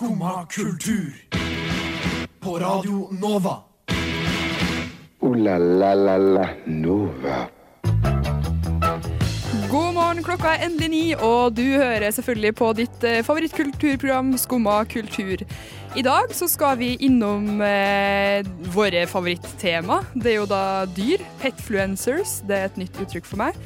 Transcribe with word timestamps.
Skumma 0.00 0.46
kultur. 0.48 1.12
På 2.40 2.58
Radio 2.58 3.08
Nova. 3.20 3.56
O-la-la-la-la 5.20 6.48
Nova. 6.64 7.48
God 9.70 9.94
morgen, 9.94 10.22
klokka 10.24 10.54
er 10.54 10.64
endelig 10.70 10.88
ni, 10.88 11.02
og 11.14 11.52
du 11.52 11.66
hører 11.66 12.08
selvfølgelig 12.16 12.54
på 12.62 12.70
ditt 12.80 13.04
eh, 13.04 13.20
favorittkulturprogram 13.26 14.32
Skumma 14.40 14.78
kultur. 14.88 15.44
I 15.92 16.06
dag 16.08 16.32
så 16.32 16.48
skal 16.48 16.80
vi 16.80 16.94
innom 17.04 17.60
eh, 17.60 18.40
våre 18.72 19.04
favorittema. 19.04 20.00
Det 20.14 20.32
er 20.32 20.40
jo 20.40 20.48
da 20.48 20.64
dyr. 20.96 21.28
Petfluencers. 21.44 22.38
Det 22.48 22.56
er 22.56 22.72
et 22.72 22.80
nytt 22.86 23.04
uttrykk 23.04 23.28
for 23.28 23.44
meg. 23.44 23.64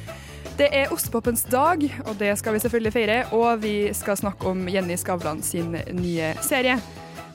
Det 0.55 0.69
er 0.71 0.91
ostepopens 0.93 1.43
dag, 1.51 1.81
og 2.07 2.15
det 2.19 2.29
skal 2.39 2.53
vi 2.55 2.59
selvfølgelig 2.63 2.93
feire. 2.93 3.17
Og 3.35 3.63
vi 3.63 3.93
skal 3.93 4.17
snakke 4.17 4.47
om 4.47 4.67
Jenny 4.71 4.95
Skavlan 4.95 5.41
sin 5.43 5.75
nye 5.91 6.31
serie. 6.41 6.77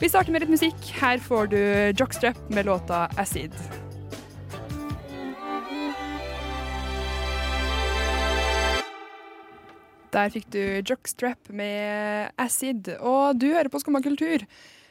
Vi 0.01 0.09
starter 0.09 0.33
med 0.33 0.41
litt 0.41 0.55
musikk. 0.55 0.89
Her 1.03 1.21
får 1.21 1.51
du 1.53 1.61
Jockstrap 2.01 2.39
med 2.51 2.65
låta 2.65 3.09
'Acid'. 3.17 3.53
Der 10.11 10.29
fikk 10.35 10.49
du 10.51 10.63
Jockstrap 10.91 11.53
med 11.55 12.31
Acid, 12.39 12.89
og 12.99 13.39
du 13.41 13.47
hører 13.53 13.69
på 13.71 13.79
Skumma 13.79 14.01
kultur. 14.03 14.43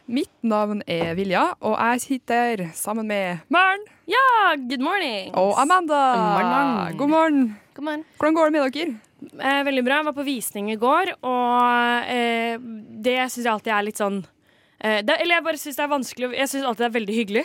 Mitt 0.08 0.32
navn 0.42 0.80
er 0.88 1.14
Vilja, 1.14 1.42
og 1.60 1.76
jeg 1.78 2.02
sitter 2.02 2.70
sammen 2.74 3.08
med 3.08 3.44
Maren 3.50 3.84
Ja, 4.08 4.56
good 4.56 4.80
morning. 4.82 5.36
og 5.36 5.60
Amanda. 5.62 6.00
morgen. 6.16 6.98
God 6.98 7.10
morgen. 7.10 7.58
God 7.80 7.86
morgen. 7.88 8.02
Hvordan 8.20 8.36
går 8.36 8.50
det 8.50 8.52
med 8.52 8.74
dere? 8.76 8.94
Eh, 9.40 9.62
veldig 9.64 9.82
bra. 9.88 9.98
Jeg 10.02 10.06
var 10.10 10.16
på 10.18 10.24
visning 10.28 10.70
i 10.74 10.76
går, 10.80 11.14
og 11.24 12.10
eh, 12.12 12.60
det 13.06 13.16
syns 13.32 13.46
jeg 13.46 13.52
alltid 13.54 13.72
er 13.72 13.86
litt 13.88 14.02
sånn 14.02 14.18
eh, 14.20 15.00
det, 15.08 15.16
Eller 15.16 15.38
jeg 15.38 15.46
bare 15.46 15.60
syns 15.62 15.78
det 15.78 15.84
er 15.86 15.92
vanskelig 15.94 16.30
Jeg 16.36 16.52
syns 16.52 16.66
alltid 16.68 16.84
det 16.84 16.90
er 16.90 16.96
veldig 16.98 17.16
hyggelig. 17.16 17.44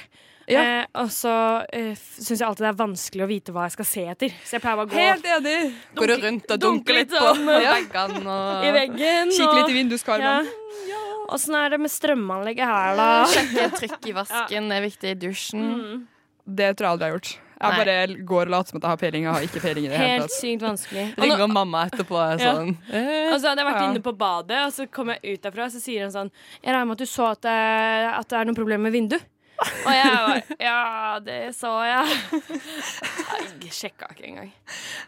Ja. 0.50 0.64
Eh, 0.64 0.88
og 1.04 1.12
så 1.14 1.34
eh, 1.70 1.94
syns 1.94 2.34
jeg 2.34 2.48
alltid 2.48 2.66
det 2.66 2.72
er 2.72 2.80
vanskelig 2.80 3.24
å 3.24 3.28
vite 3.30 3.54
hva 3.54 3.68
jeg 3.68 3.76
skal 3.76 3.88
se 3.92 4.04
etter. 4.10 4.34
Så 4.42 4.58
jeg 4.58 4.64
pleier 4.64 4.80
bare 4.80 4.90
å 4.90 4.92
gå 4.96 5.04
Helt 5.04 5.30
enig. 5.36 5.54
Går 6.00 6.10
du 6.10 6.16
rundt 6.26 6.50
og 6.56 6.64
dunke 6.66 6.66
dunker 6.66 6.98
litt 6.98 7.14
litt 7.14 7.14
på 7.14 7.30
sånn, 7.30 7.54
ja. 7.68 7.76
veggene 7.78 8.34
og 8.34 8.66
i 8.66 8.74
veggen. 8.80 9.32
Kikke 9.38 9.54
litt 9.60 9.70
i 9.70 9.78
vinduskarmen. 9.78 10.52
Ja. 10.90 11.00
Åssen 11.38 11.60
er 11.62 11.76
det 11.76 11.82
med 11.86 11.94
strømanlegget 11.94 12.74
her, 12.74 12.98
da? 12.98 13.08
Sjekke 13.30 13.70
trykk 13.78 14.10
i 14.10 14.18
vasken, 14.18 14.66
det 14.74 14.82
er 14.82 14.86
viktig 14.90 15.14
i 15.14 15.16
dusjen. 15.28 15.64
Mm. 15.78 16.06
Det 16.44 16.74
tror 16.74 16.90
jeg 16.90 16.96
aldri 16.96 17.06
jeg 17.06 17.14
har 17.14 17.20
gjort. 17.20 17.34
Jeg 17.64 17.86
bare 17.86 18.24
går 18.30 18.42
og 18.42 18.52
later 18.54 18.68
som 18.70 18.76
at 18.78 18.82
jeg 18.82 18.90
har 18.90 18.96
peiling. 19.02 19.22
Jeg 19.24 19.32
har 19.32 19.40
ikke 19.48 19.60
peiling 19.64 19.84
i 19.84 19.88
det 19.88 19.96
hele 19.98 20.08
Helt 20.14 20.22
tatt. 20.28 20.36
sykt 20.40 20.62
vanskelig. 20.66 21.06
Ringer 21.24 21.46
mamma 21.48 21.84
etterpå 21.88 22.14
og 22.18 22.24
er 22.32 22.44
Ja. 22.44 22.54
sånn 22.54 22.76
eh, 22.92 23.32
Og 23.32 23.40
så 23.40 23.48
hadde 23.48 23.60
jeg 23.64 23.68
vært 23.72 23.80
Ja. 23.80 23.90
inne 23.90 24.02
på 24.02 24.16
badet, 24.16 24.58
og 24.66 24.72
så 24.72 24.90
kom 24.90 25.08
jeg 25.08 25.20
ut 25.34 25.42
derfra, 25.42 25.64
og 25.64 25.72
så 25.72 25.80
sier 25.80 26.02
han 26.02 26.10
sånn 26.12 26.30
Jeg 26.62 26.74
regner 26.74 26.86
med 26.86 26.92
at 26.92 26.98
du 26.98 27.04
så 27.06 27.30
at 27.32 27.40
det, 27.42 27.50
at 28.20 28.28
det 28.28 28.38
er 28.40 28.44
noen 28.44 28.54
problemer 28.56 28.90
med 28.90 28.92
vindu. 28.92 29.18
Og 29.62 29.92
jeg 29.94 30.10
var 30.14 30.40
Ja, 30.60 31.18
det 31.24 31.38
så 31.56 31.70
jeg. 31.86 32.16
Jeg 33.64 33.72
sjekka 33.74 34.08
ikke 34.12 34.26
engang. 34.28 34.50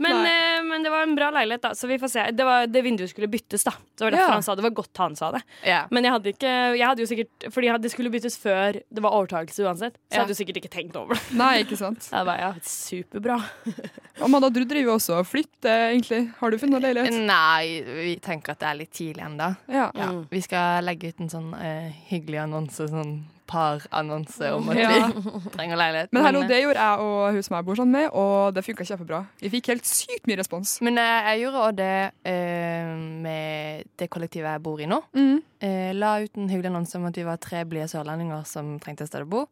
Men, 0.03 0.21
eh, 0.29 0.61
men 0.67 0.85
det 0.87 0.91
var 0.93 1.03
en 1.07 1.15
bra 1.19 1.29
leilighet, 1.35 1.63
da, 1.65 1.71
så 1.77 1.89
vi 1.91 1.99
får 2.01 2.11
se. 2.13 2.25
Det, 2.37 2.45
var, 2.47 2.67
det 2.71 2.83
vinduet 2.85 3.11
skulle 3.11 3.29
byttes, 3.33 3.65
da. 3.67 3.73
Så 3.75 3.99
det 4.01 4.07
var 4.07 4.15
derfor 4.17 4.29
Ja. 4.31 4.37
han 4.39 4.43
sa 4.47 4.55
det. 4.55 4.63
Det 4.63 4.69
var 4.71 4.77
godt 4.83 4.97
han 5.03 5.17
sa 5.19 5.31
det. 5.35 5.43
ja. 5.67 5.83
Men 5.91 6.05
jeg 6.05 6.13
hadde 6.13 6.33
ikke 6.33 6.53
Jeg 6.77 6.87
hadde 6.87 7.01
jo 7.03 7.07
sikkert 7.11 7.47
Fordi 7.53 7.73
det 7.83 7.91
skulle 7.93 8.11
byttes 8.13 8.37
før 8.41 8.73
det 8.81 9.03
var 9.03 9.11
overtakelse 9.19 9.65
uansett. 9.67 9.95
Så 9.97 10.11
jeg 10.11 10.17
Ja. 10.17 10.21
hadde 10.25 10.35
jo 10.37 10.41
sikkert 10.45 10.57
ikke 10.63 10.73
tenkt 10.73 10.97
over 10.97 11.15
det. 11.15 11.23
Nei, 11.37 11.65
ikke 11.65 11.77
sant. 11.77 12.09
Jeg 12.13 12.25
bare, 12.25 12.39
ja, 12.41 12.53
superbra. 12.63 13.41
Amanda, 14.25 14.49
du 14.51 14.65
driver 14.65 14.91
jo 14.93 14.95
også 14.97 15.19
og 15.21 15.27
flytter, 15.27 15.91
egentlig. 15.93 16.33
Har 16.41 16.51
du 16.51 16.59
funnet 16.59 16.83
leilighet? 16.83 17.13
Nei, 17.27 17.83
vi 17.83 18.17
tenker 18.23 18.53
at 18.53 18.61
det 18.61 18.69
er 18.71 18.75
litt 18.81 18.93
tidlig 18.93 19.25
ennå. 19.27 19.57
Ja. 19.69 19.91
Ja. 19.95 20.07
Mm. 20.13 20.27
Vi 20.31 20.41
skal 20.41 20.85
legge 20.87 21.09
ut 21.13 21.21
en 21.21 21.29
sånn 21.33 21.51
eh, 21.61 21.91
hyggelig 22.11 22.41
annonse, 22.47 22.89
sånn 22.89 23.25
parannonse 23.47 24.51
om 24.57 24.69
at 24.73 24.77
Ja. 24.81 24.91
vi 25.09 25.23
trenger 25.57 25.77
leilighet. 25.81 26.13
Men 26.13 26.25
hallo, 26.27 26.43
eh, 26.43 26.49
det 26.51 26.61
gjorde 26.63 26.83
jeg 26.87 26.99
og 27.07 27.33
hun 27.37 27.43
som 27.47 27.57
jeg 27.57 27.67
bor 27.69 27.79
sammen 27.81 27.93
med, 28.01 28.11
og 28.13 28.55
det 28.57 28.65
funka 28.67 28.87
kjempebra. 28.89 29.21
Vi 29.43 29.51
fikk 29.57 29.71
helt 29.73 29.87
sykt 29.89 30.27
mye 30.31 30.39
respons. 30.41 30.77
men 30.87 30.99
eh, 30.99 31.31
jeg 31.31 31.45
gjorde 31.47 31.65
òg 31.69 31.77
det 31.81 31.93
eh, 32.33 32.93
med 33.27 33.85
det 33.99 34.11
kollektivet 34.13 34.51
jeg 34.57 34.63
bor 34.67 34.81
i 34.83 34.87
nå. 34.91 35.01
Mm. 35.17 35.39
Eh, 35.63 35.91
la 35.97 36.17
ut 36.23 36.37
en 36.37 36.49
hyggelig 36.53 36.71
annonse 36.73 36.99
om 36.99 37.07
at 37.09 37.17
vi 37.17 37.25
var 37.27 37.41
tre 37.43 37.65
blide 37.65 37.89
sørlendinger 37.93 38.45
som 38.49 38.77
trengte 38.83 39.07
et 39.07 39.13
sted 39.13 39.25
å 39.27 39.31
bo. 39.31 39.47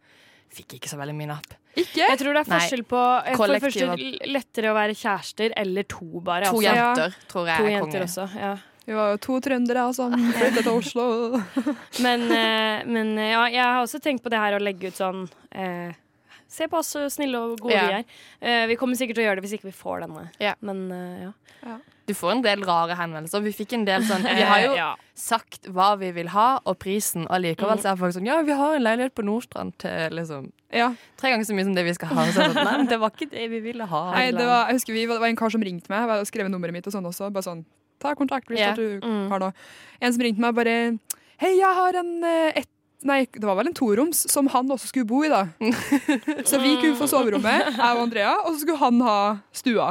Fikk 0.54 0.76
ikke 0.76 0.90
så 0.90 0.98
veldig 1.00 1.14
mye 1.18 1.30
napp. 1.32 1.54
Ikke? 1.74 2.04
Jeg 2.06 2.18
tror 2.20 2.36
det 2.36 2.44
er 2.44 2.50
forskjell 2.52 2.84
på 2.86 2.98
eh, 3.26 3.34
For 3.34 3.50
det 3.50 3.58
første 3.64 3.96
lettere 4.30 4.70
å 4.70 4.76
være 4.76 4.94
kjærester 4.94 5.54
eller 5.58 5.86
to, 5.90 6.06
bare. 6.22 6.46
To 6.46 6.60
altså. 6.60 6.68
jenter, 6.68 7.16
tror 7.32 7.48
jeg 7.50 7.58
To 7.58 7.66
er 7.66 7.72
jenter 7.74 7.90
konge. 7.90 8.04
også, 8.06 8.26
ja. 8.38 8.52
Vi 8.86 8.92
var 8.92 9.14
jo 9.14 9.18
to 9.24 9.38
trøndere 9.40 9.86
som 9.96 10.12
flyttet 10.12 10.62
til 10.66 10.72
Oslo. 10.76 11.06
Men, 12.04 12.26
eh, 12.30 12.82
men 12.84 13.14
eh, 13.18 13.30
ja, 13.32 13.44
jeg 13.48 13.62
har 13.64 13.82
også 13.84 14.00
tenkt 14.04 14.22
på 14.24 14.28
det 14.32 14.40
her 14.42 14.56
å 14.58 14.60
legge 14.62 14.90
ut 14.92 14.98
sånn 14.98 15.22
eh, 15.56 15.94
Se 16.54 16.68
på 16.70 16.76
oss 16.78 16.90
så 16.92 17.06
snille 17.10 17.38
og 17.40 17.56
gode 17.64 17.72
Ja. 17.74 17.86
vi 17.88 17.94
er. 17.96 18.04
Eh, 18.44 18.66
vi 18.70 18.76
kommer 18.78 18.94
sikkert 18.98 19.16
til 19.16 19.24
å 19.24 19.26
gjøre 19.30 19.40
det 19.40 19.46
hvis 19.46 19.54
ikke 19.56 19.70
vi 19.70 19.74
får 19.74 20.04
denne. 20.04 20.26
Ja. 20.38 20.52
Men 20.60 20.84
eh, 20.92 21.24
ja. 21.64 21.78
Du 22.06 22.12
får 22.14 22.34
en 22.34 22.42
del 22.44 22.60
rare 22.68 22.94
henvendelser. 22.98 23.40
Vi 23.42 23.54
fikk 23.56 23.72
en 23.78 23.86
del 23.88 24.04
sånn 24.06 24.22
Vi 24.38 24.44
har 24.44 24.60
jo 24.66 24.74
Eh, 24.74 24.78
ja. 24.82 24.90
sagt 25.18 25.66
hva 25.72 25.94
vi 25.98 26.10
vil 26.14 26.28
ha, 26.34 26.60
og 26.68 26.76
prisen, 26.84 27.24
og 27.30 27.40
likevel 27.42 27.78
Mm. 27.78 27.82
så 27.82 27.90
er 27.94 27.96
folk 28.04 28.14
sånn 28.18 28.28
Ja, 28.28 28.36
vi 28.44 28.52
har 28.60 28.76
en 28.76 28.84
leilighet 28.84 29.14
på 29.16 29.24
Nordstrand 29.24 29.74
til 29.82 30.12
liksom 30.20 30.50
Ja. 30.70 30.92
tre 31.16 31.32
ganger 31.32 31.48
så 31.48 31.56
mye 31.56 31.64
som 31.70 31.74
det 31.74 31.86
vi 31.88 31.94
skal 31.96 32.12
ha. 32.12 32.26
Sånn, 32.36 32.54
Nei, 32.54 32.76
men 32.82 32.86
det 32.92 33.00
var 33.00 33.10
ikke 33.16 33.30
det 33.32 33.48
vi 33.50 33.60
ville 33.64 33.86
ha. 33.88 34.04
Nei, 34.12 34.28
det 34.36 34.44
var, 34.46 34.68
jeg 34.68 34.76
husker 34.78 34.92
vi, 35.00 35.06
det 35.08 35.18
var 35.24 35.32
en 35.32 35.40
kar 35.40 35.50
som 35.56 35.64
ringte 35.64 35.88
meg. 35.90 36.06
og 36.20 36.26
skrev 36.28 36.52
nummeret 36.52 36.76
mitt 36.76 36.86
og 36.86 36.92
sånn 36.94 37.08
også. 37.08 37.32
Bare 37.32 37.48
sånn 37.48 37.64
Ta 38.02 38.14
kontakt 38.18 38.48
hvis 38.50 38.60
yeah. 38.60 38.76
du 38.76 39.00
Mm. 39.02 39.28
har 39.30 39.42
noe. 39.42 39.52
En 40.00 40.12
som 40.12 40.22
ringte 40.22 40.40
meg 40.40 40.54
bare 40.54 40.98
Hei, 41.40 41.56
jeg 41.58 41.74
har 41.80 41.96
en 41.98 42.12
ett 42.54 42.70
Nei, 43.04 43.26
det 43.28 43.44
var 43.44 43.58
vel 43.58 43.68
en 43.68 43.74
toroms 43.76 44.22
som 44.32 44.46
han 44.48 44.70
også 44.72 44.88
skulle 44.88 45.04
bo 45.04 45.18
i, 45.26 45.28
da. 45.28 45.42
Så 46.48 46.56
vi 46.62 46.70
kunne 46.80 46.96
få 46.96 47.04
soverommet, 47.10 47.66
jeg 47.76 47.98
og 47.98 48.00
Andrea, 48.00 48.30
og 48.46 48.54
så 48.54 48.62
skulle 48.62 48.80
han 48.80 49.02
ha 49.04 49.16
stua. 49.52 49.90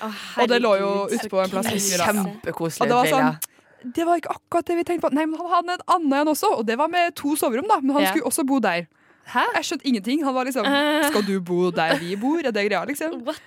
Å, 0.00 0.08
Og 0.40 0.48
det 0.48 0.60
lå 0.64 0.70
jo 0.80 0.88
utpå 1.12 1.34
på 1.34 1.42
en 1.42 1.52
plass. 1.52 1.90
Kjempekoselig. 2.00 2.80
Og 2.80 2.88
det 2.88 2.96
var 2.96 3.10
sånn 3.12 3.92
Det 3.94 4.06
var 4.08 4.22
ikke 4.22 4.32
akkurat 4.32 4.70
det 4.70 4.78
vi 4.78 4.86
tenkte 4.88 5.06
på. 5.06 5.12
Nei, 5.18 5.26
men 5.28 5.36
han 5.42 5.52
hadde 5.58 5.76
en 5.76 5.84
annen 5.98 6.16
en 6.22 6.32
også, 6.32 6.54
og 6.62 6.64
det 6.66 6.78
var 6.80 6.88
med 6.88 7.12
to 7.20 7.36
soverom, 7.36 7.68
da. 7.68 7.82
Men 7.84 7.98
han 7.98 8.06
yeah. 8.06 8.14
skulle 8.16 8.32
også 8.32 8.46
bo 8.48 8.62
der. 8.64 8.88
Hæ? 9.28 9.44
Jeg 9.58 9.68
skjønte 9.68 9.88
ingenting. 9.92 10.24
Han 10.24 10.34
var 10.34 10.48
liksom 10.48 10.64
Skal 11.10 11.26
du 11.28 11.36
bo 11.44 11.68
der 11.70 11.98
vi 12.00 12.16
bor? 12.16 12.40
Er 12.40 12.48
det 12.54 12.64
greia, 12.70 12.80
liksom? 12.88 13.20
What? 13.28 13.44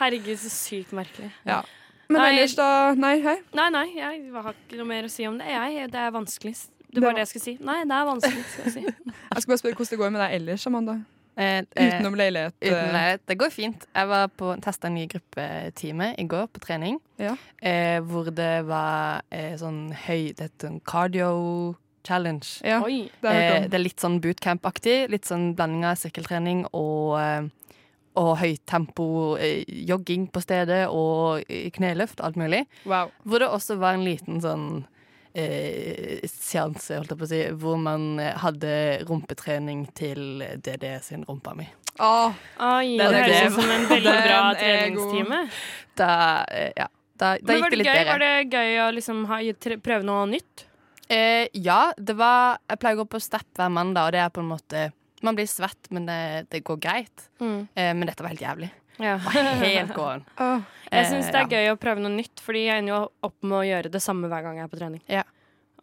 Herregud, 0.00 0.36
så 0.42 0.50
sykt 0.50 0.90
merkelig. 0.96 1.30
Ja. 1.46 1.62
Men 2.10 2.18
Nei. 2.18 2.30
ellers, 2.34 2.56
da 2.58 2.68
Nei, 2.98 3.14
hei. 3.22 3.36
Nei, 3.54 3.68
nei, 3.70 3.86
jeg 3.94 4.32
har 4.34 4.52
ikke 4.56 4.80
noe 4.80 4.88
mer 4.90 5.06
å 5.06 5.12
si 5.12 5.26
om 5.30 5.38
det. 5.38 5.46
Jeg, 5.46 5.86
det 5.92 6.00
er 6.02 6.10
vanskelig. 6.14 6.56
Det 6.90 7.02
var 7.04 7.14
det 7.14 7.22
jeg 7.22 7.30
skulle 7.30 7.44
si. 7.46 7.56
Nei, 7.62 7.78
det 7.86 7.94
er 7.94 8.06
vanskelig, 8.08 8.44
skal 8.50 8.66
jeg 8.66 8.72
si. 8.74 9.10
Jeg 9.30 9.42
skal 9.44 9.52
bare 9.52 9.60
spørre 9.62 9.78
hvordan 9.78 9.90
det 9.94 9.98
går 10.00 10.10
med 10.10 10.20
deg 10.24 10.32
ellers, 10.40 10.64
Amanda. 10.66 10.94
Eh, 11.38 11.58
eh, 11.62 11.92
Utenom 11.94 12.16
leilighet. 12.18 12.56
Uten 12.58 12.74
eh, 12.74 12.88
leilighet. 12.96 13.22
Det 13.30 13.36
går 13.38 13.52
fint. 13.54 13.84
Jeg 13.94 14.08
var 14.10 14.26
på 14.42 14.48
testa 14.64 14.90
en 14.90 14.96
ny 14.98 15.04
gruppetime 15.12 16.08
i 16.18 16.24
går 16.34 16.48
på 16.50 16.62
trening. 16.64 16.98
Ja. 17.22 17.36
Eh, 17.62 18.00
hvor 18.02 18.32
det 18.34 18.50
var 18.66 19.22
eh, 19.30 19.54
sånn 19.60 19.92
høy 20.08 20.32
Det 20.34 20.48
heter 20.48 20.66
sånn 20.66 20.82
cardio 20.82 21.30
challenge. 22.06 22.58
Ja, 22.66 22.80
Oi. 22.82 23.06
det 23.22 23.30
har 23.30 23.38
Eh, 23.38 23.68
det 23.70 23.78
er 23.78 23.84
litt 23.86 24.02
sånn 24.02 24.18
bootcamp-aktig. 24.24 24.98
Litt 25.14 25.30
sånn 25.30 25.54
blanding 25.54 25.86
av 25.86 25.94
sirkeltrening 26.00 26.66
og, 26.72 27.20
eh, 27.20 27.48
og 28.20 28.36
høytempo 28.40 29.08
eh, 29.40 29.64
jogging 29.88 30.28
på 30.32 30.42
stedet 30.44 30.84
og 30.92 31.44
eh, 31.46 31.68
kneløft 31.74 32.22
alt 32.24 32.38
mulig. 32.40 32.66
Wow. 32.84 33.12
Hvor 33.24 33.42
det 33.42 33.50
også 33.50 33.78
var 33.80 33.96
en 33.96 34.06
liten 34.06 34.40
sånn 34.44 34.66
eh, 35.32 36.20
seanse, 36.28 36.98
holdt 36.98 37.14
jeg 37.14 37.20
på 37.20 37.28
å 37.28 37.30
si, 37.32 37.42
hvor 37.62 37.80
man 37.80 38.12
eh, 38.20 38.36
hadde 38.42 38.72
rumpetrening 39.08 39.86
til 39.96 40.44
DD 40.62 40.96
sin 41.06 41.24
rumpa 41.28 41.56
mi. 41.58 41.68
Oh, 42.00 42.32
Oi, 42.64 42.96
det 42.96 43.10
høres 43.10 43.50
ut 43.50 43.58
som 43.58 43.74
en 43.74 43.86
veldig 43.90 44.16
bra 44.24 44.40
treningstime. 44.56 45.42
Da, 45.98 46.12
eh, 46.48 46.72
ja, 46.76 46.88
da, 47.20 47.34
da 47.36 47.58
gikk 47.58 47.66
det 47.66 47.70
det, 47.70 47.80
litt 47.82 47.90
gøy? 47.90 47.98
bedre. 47.98 48.12
var 48.12 48.24
det 48.24 48.34
gøy 48.56 48.80
å 48.80 48.90
liksom 48.96 49.24
ha, 49.30 49.40
prøve 49.84 50.08
noe 50.08 50.28
nytt? 50.30 50.66
Eh, 51.10 51.48
ja, 51.58 51.90
det 51.98 52.14
var 52.14 52.60
Jeg 52.70 52.78
pleier 52.78 52.94
å 52.94 53.02
gå 53.02 53.10
på 53.16 53.20
step 53.22 53.48
hver 53.58 53.72
mandag, 53.74 54.08
og 54.08 54.14
det 54.14 54.22
er 54.22 54.32
på 54.32 54.44
en 54.44 54.52
måte 54.52 54.84
Man 55.22 55.36
blir 55.36 55.46
svett, 55.50 55.90
men 55.90 56.06
det, 56.08 56.46
det 56.50 56.62
går 56.64 56.78
greit. 56.80 57.26
Mm. 57.40 57.68
Eh, 57.74 57.90
men 57.94 58.06
dette 58.08 58.22
var 58.24 58.32
helt 58.32 58.40
jævlig. 58.44 58.70
Ja. 59.00 59.16
Helt 59.18 59.94
gåen. 59.98 60.24
oh. 60.40 60.60
Jeg 60.90 61.06
syns 61.06 61.28
det 61.30 61.38
er 61.38 61.44
Eh, 61.46 61.52
gøy 61.54 61.72
å 61.72 61.76
prøve 61.80 62.02
noe 62.02 62.10
nytt, 62.12 62.40
Fordi 62.42 62.64
jeg 62.66 62.82
ender 62.82 62.94
jo 62.96 63.02
opp 63.28 63.36
med 63.46 63.58
å 63.60 63.66
gjøre 63.68 63.92
det 63.94 64.00
samme 64.02 64.28
hver 64.28 64.42
gang 64.42 64.56
jeg 64.58 64.66
er 64.66 64.72
på 64.72 64.80
trening. 64.80 65.02
Ja. 65.08 65.22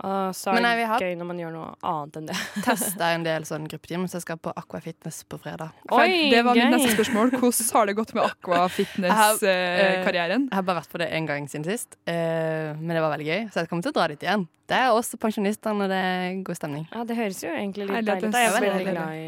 Og 0.06 0.36
så 0.38 0.54
Men 0.54 0.62
er 0.70 0.78
det 0.78 0.86
gøy 1.02 1.16
når 1.18 1.26
man 1.32 1.40
gjør 1.42 1.54
noe 1.56 1.70
annet 1.90 2.14
enn 2.20 2.28
det. 2.30 2.38
Testa 2.68 3.06
en 3.16 3.24
del 3.26 3.42
sånn 3.50 3.66
gruppetimer, 3.70 4.08
så 4.12 4.16
jeg 4.20 4.26
skal 4.28 4.38
på 4.38 4.50
Aqua 4.54 4.80
Fitness 4.84 5.18
på 5.26 5.40
fredag. 5.42 5.70
Oi, 5.90 6.30
det 6.30 6.44
var 6.46 6.54
mitt 6.58 6.70
neste 6.76 6.92
spørsmål. 6.94 7.32
Hvordan 7.40 7.72
har 7.80 7.86
det 7.90 7.96
gått 7.98 8.14
med 8.18 8.24
aqua-fitness-karrieren? 8.28 10.44
Jeg 10.52 10.58
har 10.60 10.66
bare 10.70 10.80
vært 10.84 10.94
på 10.94 11.00
det 11.02 11.10
én 11.18 11.26
gang 11.30 11.44
siden 11.50 11.66
sist, 11.66 11.90
eh, 12.06 12.78
men 12.78 12.92
det 12.94 13.02
var 13.02 13.12
veldig 13.16 13.30
gøy, 13.32 13.42
så 13.50 13.56
jeg 13.64 13.70
kommer 13.74 13.84
til 13.88 13.94
å 13.96 13.98
dra 13.98 14.06
dit 14.14 14.22
igjen. 14.28 14.46
Det 14.68 14.76
er 14.78 14.88
også 14.94 15.16
pensjonister 15.22 15.72
når 15.74 15.88
det 15.94 16.02
er 16.14 16.42
god 16.46 16.58
stemning. 16.60 16.86
Ja, 16.94 17.00
Det 17.08 17.16
høres 17.18 17.40
jo 17.42 17.50
egentlig 17.54 17.86
litt 17.90 18.06
deilig 18.06 18.30
ut. 18.30 18.36
Jeg 18.42 18.48
er 18.48 18.52
veldig 18.62 18.86
glad 18.92 19.12
i 19.18 19.20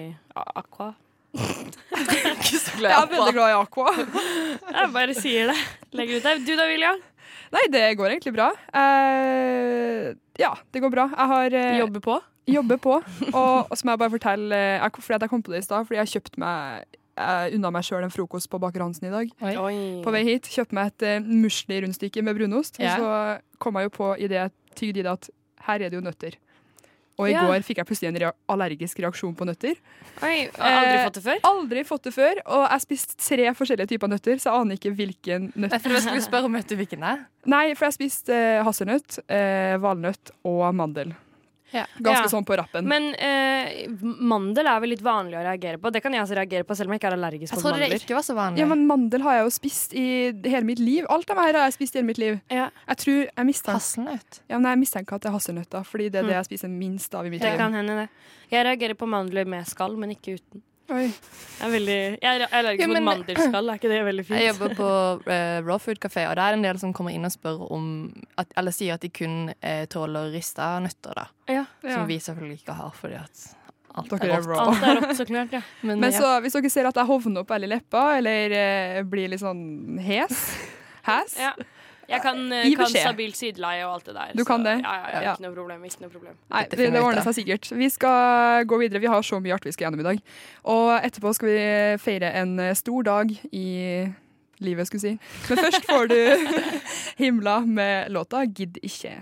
aqua. 0.60 0.90
Jeg 1.30 2.90
er 2.90 3.10
veldig 3.12 3.34
glad 3.36 3.50
i 3.50 3.52
aqua. 3.58 3.90
Jeg 4.00 4.88
bare 4.96 5.14
sier 5.18 5.44
det. 5.52 5.58
Legger 5.98 6.14
ut 6.20 6.26
det. 6.26 6.34
Du 6.48 6.54
da, 6.58 6.66
Vilja? 6.70 6.92
Nei, 7.56 7.66
det 7.74 7.86
går 7.98 8.16
egentlig 8.16 8.36
bra. 8.36 8.52
Uh, 8.74 10.16
Ja, 10.40 10.54
det 10.72 10.82
går 10.84 10.92
bra. 10.94 11.10
Jeg 11.12 11.32
har 11.34 11.56
uh, 11.58 11.80
Jobber 11.82 12.04
på? 12.06 12.20
jobber 12.50 12.80
på. 12.82 12.96
Og, 13.38 13.68
og 13.70 13.76
så 13.78 13.86
må 13.86 13.94
jeg 13.94 14.02
bare 14.02 14.14
fortelle 14.16 14.56
eh, 14.58 14.80
jeg, 14.82 15.04
Fordi 15.06 15.20
jeg 15.22 15.30
kom 15.30 15.44
på 15.46 15.54
det 15.54 15.60
i 15.62 15.66
stad, 15.68 15.86
fordi 15.86 16.00
jeg 16.00 16.08
har 16.08 16.14
kjøpt 16.16 16.40
meg 16.42 16.96
jeg 17.20 17.58
unna 17.58 17.70
meg 17.76 17.84
sjøl 17.84 18.06
en 18.06 18.14
frokost 18.14 18.48
på 18.48 18.58
Baker 18.64 18.80
Hansen 18.80 19.10
i 19.10 19.12
dag. 19.12 19.32
Oi. 19.44 19.56
Oi. 19.60 19.80
På 20.06 20.12
vei 20.16 20.22
hit 20.24 20.48
kjøpte 20.48 20.78
meg 20.78 20.94
et 20.94 21.04
uh, 21.20 21.26
musli-rundstykke 21.28 22.24
med 22.24 22.38
brunost. 22.38 22.80
Yeah. 22.80 22.96
Og 22.96 23.04
så 23.04 23.58
kom 23.60 23.76
jeg 23.76 23.90
jo 23.90 23.92
på 23.98 24.12
i 24.16 24.30
det 24.32 24.38
jeg 24.40 24.54
tygde 24.80 25.02
i 25.02 25.04
det 25.04 25.12
at 25.12 25.28
her 25.68 25.84
er 25.84 25.92
det 25.92 26.00
jo 26.00 26.06
nøtter. 26.06 26.38
Og 27.20 27.28
i 27.28 27.34
Ja. 27.34 27.42
går 27.44 27.66
fikk 27.68 27.82
jeg 27.82 27.86
plutselig 27.90 28.08
en 28.14 28.20
rea 28.24 28.32
allergisk 28.48 29.00
reaksjon 29.04 29.36
på 29.36 29.44
nøtter. 29.46 29.76
Oi, 30.24 30.48
jeg 30.48 30.52
har 30.56 30.78
aldri 30.80 30.96
Eh, 30.96 31.06
fått 31.06 31.18
det 31.20 31.24
før? 31.26 31.40
Aldri 31.50 31.84
fått 31.84 32.04
det 32.08 32.14
før, 32.16 32.40
og 32.46 32.64
jeg 32.72 32.82
spiste 32.86 33.18
tre 33.20 33.50
forskjellige 33.60 33.88
typer 33.92 34.08
nøtter, 34.08 34.36
så 34.40 34.48
jeg 34.54 34.62
aner 34.62 34.76
ikke 34.80 34.96
hvilken 34.96 35.50
nøtt. 35.60 35.76
For 35.84 35.90
jeg 35.92 36.02
skulle 36.08 36.24
spørre 36.24 36.46
om 36.46 36.54
vet 36.54 36.68
du 36.72 36.76
hvilken 36.80 37.00
det 37.04 37.10
er. 37.12 37.26
Nei, 37.46 37.74
for 37.76 37.86
jeg 37.90 37.98
spiste 38.00 38.30
eh, 38.34 38.64
hasselnøtt, 38.64 39.20
eh, 39.28 39.76
valnøtt 39.84 40.32
og 40.46 40.74
mandel. 40.74 41.14
Ja. 41.72 41.86
Ganske 42.02 42.24
Ja. 42.26 42.30
sånn 42.32 42.46
på 42.46 42.56
rappen. 42.58 42.88
Men 42.90 43.14
eh, 43.16 43.88
mandel 44.02 44.66
er 44.68 44.80
vel 44.82 44.90
litt 44.90 45.04
vanlig 45.06 45.38
å 45.38 45.44
reagere 45.46 45.78
på. 45.78 45.92
Det 45.92 46.02
kan 46.02 46.14
jeg 46.14 46.24
også 46.24 46.36
reagere 46.40 46.64
på, 46.66 46.76
selv 46.76 46.90
om 46.90 46.94
jeg 46.96 47.02
ikke 47.02 47.12
er 47.12 47.18
allergisk 47.18 47.54
Jeg 47.54 47.58
mot 47.60 47.66
trodde 47.66 47.90
det 47.90 48.02
ikke 48.02 48.16
var 48.18 48.26
så 48.26 48.36
vanlig. 48.36 48.58
ja, 48.60 48.66
men 48.66 48.88
mandel 48.88 49.22
har 49.22 49.34
jeg 49.40 49.44
jo 49.46 49.50
spist 49.50 49.94
i 49.94 50.06
hele 50.50 50.64
mitt 50.66 50.80
liv. 50.80 51.06
Alt 51.10 51.30
av 51.30 51.38
det 51.38 51.46
her 51.46 51.54
har 51.60 51.68
jeg 51.70 51.74
spist 51.78 51.96
i 51.96 52.00
hele 52.00 52.08
mitt 52.08 52.18
liv. 52.18 52.40
Ja, 52.50 52.70
Jeg 52.88 52.98
tror 52.98 53.20
jeg 53.38 53.46
mistenker, 53.46 53.78
Hasselnøtt. 53.80 54.40
ja, 54.50 54.58
men 54.58 54.72
jeg 54.72 54.80
mistenker 54.86 55.16
at 55.16 55.22
det 55.22 55.30
er 55.30 55.38
hasselnøtter, 55.38 55.86
fordi 55.86 56.10
det 56.10 56.24
er 56.24 56.28
det 56.28 56.38
jeg 56.40 56.46
spiser 56.50 56.70
minst 56.74 57.14
av 57.16 57.26
i 57.26 57.30
mitt 57.30 57.42
det 57.42 57.52
liv. 57.52 57.58
kan 57.58 57.74
hende, 57.74 57.96
det. 58.04 58.10
Jeg 58.52 58.66
reagerer 58.66 58.96
på 58.98 59.08
mandler 59.08 59.46
med 59.46 59.68
skall, 59.68 59.96
men 59.96 60.10
ikke 60.16 60.40
uten. 60.40 60.62
Oi. 60.90 61.06
Jeg 61.60 61.68
er, 61.68 61.72
veldig, 61.74 61.96
jeg 62.24 62.40
er 62.40 62.44
allergisk 62.56 62.90
mot 62.90 63.04
mandelskall. 63.06 63.70
Er 63.70 63.78
ikke 63.80 63.90
det 63.92 64.00
veldig 64.08 64.24
fint? 64.26 64.40
Jeg 64.40 64.48
jobber 64.54 64.74
på 64.80 64.90
uh, 65.28 65.60
Raw 65.68 65.78
Food 65.84 66.00
Café, 66.02 66.24
og 66.30 66.36
det 66.40 66.46
er 66.48 66.58
en 66.58 66.64
del 66.66 66.80
som 66.82 66.94
kommer 66.96 67.14
inn 67.14 67.28
og 67.28 67.34
spør 67.34 67.66
om 67.76 67.86
at, 68.40 68.52
Eller 68.58 68.74
sier 68.76 68.96
at 68.96 69.04
de 69.06 69.12
kun 69.14 69.52
uh, 69.52 69.84
tåler 69.92 70.32
rista 70.34 70.72
nøtter, 70.82 71.14
da. 71.20 71.28
Ja. 71.52 71.66
Ja. 71.84 71.94
Som 71.98 72.08
vi 72.10 72.18
selvfølgelig 72.24 72.62
ikke 72.64 72.78
har, 72.80 72.94
fordi 72.98 73.20
at 73.22 73.46
alt 74.00 74.12
Dere 74.14 74.30
er 74.30 74.36
er 74.38 74.46
rått. 74.46 74.50
raw. 74.56 74.72
Alt 74.72 74.88
er 74.88 75.02
rått, 75.02 75.16
så 75.20 75.26
klart. 75.30 75.54
Ja. 75.54 75.62
Men, 75.88 76.00
Men 76.00 76.14
ja. 76.14 76.22
så 76.22 76.32
hvis 76.46 76.56
dere 76.58 76.72
ser 76.72 76.90
at 76.90 77.02
jeg 77.02 77.10
hovner 77.10 77.44
opp 77.44 77.52
veldig 77.54 77.70
leppa, 77.76 78.06
eller 78.22 78.56
uh, 78.56 79.02
blir 79.10 79.30
litt 79.34 79.44
sånn 79.44 80.00
hes, 80.06 80.46
hes 81.10 81.38
Ja. 81.42 81.54
Jeg 82.10 82.22
kan, 82.24 82.40
eh, 82.52 82.70
kan 82.76 82.90
stabilt 82.90 83.38
sideleie 83.38 83.84
og 83.86 83.94
alt 84.00 84.06
det 84.10 84.16
der. 84.16 84.32
Du 84.38 84.44
kan 84.48 84.64
det? 84.66 84.80
Ja, 84.82 84.94
ja, 84.96 85.10
ja, 85.14 85.22
Ja. 85.22 85.34
Ikke 85.34 85.46
noe 85.46 85.56
problem. 85.56 85.84
Ikke 85.86 86.02
noe 86.02 86.10
problem. 86.10 86.38
Nei, 86.50 86.64
det, 86.72 86.78
det 86.94 87.02
ordner 87.02 87.22
seg 87.28 87.36
sikkert. 87.42 87.70
Vi 87.78 87.90
skal 87.90 88.66
gå 88.66 88.80
videre. 88.82 89.02
Vi 89.04 89.12
har 89.12 89.22
så 89.22 89.40
mye 89.40 89.54
artig 89.54 89.70
vi 89.70 89.76
skal 89.78 89.88
gjennom 89.88 90.02
i 90.02 90.08
dag. 90.10 90.22
Og 90.64 90.90
etterpå 90.98 91.34
skal 91.38 91.52
vi 91.52 91.60
feire 92.02 92.34
en 92.42 92.58
eh, 92.60 92.74
stor 92.74 93.06
dag 93.06 93.30
i 93.52 93.68
livet, 94.60 94.88
skulle 94.88 95.04
jeg 95.06 95.20
si. 95.20 95.50
Men 95.50 95.62
først 95.66 95.86
får 95.86 96.10
du 96.10 96.18
Himla 97.22 97.60
med 97.60 98.10
låta 98.12 98.46
'Gidd 98.46 98.82
ikke'. 98.84 99.22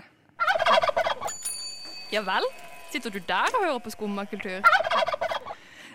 ja 2.12 2.24
vel? 2.24 2.48
Sitter 2.92 3.10
du 3.10 3.20
der 3.28 3.52
og 3.52 3.64
hører 3.64 3.78
på 3.84 3.90
skummakultur? 3.90 4.64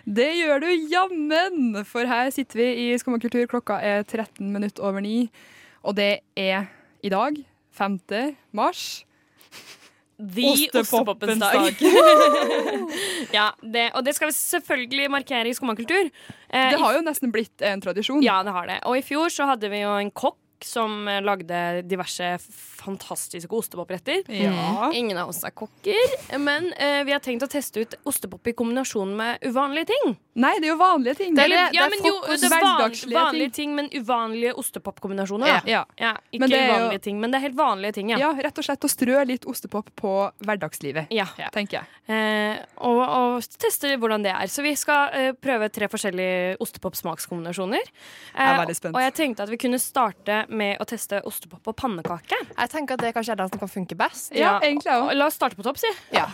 Det 0.04 0.30
gjør 0.36 0.60
du 0.60 0.68
jammen! 0.92 1.84
For 1.88 2.06
her 2.06 2.30
sitter 2.30 2.60
vi 2.60 2.92
i 2.92 2.98
Skummakultur. 2.98 3.46
Klokka 3.48 3.78
er 3.80 4.02
13 4.02 4.52
minutter 4.52 4.82
over 4.84 5.00
ni. 5.00 5.30
Og 5.82 5.96
det 5.96 6.18
er 6.36 6.68
i 7.04 7.10
dag, 7.12 7.36
5. 7.76 7.98
mars. 8.56 9.04
The 10.14 10.44
Ostepoppens 10.46 11.40
dag. 11.42 11.74
ja, 13.34 13.48
det, 13.60 13.88
og 13.98 14.04
det 14.06 14.14
skal 14.14 14.30
vi 14.30 14.36
selvfølgelig 14.36 15.08
markere 15.10 15.50
i 15.50 15.54
Skummakultur. 15.56 16.06
Eh, 16.48 16.70
Det 16.70 16.78
har 16.80 16.94
jo 16.96 17.02
nesten 17.04 17.32
blitt 17.34 17.64
en 17.66 17.82
tradisjon. 17.82 18.22
Ja, 18.24 18.38
det 18.46 18.54
har 18.54 18.68
det. 18.70 18.78
Og 18.86 18.96
i 19.00 19.02
fjor 19.04 19.32
så 19.34 19.48
hadde 19.50 19.68
vi 19.72 19.82
jo 19.82 19.90
en 19.98 20.12
kokk 20.14 20.38
som 20.62 21.08
eh, 21.08 21.20
lagde 21.24 21.82
diverse 21.88 22.38
fantastiske 22.84 23.50
ostepoppretter. 23.54 24.22
Ja. 24.28 24.90
Ingen 24.94 25.18
av 25.18 25.28
oss 25.28 25.42
er 25.44 25.50
kokker, 25.56 26.14
men 26.38 26.70
uh, 26.76 27.00
vi 27.06 27.12
har 27.14 27.22
tenkt 27.24 27.44
å 27.46 27.48
teste 27.50 27.80
ut 27.84 27.96
ostepop 28.04 28.46
i 28.50 28.54
kombinasjon 28.56 29.14
med 29.16 29.42
uvanlige 29.48 29.90
ting. 29.92 30.14
Nei, 30.34 30.52
det 30.58 30.68
er 30.68 30.72
jo 30.72 30.78
vanlige 30.80 31.18
ting. 31.22 31.34
Det 31.36 31.44
er 31.44 31.46
Eller, 31.46 31.56
det- 31.70 31.78
ja, 31.78 31.84
er 31.86 32.08
jo, 32.08 32.20
det 32.26 32.44
er 32.44 32.50
van, 32.50 32.64
hverdagslige 32.64 33.18
vanlige 33.18 33.52
ting, 33.54 33.74
men 33.76 33.88
uvanlige 33.94 34.54
ostepopkombinasjoner. 34.60 35.48
Ja. 35.48 35.60
Ja. 35.66 35.84
Ja, 36.00 36.12
ikke 36.32 36.40
Men 36.40 36.50
det 36.50 36.58
er 36.58 36.66
jo- 36.66 36.74
uvanlige 36.74 37.02
ting, 37.02 37.20
men 37.20 37.30
det 37.30 37.38
er 37.38 37.44
helt 37.48 37.56
vanlige 37.56 37.92
ting, 37.94 38.10
ja. 38.10 38.18
ja, 38.18 38.32
rett 38.32 38.58
og 38.58 38.64
slett 38.64 38.84
å 38.84 38.90
strø 38.90 39.24
litt 39.26 39.46
ostepop 39.46 39.90
på 39.96 40.14
hverdagslivet, 40.44 41.06
Ja. 41.10 41.26
tenker 41.52 41.80
jeg. 41.80 41.86
Uh, 42.08 42.64
og, 42.78 43.00
og 43.00 43.42
teste 43.58 43.94
hvordan 43.96 44.22
det 44.22 44.32
er. 44.32 44.46
Så 44.50 44.62
vi 44.62 44.74
skal 44.76 45.08
uh, 45.14 45.32
prøve 45.32 45.70
tre 45.72 45.88
forskjellige 45.88 46.56
ostepop-smakskombinasjoner. 46.60 47.84
Jeg 48.34 48.48
er 48.50 48.58
veldig 48.60 48.76
spent. 48.76 48.94
Og 48.96 49.00
jeg 49.00 49.14
tenkte 49.14 49.42
at 49.46 49.50
vi 49.50 49.56
kunne 49.56 49.78
starte 49.78 50.43
med 50.48 50.78
å 50.80 50.84
teste 50.88 51.20
ostepop 51.28 51.66
og 51.70 51.76
pannekake. 51.76 52.38
Jeg 52.58 52.70
tenker 52.72 52.94
at 52.98 53.04
det 53.04 53.12
kanskje 53.16 53.32
er 53.34 53.40
den 53.42 53.48
som 53.52 53.58
kan 53.62 53.70
funke 53.72 53.96
best. 53.98 54.32
Ja, 54.36 54.56
egentlig 54.60 54.90
også. 54.92 55.14
La 55.16 55.26
oss 55.30 55.38
starte 55.38 55.56
på 55.58 55.64
topp, 55.66 55.78
si. 55.80 55.90
Ja. 56.14 56.26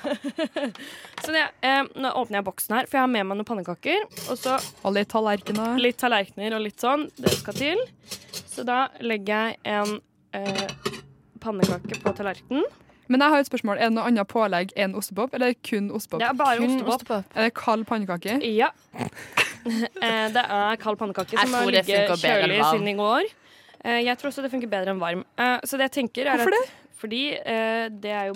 Så 1.25 1.33
det, 1.35 1.45
eh, 1.67 1.83
nå 2.01 2.13
åpner 2.17 2.41
jeg 2.41 2.47
boksen 2.49 2.77
her, 2.79 2.89
for 2.91 2.99
jeg 3.01 3.05
har 3.07 3.13
med 3.13 3.27
meg 3.31 3.41
noen 3.41 3.49
pannekaker. 3.49 4.05
Og 4.31 4.37
så 4.41 4.57
Og 4.85 4.95
litt 4.97 5.09
tallerkener. 5.13 5.79
litt 5.83 5.99
tallerkener 6.01 6.57
og 6.57 6.65
litt 6.65 6.81
sånn. 6.81 7.09
Det 7.21 7.33
skal 7.39 7.55
til. 7.59 7.83
Så 8.51 8.65
da 8.67 8.87
legger 9.05 9.51
jeg 9.53 9.59
en 9.65 9.99
eh, 10.33 10.69
pannekake 11.41 12.01
på 12.03 12.15
tallerkenen. 12.17 12.65
Men 13.11 13.25
jeg 13.25 13.33
har 13.33 13.43
et 13.43 13.49
spørsmål. 13.49 13.79
Er 13.83 13.89
det 13.91 13.95
noe 13.97 14.07
annet 14.07 14.29
pålegg 14.31 14.71
enn 14.79 14.93
ostepop, 14.95 15.33
eller 15.35 15.51
er 15.51 15.57
det 15.57 15.65
kun 15.67 15.89
ostepop? 15.91 16.21
Det 16.23 16.29
er 16.29 16.37
bare 16.39 16.61
Kun 16.61 16.77
ostepop. 16.77 16.95
ostepop. 16.95 17.33
Er 17.35 17.49
det 17.49 17.55
kald 17.59 17.87
pannekake? 17.91 18.39
Ja. 18.55 18.71
Eh, 19.61 20.29
det 20.33 20.41
er 20.41 20.77
kald 20.81 20.97
pannekake 20.97 21.37
som 21.37 21.53
har 21.53 21.67
ligget 21.69 22.09
kjølig 22.17 22.63
siden 22.65 22.87
i 22.89 22.95
går. 22.97 23.27
Eh, 23.85 24.01
jeg 24.05 24.17
tror 24.21 24.31
også 24.33 24.43
det 24.45 24.53
funker 24.53 24.71
bedre 24.73 24.95
enn 24.95 25.03
varm. 25.03 25.25
Eh, 25.41 25.59
så 25.65 25.79
det 25.81 25.91
jeg 25.91 25.97
tenker 26.03 26.29
er 26.29 26.41
Hvorfor 26.41 26.57
at, 26.59 26.75
Fordi 27.01 27.23
eh, 27.39 27.87
det 27.91 28.11
er 28.13 28.27
jo 28.33 28.35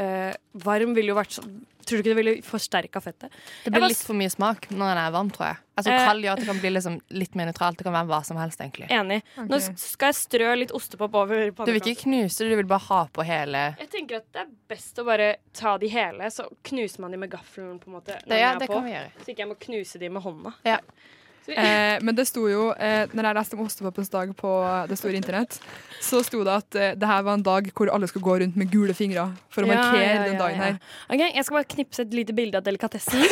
eh, 0.00 0.32
Varm 0.64 0.94
ville 0.96 1.12
jo 1.12 1.18
vært 1.18 1.36
sånn 1.36 1.58
Tror 1.88 1.96
du 1.96 2.02
ikke 2.02 2.12
det 2.12 2.16
ville 2.18 2.32
forsterka 2.44 3.00
fettet? 3.00 3.32
Det 3.64 3.70
blir 3.72 3.86
litt 3.88 4.02
for 4.04 4.12
mye 4.18 4.28
smak 4.28 4.66
når 4.68 4.90
den 4.90 4.98
er 5.00 5.12
varm, 5.14 5.30
tror 5.32 5.46
jeg. 5.46 5.60
Altså. 5.80 5.94
Kald 6.04 6.26
gjør 6.26 6.34
at 6.34 6.42
det 6.42 6.48
kan 6.50 6.58
bli 6.60 6.72
liksom 6.74 6.98
litt 7.16 7.38
mer 7.38 7.48
nøytralt. 7.48 7.78
Det 7.80 7.86
kan 7.86 7.94
være 7.96 8.10
hva 8.10 8.18
som 8.28 8.36
helst, 8.36 8.60
egentlig. 8.60 8.90
Enig. 8.92 9.22
Nå 9.48 9.56
skal 9.64 10.10
jeg 10.10 10.18
strø 10.18 10.50
litt 10.60 10.74
ostepop 10.76 11.16
over 11.16 11.48
Du 11.48 11.72
vil 11.72 11.80
ikke 11.80 12.02
knuse 12.02 12.44
det, 12.44 12.50
du 12.52 12.60
vil 12.60 12.68
bare 12.68 12.84
ha 12.90 12.98
på 13.08 13.24
hele 13.24 13.62
Jeg 13.80 13.88
tenker 13.94 14.20
at 14.20 14.28
det 14.36 14.42
er 14.44 14.50
best 14.68 15.00
å 15.00 15.06
bare 15.08 15.30
ta 15.56 15.78
de 15.80 15.88
hele, 15.88 16.28
så 16.34 16.44
knuser 16.68 17.06
man 17.06 17.16
de 17.16 17.22
med 17.24 17.32
gaffelen. 17.32 17.78
på 17.80 17.88
en 17.88 17.96
måte 17.96 18.18
når 18.20 18.34
Det, 18.34 18.42
ja, 18.42 18.52
er 18.52 18.60
det 18.60 18.68
på. 18.68 18.76
kan 18.76 18.84
vi 18.84 18.92
gjøre. 18.92 19.10
Så 19.24 19.32
ikke 19.32 19.44
jeg 19.46 19.48
må 19.54 19.58
knuse 19.64 20.02
de 20.04 20.12
med 20.18 20.26
hånda. 20.28 20.52
Ja. 20.68 20.78
Eh, 21.48 21.98
men 22.04 22.14
det 22.16 22.26
sto 22.28 22.44
jo, 22.50 22.68
eh, 22.76 23.08
når 23.16 23.30
jeg 23.30 23.36
leste 23.38 23.56
om 23.56 23.64
ostepopens 23.64 24.10
dag 24.12 24.32
på 24.36 24.50
det 24.90 24.98
store 25.00 25.16
internett, 25.16 25.56
så 26.04 26.20
sto 26.24 26.42
det 26.44 26.56
at 26.60 26.76
eh, 26.78 26.90
det 26.98 27.08
her 27.08 27.22
var 27.24 27.38
en 27.38 27.44
dag 27.46 27.70
hvor 27.72 27.90
alle 27.92 28.08
skulle 28.10 28.26
gå 28.26 28.34
rundt 28.42 28.58
med 28.60 28.70
gule 28.72 28.94
fingre 28.96 29.24
for 29.52 29.64
å 29.64 29.70
Ja, 29.70 29.78
markere 29.78 30.02
ja, 30.04 30.18
den 30.26 30.36
ja, 30.36 30.40
dagen 30.42 30.60
ja. 30.60 30.66
her. 30.66 30.80
Ok, 31.08 31.22
Jeg 31.24 31.46
skal 31.46 31.58
bare 31.58 31.68
knipse 31.74 32.04
et 32.04 32.16
lite 32.16 32.34
bilde 32.36 32.60
av 32.60 32.66
delikatessen. 32.66 33.24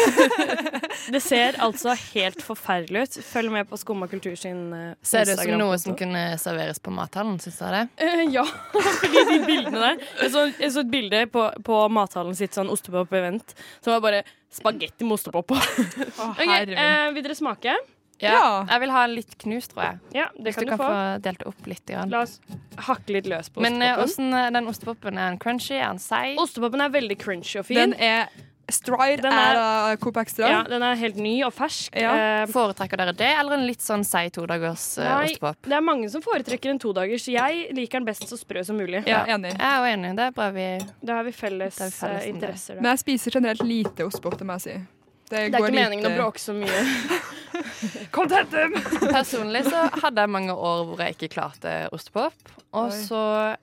det 1.15 1.23
ser 1.25 1.59
altså 1.63 1.95
helt 2.15 2.41
forferdelig 2.45 3.05
ut. 3.05 3.19
Følg 3.27 3.53
med 3.53 3.69
på 3.69 3.79
Skumma 3.81 4.09
kultur 4.11 4.35
sin 4.39 4.63
uh, 4.73 4.95
Ser 5.05 5.29
det 5.29 5.37
ut 5.37 5.45
som 5.45 5.61
noe 5.61 5.77
som 5.83 5.97
kunne 5.99 6.25
serveres 6.41 6.81
på 6.83 6.95
mathallen, 6.95 7.37
syns 7.43 7.61
jeg 7.61 7.75
det? 7.75 7.85
Eh, 8.07 8.25
ja, 8.35 8.47
fordi 9.03 9.27
de 9.29 9.39
bildene 9.45 9.83
der 9.83 10.01
Jeg 10.23 10.33
så, 10.33 10.47
jeg 10.57 10.73
så 10.73 10.85
et 10.87 10.93
bilde 10.93 11.23
på, 11.33 11.45
på 11.67 11.83
mathallen 11.93 12.37
sitt 12.39 12.57
sånn 12.57 12.73
ostepop-event 12.73 13.55
som 13.85 13.93
var 13.93 14.03
bare 14.05 14.25
spagetti 14.57 15.05
med 15.05 15.19
ostepop 15.19 15.53
på. 15.53 15.59
Å, 15.61 16.31
Ok, 16.33 16.49
eh, 16.49 17.13
Vil 17.13 17.23
dere 17.25 17.37
smake? 17.37 17.77
Ja. 18.23 18.65
Jeg 18.71 18.81
vil 18.81 18.91
ha 18.95 19.05
litt 19.07 19.37
knust, 19.39 19.75
tror 19.75 19.83
jeg. 19.85 19.99
Ja, 20.17 20.29
det 20.37 20.45
Hvis 20.49 20.57
kan 20.57 20.65
du 20.65 20.71
du 20.71 20.77
kan 20.77 20.81
få. 20.81 20.89
få 20.89 21.23
delt 21.27 21.43
opp 21.47 21.67
litt. 21.67 21.85
Grann. 21.87 22.11
La 22.11 22.23
oss 22.25 22.41
hakke 22.89 23.13
litt 23.13 23.27
løs 23.29 23.51
på 23.53 23.61
Men 23.61 23.81
eh, 23.83 23.93
ostepopen. 23.99 24.05
åssen 24.33 24.35
eh, 24.41 24.51
den 24.57 24.67
ostepopen 24.73 25.19
er 25.19 25.31
en 25.35 25.39
crunchy? 25.39 25.75
Er 25.77 25.91
en 25.91 25.99
seig? 26.01 26.39
Ostepopen 26.41 26.81
er 26.81 26.89
veldig 26.95 27.19
crunchy 27.21 27.59
og 27.61 27.67
fin. 27.69 27.77
Den 27.77 27.95
er 28.01 28.29
Stride 28.69 29.23
Den 29.23 29.31
er 29.33 29.55
er- 29.93 29.97
Coop 30.03 30.17
Extra. 30.19 30.49
ja, 30.51 30.63
den 30.67 30.83
er 30.83 30.97
helt 30.99 31.15
ny 31.23 31.37
og 31.47 31.53
fersk. 31.55 31.95
Ja. 31.95 32.43
Uh, 32.43 32.47
Foretrekker 32.51 32.97
dere 32.99 33.13
det, 33.15 33.29
eller 33.39 33.53
en 33.55 33.67
litt 33.69 33.79
sånn 33.79 34.03
seig 34.03 34.33
todagers 34.35 34.99
uh, 34.99 35.05
Nei. 35.05 35.29
ostepop? 35.29 35.61
det 35.63 35.77
er 35.77 35.85
mange 35.87 36.09
som 36.11 36.21
foretrekker 36.25 36.71
en 36.73 36.79
todagers. 36.83 37.29
Jeg 37.31 37.69
liker 37.77 38.01
den 38.01 38.09
best 38.09 38.27
så 38.27 38.35
sprø 38.37 38.65
som 38.67 38.75
mulig. 38.77 39.05
Ja, 39.07 39.23
enig. 39.31 39.53
Jeg 39.55 39.63
er 39.63 39.87
enig. 39.93 40.17
Det 40.19 40.25
er 40.27 40.33
bra 40.35 40.51
vi 40.51 40.67
Da 41.01 41.21
har 41.21 41.23
vi 41.29 41.31
felles, 41.31 41.77
felles 41.79 42.03
eh, 42.25 42.29
interesser. 42.33 42.81
Men 42.81 42.91
jeg 42.97 43.05
spiser 43.05 43.31
generelt 43.39 43.63
lite 43.63 44.03
ostepop, 44.09 44.35
det 44.41 44.47
må 44.51 44.59
jeg 44.59 44.67
si. 44.67 44.77
Det 45.31 45.41
er 45.41 45.49
ikke 45.51 45.75
meningen 45.75 46.07
å 46.07 46.15
bråke 46.15 46.43
så 46.43 46.55
mye. 46.55 46.83
Contentum! 48.15 48.77
Personlig 49.11 49.65
så 49.67 49.87
hadde 50.03 50.23
jeg 50.23 50.33
mange 50.33 50.55
år 50.55 50.85
hvor 50.89 51.03
jeg 51.03 51.17
ikke 51.17 51.31
klarte 51.35 51.73
ostepop. 51.95 52.53
Og 52.77 52.91
Oi. 52.91 52.99
så 53.07 53.23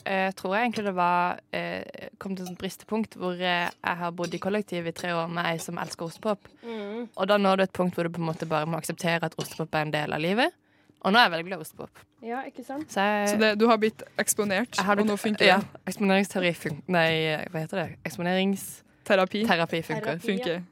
eh, 0.10 0.30
tror 0.38 0.56
jeg 0.56 0.68
egentlig 0.68 0.86
det 0.88 0.96
var 0.98 1.40
eh, 1.56 2.10
kom 2.22 2.36
til 2.38 2.50
et 2.50 2.58
bristepunkt 2.60 3.18
hvor 3.20 3.38
eh, 3.38 3.70
jeg 3.70 4.00
har 4.02 4.16
bodd 4.18 4.34
i 4.34 4.42
kollektiv 4.42 4.90
i 4.90 4.96
tre 4.96 5.14
år 5.16 5.30
med 5.32 5.48
ei 5.52 5.62
som 5.62 5.80
elsker 5.82 6.08
ostepop. 6.08 6.50
Mm. 6.66 7.08
Og 7.14 7.30
da 7.30 7.38
når 7.40 7.62
du 7.62 7.66
et 7.68 7.78
punkt 7.78 7.96
hvor 7.96 8.08
du 8.08 8.14
på 8.16 8.24
en 8.24 8.30
måte 8.32 8.50
bare 8.50 8.70
må 8.70 8.82
akseptere 8.82 9.30
at 9.30 9.38
ostepop 9.40 9.76
er 9.78 9.88
en 9.88 9.96
del 9.96 10.16
av 10.16 10.24
livet. 10.24 10.56
Og 11.04 11.12
nå 11.12 11.20
er 11.20 11.28
jeg 11.28 11.36
veldig 11.36 11.48
glad 11.50 11.60
i 11.60 11.68
ostepop. 11.68 12.04
Ja, 12.24 12.44
ikke 12.48 12.64
sant? 12.64 12.88
Så 12.92 13.04
jeg, 13.04 13.34
Så 13.34 13.40
det, 13.40 13.56
du 13.60 13.68
har 13.68 13.80
blitt 13.80 14.06
eksponert, 14.18 14.80
har 14.80 14.96
blitt, 14.96 15.10
og 15.10 15.12
nå 15.12 15.20
funker 15.20 15.50
ja, 15.50 15.58
det. 15.60 15.82
Eksponeringsteori 15.92 16.54
funker 16.56 16.96
Nei, 16.96 17.10
hva 17.52 17.66
heter 17.66 17.82
det? 17.82 17.90
Eksponeringsterapi 18.08 19.44
Terapi 19.50 19.84
funker. 19.84 20.14
Terapi. 20.14 20.30
funker. 20.32 20.64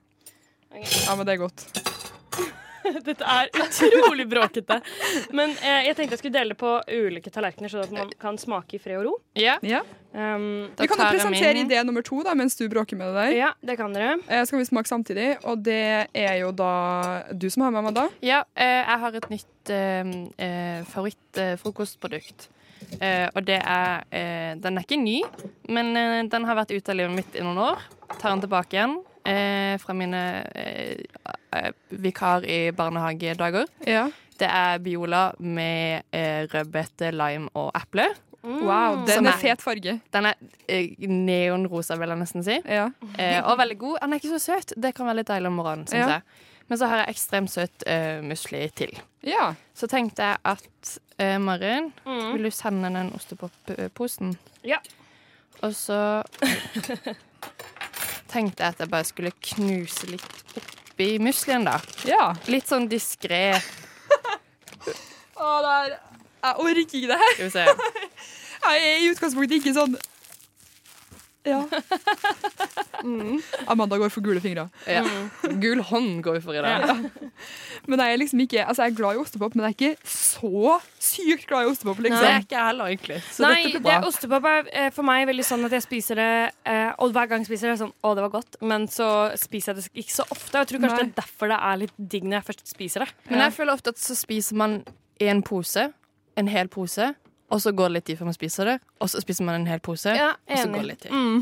Ja, 0.76 1.16
men 1.18 1.26
det 1.28 1.34
er 1.38 1.42
godt. 1.44 1.66
Dette 3.06 3.24
er 3.30 3.50
utrolig 3.54 4.26
bråkete. 4.32 4.80
Men 5.38 5.52
eh, 5.62 5.84
jeg 5.86 5.96
tenkte 5.98 6.16
jeg 6.16 6.22
skulle 6.24 6.34
dele 6.40 6.56
på 6.58 6.70
ulike 6.90 7.30
tallerkener, 7.32 7.70
sånn 7.70 7.84
at 7.86 7.92
man 7.94 8.10
kan 8.20 8.40
smake 8.42 8.80
i 8.80 8.82
fred 8.82 8.98
og 8.98 9.06
ro. 9.06 9.14
Ja. 9.38 9.58
Ja. 9.62 9.84
Um, 10.12 10.72
Da 10.76 10.84
Vi 10.84 10.90
kan 10.90 11.00
jo 11.00 11.06
presentere 11.14 11.54
min. 11.56 11.70
idé 11.70 11.84
nummer 11.88 12.04
to 12.04 12.24
da, 12.26 12.34
mens 12.36 12.58
du 12.60 12.66
bråker 12.72 12.98
med 13.00 13.12
det 13.14 13.22
der. 13.22 13.36
ja, 13.38 13.52
det 13.64 13.78
kan 13.80 13.94
dere. 13.96 14.16
Eh, 14.28 14.42
skal 14.50 14.60
vi 14.60 14.66
smake 14.68 14.90
samtidig, 14.90 15.28
og 15.46 15.62
det 15.64 15.78
er 16.18 16.34
jo 16.42 16.50
da 16.52 16.72
du 17.32 17.46
som 17.54 17.64
har 17.68 17.72
med 17.78 17.86
meg 17.92 17.96
da. 18.00 18.08
Ja, 18.26 18.42
eh, 18.56 18.82
jeg 18.82 19.00
har 19.06 19.20
et 19.22 19.30
nytt 19.32 19.72
eh, 19.78 20.12
eh, 20.48 20.82
favorittfrokostprodukt. 20.92 22.50
Eh, 23.00 23.28
og 23.38 23.46
det 23.46 23.60
er 23.62 24.02
eh, 24.10 24.56
Den 24.60 24.78
er 24.80 24.84
ikke 24.84 24.98
ny, 25.00 25.20
men 25.70 25.94
eh, 25.96 26.24
den 26.28 26.50
har 26.50 26.58
vært 26.58 26.74
ute 26.74 26.92
av 26.92 26.98
livet 26.98 27.14
mitt 27.22 27.38
i 27.38 27.46
noen 27.46 27.62
år. 27.70 27.86
Tar 28.18 28.34
den 28.34 28.42
tilbake 28.48 28.76
igjen 28.76 28.98
eh, 29.26 29.78
fra 29.80 29.94
mine 29.94 30.22
eh, 30.56 30.98
eh, 31.54 31.72
vikar 31.90 32.44
i 32.46 32.72
barnehagedager. 32.72 33.66
Ja. 33.88 34.08
Det 34.40 34.48
er 34.50 34.78
Biola 34.82 35.32
med 35.40 36.02
eh, 36.14 36.48
rødbete, 36.54 37.12
lime 37.12 37.50
og 37.54 37.72
eple. 37.78 38.08
Wow, 38.44 39.04
den 39.06 39.28
er 39.28 39.36
er- 39.36 39.38
fet 39.38 39.62
farge. 39.62 40.00
Den 40.14 40.26
er 40.26 40.34
eh, 40.68 40.96
neonrosa, 41.08 41.94
vil 42.02 42.10
jeg 42.10 42.18
nesten 42.24 42.44
si. 42.44 42.56
Ja. 42.66 42.88
Eh, 43.20 43.38
og 43.46 43.58
veldig 43.60 43.78
god. 43.78 43.98
Den 44.02 44.14
er 44.14 44.18
ikke 44.22 44.32
så 44.40 44.40
søt. 44.42 44.74
Det 44.82 44.96
kan 44.98 45.06
være 45.06 45.20
litt 45.22 45.28
deilig 45.30 45.48
om 45.52 45.60
morgenen, 45.62 45.86
syns 45.88 46.08
Ja. 46.08 46.08
jeg. 46.18 46.22
Men 46.72 46.78
så 46.80 46.88
har 46.88 46.98
jeg 47.02 47.10
ekstremt 47.12 47.52
søt 47.52 47.84
uh, 47.86 48.22
musli 48.24 48.70
til. 48.76 48.94
ja. 49.28 49.54
Så 49.76 49.88
tenkte 49.92 50.24
jeg 50.24 50.38
at 50.46 51.00
uh, 51.20 51.38
Marin, 51.42 51.92
Mm. 52.06 52.34
vil 52.34 52.44
du 52.44 52.52
sende 52.52 52.88
den 52.94 53.12
ostepopposen? 53.14 54.38
Ja. 54.64 54.78
Og 55.62 55.76
så 55.76 56.24
tenkte 58.32 58.64
jeg 58.64 58.76
at 58.76 58.84
jeg 58.84 58.92
bare 58.92 59.08
skulle 59.08 59.32
knuse 59.52 60.08
litt 60.10 60.56
oppi 60.58 61.10
muslien, 61.24 61.66
da. 61.68 61.78
ja. 62.08 62.32
Litt 62.52 62.70
sånn 62.70 62.88
diskré. 62.92 63.44
Å, 65.42 65.52
det 65.66 65.76
er 65.76 65.94
Jeg 66.42 66.56
orker 66.66 66.82
ikke 66.84 67.08
det 67.12 67.18
her. 67.22 67.34
Skal 67.36 67.48
vi 67.48 67.54
se. 67.56 67.66
Jeg 68.62 68.82
er 68.86 69.00
i 69.02 69.10
utgangspunktet 69.10 69.58
ikke 69.58 69.74
sånn 69.74 69.96
Ja. 71.48 71.64
Mm. 73.02 73.40
Amanda 73.66 73.98
går 73.98 74.12
for 74.14 74.22
gule 74.22 74.38
fingre. 74.44 74.68
Ja. 74.86 75.02
Gul 75.62 75.80
hånd 75.90 76.20
går 76.22 76.36
vi 76.36 76.42
for 76.44 76.54
i 76.54 76.62
dag. 76.62 77.00
Men 77.90 78.04
jeg 78.04 78.14
er 78.14 78.20
liksom 78.22 78.44
ikke 78.44 78.62
Altså 78.62 78.84
jeg 78.86 78.92
er 78.92 78.98
glad 79.00 79.18
i 79.18 79.22
ostepop, 79.24 79.56
men 79.56 79.64
jeg 79.66 79.72
er 79.72 79.78
ikke 79.78 80.12
så 80.12 80.76
sykt 81.02 81.48
glad 81.50 81.66
i 81.66 81.72
ostepop. 81.72 81.98
Det 81.98 82.12
er 82.12 82.14
liksom. 82.14 82.44
ikke 82.46 82.58
jeg 82.60 82.68
heller, 82.68 82.92
egentlig. 82.92 83.18
Så 83.34 83.42
Nei, 83.48 83.56
dette 83.56 83.72
det, 83.74 83.82
blir 83.88 84.04
bra. 84.04 84.12
ostepop 84.12 84.48
er 84.52 84.70
eh, 84.84 84.90
for 84.94 85.08
meg 85.08 85.26
veldig 85.32 85.46
sånn 85.48 85.66
at 85.66 85.74
jeg 85.80 85.86
spiser 85.88 86.22
det 86.22 86.30
eh, 86.70 86.92
Og 87.02 87.16
hver 87.16 87.32
gang 87.32 87.42
jeg 87.42 87.50
spiser 87.50 87.72
det, 87.72 87.74
er 87.74 87.82
sånn 87.82 87.96
Å, 88.06 88.14
det 88.20 88.26
var 88.28 88.34
godt. 88.36 88.60
Men 88.62 88.86
så 88.92 89.10
spiser 89.42 89.74
jeg 89.74 89.82
det 89.82 90.04
ikke 90.06 90.18
så 90.20 90.28
ofte. 90.30 90.54
Og 90.54 90.60
jeg 90.62 90.72
tror 90.74 90.84
kanskje 90.86 91.00
Nei. 91.00 91.08
det 91.08 91.10
er 91.10 91.24
derfor 91.24 91.54
det 91.56 91.60
er 91.72 91.82
litt 91.88 91.98
digg 92.14 92.30
når 92.30 92.38
jeg 92.38 92.50
først 92.52 92.64
spiser 92.76 93.06
det. 93.08 93.10
Men 93.32 93.46
jeg 93.48 93.58
føler 93.58 93.74
ofte 93.80 93.96
at 93.96 94.04
så 94.04 94.20
spiser 94.20 94.62
man 94.62 94.78
en 95.22 95.42
pose, 95.46 95.90
en 96.38 96.54
hel 96.54 96.70
pose, 96.70 97.12
og 97.52 97.62
så 97.64 97.74
går 97.76 97.92
det 97.92 98.00
litt 98.00 98.06
tid 98.12 98.22
før 98.22 98.32
man 98.32 98.38
spiser 98.38 98.70
det, 98.74 98.78
og 99.02 99.12
så 99.12 99.22
spiser 99.24 99.48
man 99.48 99.60
en 99.60 99.68
hel 99.70 99.82
pose, 99.84 100.14
Ja, 100.16 100.34
og 100.36 100.62
så 100.62 100.70
går 100.72 100.86
det 100.86 100.92
litt 100.94 101.04
tid. 101.08 101.12
Mm. 101.16 101.42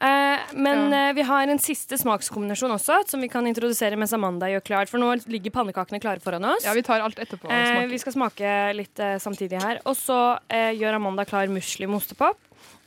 Eh, 0.00 0.40
men 0.54 0.92
eh, 0.94 1.12
vi 1.16 1.24
har 1.26 1.50
en 1.50 1.58
siste 1.58 1.98
smakskombinasjon 1.98 2.70
også, 2.70 3.00
som 3.10 3.22
vi 3.22 3.30
kan 3.30 3.46
introdusere 3.50 3.98
mens 3.98 4.14
Amanda 4.14 4.46
gjør 4.52 4.62
klart. 4.68 4.92
For 4.92 5.02
nå 5.02 5.10
ligger 5.26 5.54
pannekakene 5.56 5.98
klare 6.02 6.22
foran 6.22 6.46
oss. 6.52 6.66
Ja, 6.66 6.74
vi 6.76 6.84
tar 6.86 7.02
alt 7.02 7.18
etterpå. 7.18 7.48
og 7.48 7.54
Eh, 7.54 7.86
vi 7.90 7.98
skal 7.98 8.14
smake 8.14 8.52
litt 8.78 9.02
eh, 9.02 9.16
samtidig 9.22 9.62
her. 9.62 9.82
Og 9.90 9.98
så 9.98 10.38
eh, 10.46 10.70
gjør 10.78 11.00
Amanda 11.00 11.26
klar 11.28 11.50
musli 11.50 11.88
med 11.90 11.98
ostepop. 11.98 12.38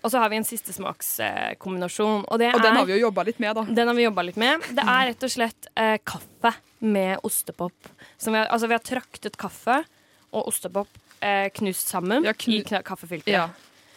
Og 0.01 0.09
så 0.09 0.17
har 0.17 0.31
vi 0.31 0.39
en 0.39 0.47
siste 0.47 0.73
smakskombinasjon. 0.73 2.23
og 2.25 2.39
det 2.41 2.53
Og 2.55 2.63
den 2.63 2.71
er 2.71 2.79
har 2.79 2.87
vi 2.89 2.95
jo 2.95 3.03
jobba 3.05 3.27
litt 3.27 3.39
med, 3.43 3.59
da. 3.59 3.63
den 3.67 3.91
har 3.91 3.97
vi 3.97 4.07
litt 4.31 4.39
med. 4.39 4.71
Det 4.71 4.85
er 4.87 5.11
rett 5.11 5.27
og 5.27 5.35
slett 5.35 5.67
eh, 5.75 5.97
kaffe 6.01 6.55
med 6.79 7.19
ostepop. 7.27 7.91
Som 8.17 8.33
vi, 8.33 8.39
har, 8.39 8.47
altså 8.47 8.71
vi 8.71 8.77
har 8.79 8.81
traktet 8.87 9.37
kaffe 9.37 9.83
og 10.31 10.47
ostepop 10.47 10.89
eh, 11.21 11.49
knust 11.55 11.87
sammen 11.91 12.23
knu- 12.23 12.57
i 12.59 12.63
kaffefilteret. 12.83 13.33
Ja. 13.35 13.49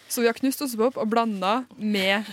Så 0.08 0.20
vi 0.22 0.28
har 0.28 0.36
knust 0.36 0.60
ostepop 0.62 0.96
og 1.00 1.08
blanda 1.10 1.64
med 1.78 2.24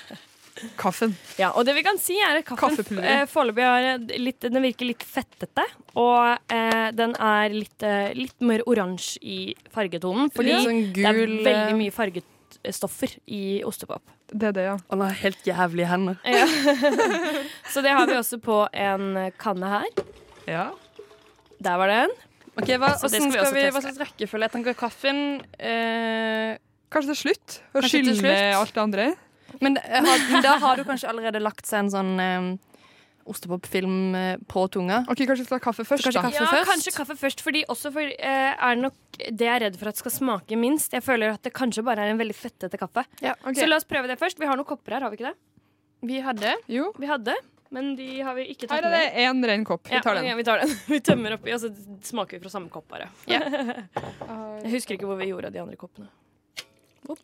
kaffen. 0.77 1.15
Ja, 1.39 1.49
og 1.55 1.65
det 1.65 1.73
vi 1.77 1.81
kan 1.87 1.97
si 1.97 2.17
er 2.21 2.37
at 2.41 2.45
kaffen 2.45 2.75
Kaffepulver. 2.75 3.05
eh, 3.07 3.25
foreløpig 3.31 3.63
har 3.65 3.85
eh, 3.93 4.17
litt, 4.19 4.41
den 4.43 4.61
virker 4.61 4.85
litt 4.91 5.03
fettete. 5.07 5.63
Og 5.97 6.37
eh, 6.51 6.91
den 6.93 7.15
er 7.17 7.49
litt, 7.55 7.81
eh, 7.87 8.11
litt 8.19 8.35
mer 8.45 8.61
oransje 8.69 9.17
i 9.23 9.37
fargetonen. 9.73 10.29
Fordi 10.35 10.57
Sånn 10.61 10.81
det 10.93 11.05
er 11.07 11.17
veldig 11.23 11.55
eh, 11.55 11.73
mye 11.79 11.95
fargestoffer 11.95 13.15
i 13.31 13.61
ostepop. 13.65 14.03
Det 14.31 14.51
er 14.51 14.53
det, 14.55 14.63
ja. 14.69 14.75
Og 14.87 14.93
den 14.99 15.01
har 15.07 15.17
helt 15.23 15.47
jævlige 15.47 15.87
hender. 15.89 16.19
Ja. 16.27 16.45
Så 17.73 17.81
det 17.83 17.91
har 17.95 18.05
vi 18.07 18.19
også 18.19 18.37
på 18.43 18.61
en 18.73 19.31
kanne 19.41 19.71
her. 19.77 20.05
ja. 20.47 20.69
Der 21.61 21.75
var 21.77 21.87
den. 21.91 22.09
Ok, 22.61 22.71
hva, 22.81 22.91
Så 23.01 23.09
det 23.09 23.19
skal 23.21 23.27
vi 23.27 23.31
skal 23.33 23.45
også 23.45 23.55
vi, 23.55 23.61
teste. 23.65 23.73
hva 23.75 23.81
slags 23.87 23.99
rekkefølge? 24.05 24.47
Jeg 24.47 24.55
tenker 24.57 24.77
kaffen 24.79 25.21
eh, 25.59 26.57
Kanskje 26.91 27.13
til 27.13 27.19
slutt? 27.25 27.59
Å 27.71 27.79
Kanskje 27.79 27.91
til 27.91 28.09
skylle 28.11 28.17
slutt. 28.21 28.57
alt 28.61 28.73
det 28.75 28.81
andre? 28.85 29.05
Men 29.61 29.77
eh, 29.81 30.01
har, 30.05 30.25
men 30.31 30.43
da 30.45 30.57
har 30.63 30.77
du 30.79 30.83
kanskje 30.87 31.09
allerede 31.11 31.41
lagt 31.43 31.65
seg 31.67 31.85
en 31.85 31.91
sånn 31.93 32.11
eh, 32.23 32.49
ostepopfilm 33.31 33.97
eh, 34.17 34.33
på 34.49 34.63
tunga? 34.73 35.01
Ok, 35.11 35.21
Kanskje 35.27 35.43
vi 35.43 35.47
skal 35.49 35.59
ha 35.59 35.63
kaffe 35.67 35.85
først, 35.87 36.03
Kanskje 36.07 36.19
da. 36.21 36.25
kaffe 36.29 36.41
ja, 36.43 36.49
først? 36.55 36.69
kanskje 36.71 36.93
kaffe 36.97 37.15
først. 37.19 37.43
Fordi 37.45 37.61
også 37.71 37.91
for, 37.95 38.01
eh, 38.01 38.51
er 38.55 38.75
det 38.75 38.83
nok 38.87 39.21
det 39.21 39.45
jeg 39.47 39.53
er 39.55 39.63
redd 39.67 39.77
for 39.79 39.91
at 39.91 39.99
skal 40.01 40.15
smake 40.15 40.57
minst. 40.59 40.95
Jeg 40.97 41.05
føler 41.05 41.35
at 41.35 41.43
det 41.45 41.53
kanskje 41.53 41.83
bare 41.85 42.07
er 42.07 42.13
en 42.15 42.19
veldig 42.21 42.35
fettete 42.37 42.79
kaffe. 42.81 43.05
Ja, 43.21 43.35
Ok. 43.45 43.55
Så 43.61 43.67
la 43.69 43.77
oss 43.79 43.87
prøve 43.87 44.07
det 44.11 44.17
først. 44.19 44.39
Vi 44.41 44.49
har 44.49 44.57
noen 44.59 44.67
kopper 44.67 44.97
her, 44.97 45.05
har 45.07 45.13
vi 45.13 45.19
ikke 45.21 45.31
det? 45.31 45.37
Vi 46.09 46.17
hadde 46.25 46.55
Jo. 46.71 46.87
Vi 46.97 47.05
hadde, 47.07 47.35
men 47.71 47.93
de 47.95 48.07
har 48.21 48.35
vi 48.37 48.45
ikke 48.53 48.67
Her 48.67 48.81
tatt 48.81 48.85
er 48.85 48.89
det 48.89 49.01
med. 49.15 49.19
én 49.25 49.45
ren 49.47 49.65
kopp. 49.65 49.87
Vi 49.87 49.95
Ja, 49.95 50.01
tar 50.03 50.15
den. 50.19 50.25
Ja, 50.27 50.35
vi 50.35 50.43
tar 50.47 50.59
den. 50.61 50.71
Vi 50.91 50.99
tømmer 50.99 51.33
oppi, 51.37 51.53
og 51.55 51.61
så 51.63 51.69
smaker 52.03 52.37
vi 52.37 52.43
fra 52.43 52.51
samme 52.53 52.69
kopp 52.73 52.87
bare. 52.91 53.07
Ja. 53.31 53.39
Jeg 54.63 54.71
husker 54.75 54.95
ikke 54.97 55.07
hvor 55.09 55.17
vi 55.21 55.29
gjorde 55.31 55.47
av 55.49 55.55
de 55.55 55.61
andre 55.63 55.77
koppene. 55.79 56.09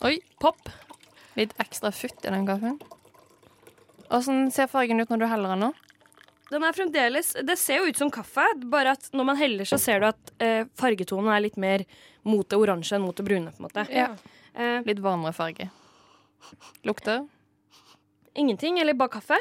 Oi, 0.08 0.18
Pop. 0.42 0.70
litt 1.38 1.54
ekstra 1.62 1.92
futt 1.94 2.24
i 2.26 2.32
den 2.34 2.48
kaffen. 2.48 2.80
Åssen 4.10 4.48
ser 4.56 4.68
fargen 4.72 5.00
ut 5.04 5.10
når 5.12 5.20
du 5.22 5.28
heller 5.28 5.54
den 5.54 5.66
nå? 5.68 5.74
Den 6.48 6.64
er 6.64 6.72
fremdeles 6.72 7.34
Det 7.44 7.58
ser 7.60 7.82
jo 7.82 7.90
ut 7.92 7.98
som 8.00 8.10
kaffe, 8.12 8.46
bare 8.72 8.94
at 8.96 9.10
når 9.12 9.26
man 9.28 9.36
heller, 9.40 9.68
så 9.68 9.76
ser 9.78 10.00
du 10.00 10.08
at 10.08 10.32
eh, 10.40 10.64
fargetonen 10.80 11.28
er 11.36 11.44
litt 11.44 11.58
mer 11.60 11.84
mot 12.24 12.48
det 12.48 12.56
oransje 12.60 12.96
enn 12.96 13.04
mot 13.04 13.16
det 13.20 13.26
brune. 13.28 13.52
på 13.52 13.60
en 13.60 13.68
måte 13.68 13.84
Ja. 13.92 14.08
Eh, 14.56 14.80
Litt 14.88 15.00
varmere 15.04 15.36
farge. 15.36 15.68
Lukter? 16.88 17.28
Ingenting, 18.34 18.80
eller 18.80 18.94
bare 18.98 19.10
kaffe. 19.20 19.38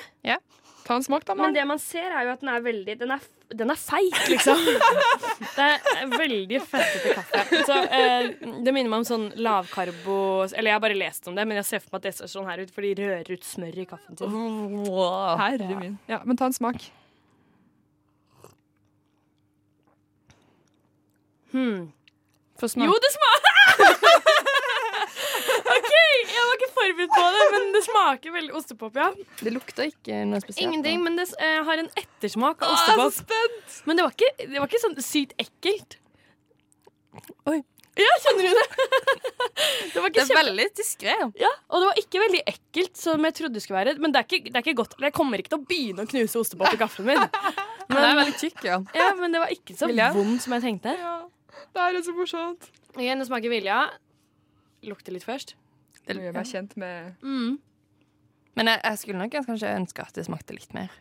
Ta 0.86 0.94
en 0.94 1.02
smak, 1.02 1.24
da, 1.26 1.34
Men 1.34 1.54
det 1.54 1.64
man 1.66 1.80
ser, 1.82 2.12
er 2.14 2.28
jo 2.28 2.32
at 2.36 2.42
den 2.44 2.50
er 2.52 2.62
veldig 2.62 2.94
Den 3.00 3.10
er, 3.16 3.22
den 3.58 3.72
er 3.74 3.78
feit, 3.80 4.18
liksom. 4.30 4.60
det 5.56 5.64
er 5.66 6.12
veldig 6.12 6.60
fettete 6.62 7.14
kaffe. 7.16 7.62
Så 7.66 7.78
eh, 7.98 8.28
Det 8.62 8.74
minner 8.74 8.92
meg 8.92 9.00
om 9.02 9.06
sånn 9.08 9.26
lavkarbo 9.34 10.18
Eller 10.52 10.70
jeg 10.70 10.76
har 10.76 10.84
bare 10.84 10.98
lest 10.98 11.26
om 11.26 11.34
det, 11.34 11.46
men 11.48 11.58
jeg 11.58 11.68
ser 11.72 11.82
for 11.82 11.96
meg 11.96 12.04
at 12.04 12.06
det 12.06 12.14
ser 12.20 12.30
sånn 12.30 12.46
her 12.46 12.62
ut, 12.62 12.70
for 12.70 12.86
de 12.86 12.94
rører 13.00 13.32
ut 13.34 13.48
smør 13.48 13.82
i 13.82 13.88
kaffen 13.90 14.20
sin. 14.20 14.38
Herre 15.42 15.80
min. 15.80 15.98
Ja, 16.10 16.20
men 16.22 16.38
ta 16.38 16.46
en 16.50 16.54
smak. 16.56 16.86
Hmm. 21.50 21.90
Jo, 22.56 22.94
det 23.00 23.10
smaker 23.12 23.44
OK, 25.76 25.92
jeg 25.92 26.44
var 26.98 27.12
på 27.12 27.26
det, 27.36 27.44
men 27.54 27.70
det 27.74 27.82
smaker 27.86 28.34
veldig 28.34 28.56
ostepop, 28.58 28.98
ja. 28.98 29.10
Det 29.42 29.52
lukter 29.54 29.90
ikke 29.90 30.24
noe 30.28 30.42
spesielt. 30.42 30.64
Ingenting, 30.66 31.04
men 31.04 31.18
det 31.20 31.28
eh, 31.42 31.60
har 31.68 31.82
en 31.84 31.88
ettersmak 32.00 32.64
av 32.64 32.72
Å, 32.74 32.82
jeg 32.82 32.96
er 32.96 33.00
så 33.04 33.08
spent 33.20 33.78
Men 33.88 33.98
det 33.98 34.06
var 34.06 34.16
ikke, 34.16 34.32
det 34.42 34.60
var 34.60 34.68
ikke 34.70 34.82
sånn 34.82 34.98
sykt 35.04 35.34
ekkelt. 35.42 35.98
Oi. 37.52 37.60
Ja, 37.96 38.14
kjenner 38.26 38.44
du 38.44 38.58
det? 38.58 38.64
det 39.94 40.00
var 40.02 40.10
Det 40.12 40.20
er 40.20 40.26
kjempe... 40.28 40.40
veldig 40.42 40.66
diskré. 40.76 41.14
Ja, 41.40 41.52
og 41.72 41.80
det 41.80 41.86
var 41.88 42.00
ikke 42.02 42.20
veldig 42.20 42.42
ekkelt, 42.52 42.92
som 43.00 43.24
jeg 43.24 43.36
trodde 43.38 43.56
det 43.56 43.62
skulle 43.64 43.78
være. 43.80 43.94
Men 44.04 44.12
det 44.12 44.20
er 44.20 44.28
ikke, 44.28 44.50
det 44.50 44.58
er 44.58 44.66
ikke 44.66 44.76
godt. 44.82 44.98
Jeg 45.00 45.14
kommer 45.16 45.40
ikke 45.40 45.54
til 45.54 45.62
å 45.62 45.68
begynne 45.70 46.04
å 46.04 46.10
knuse 46.10 46.42
ostepop 46.42 46.76
i 46.76 46.80
gaffelen 46.82 47.14
min. 47.14 47.24
Men 47.88 48.02
det 48.02 48.08
er 48.10 48.18
veldig 48.18 48.36
tykk, 48.40 48.64
ja. 48.66 48.76
Ja, 48.98 49.12
men 49.14 49.30
det 49.30 49.38
var 49.38 49.52
ikke 49.54 49.76
så 49.78 49.86
Vilja? 49.86 50.08
vondt 50.10 50.42
som 50.42 50.56
jeg 50.56 50.64
tenkte. 50.64 50.90
Ja, 50.98 51.12
det 51.70 51.84
er 51.84 51.98
så 52.02 52.14
morsomt. 52.16 52.66
Ok, 52.90 52.98
Nå 53.14 53.26
smaker 53.28 53.52
Vilja. 53.52 53.76
Lukter 54.90 55.14
litt 55.14 55.22
først. 55.22 55.54
Det 56.06 56.16
gjør 56.22 56.36
meg 56.38 56.46
kjent 56.46 56.76
med 56.76 57.14
Men 58.56 58.66
jeg, 58.72 58.80
jeg 58.84 58.98
skulle 59.02 59.18
nok 59.18 59.34
kanskje 59.46 59.72
ønske 59.76 60.04
at 60.06 60.14
det 60.16 60.24
smakte 60.28 60.54
litt 60.56 60.72
mer. 60.76 60.92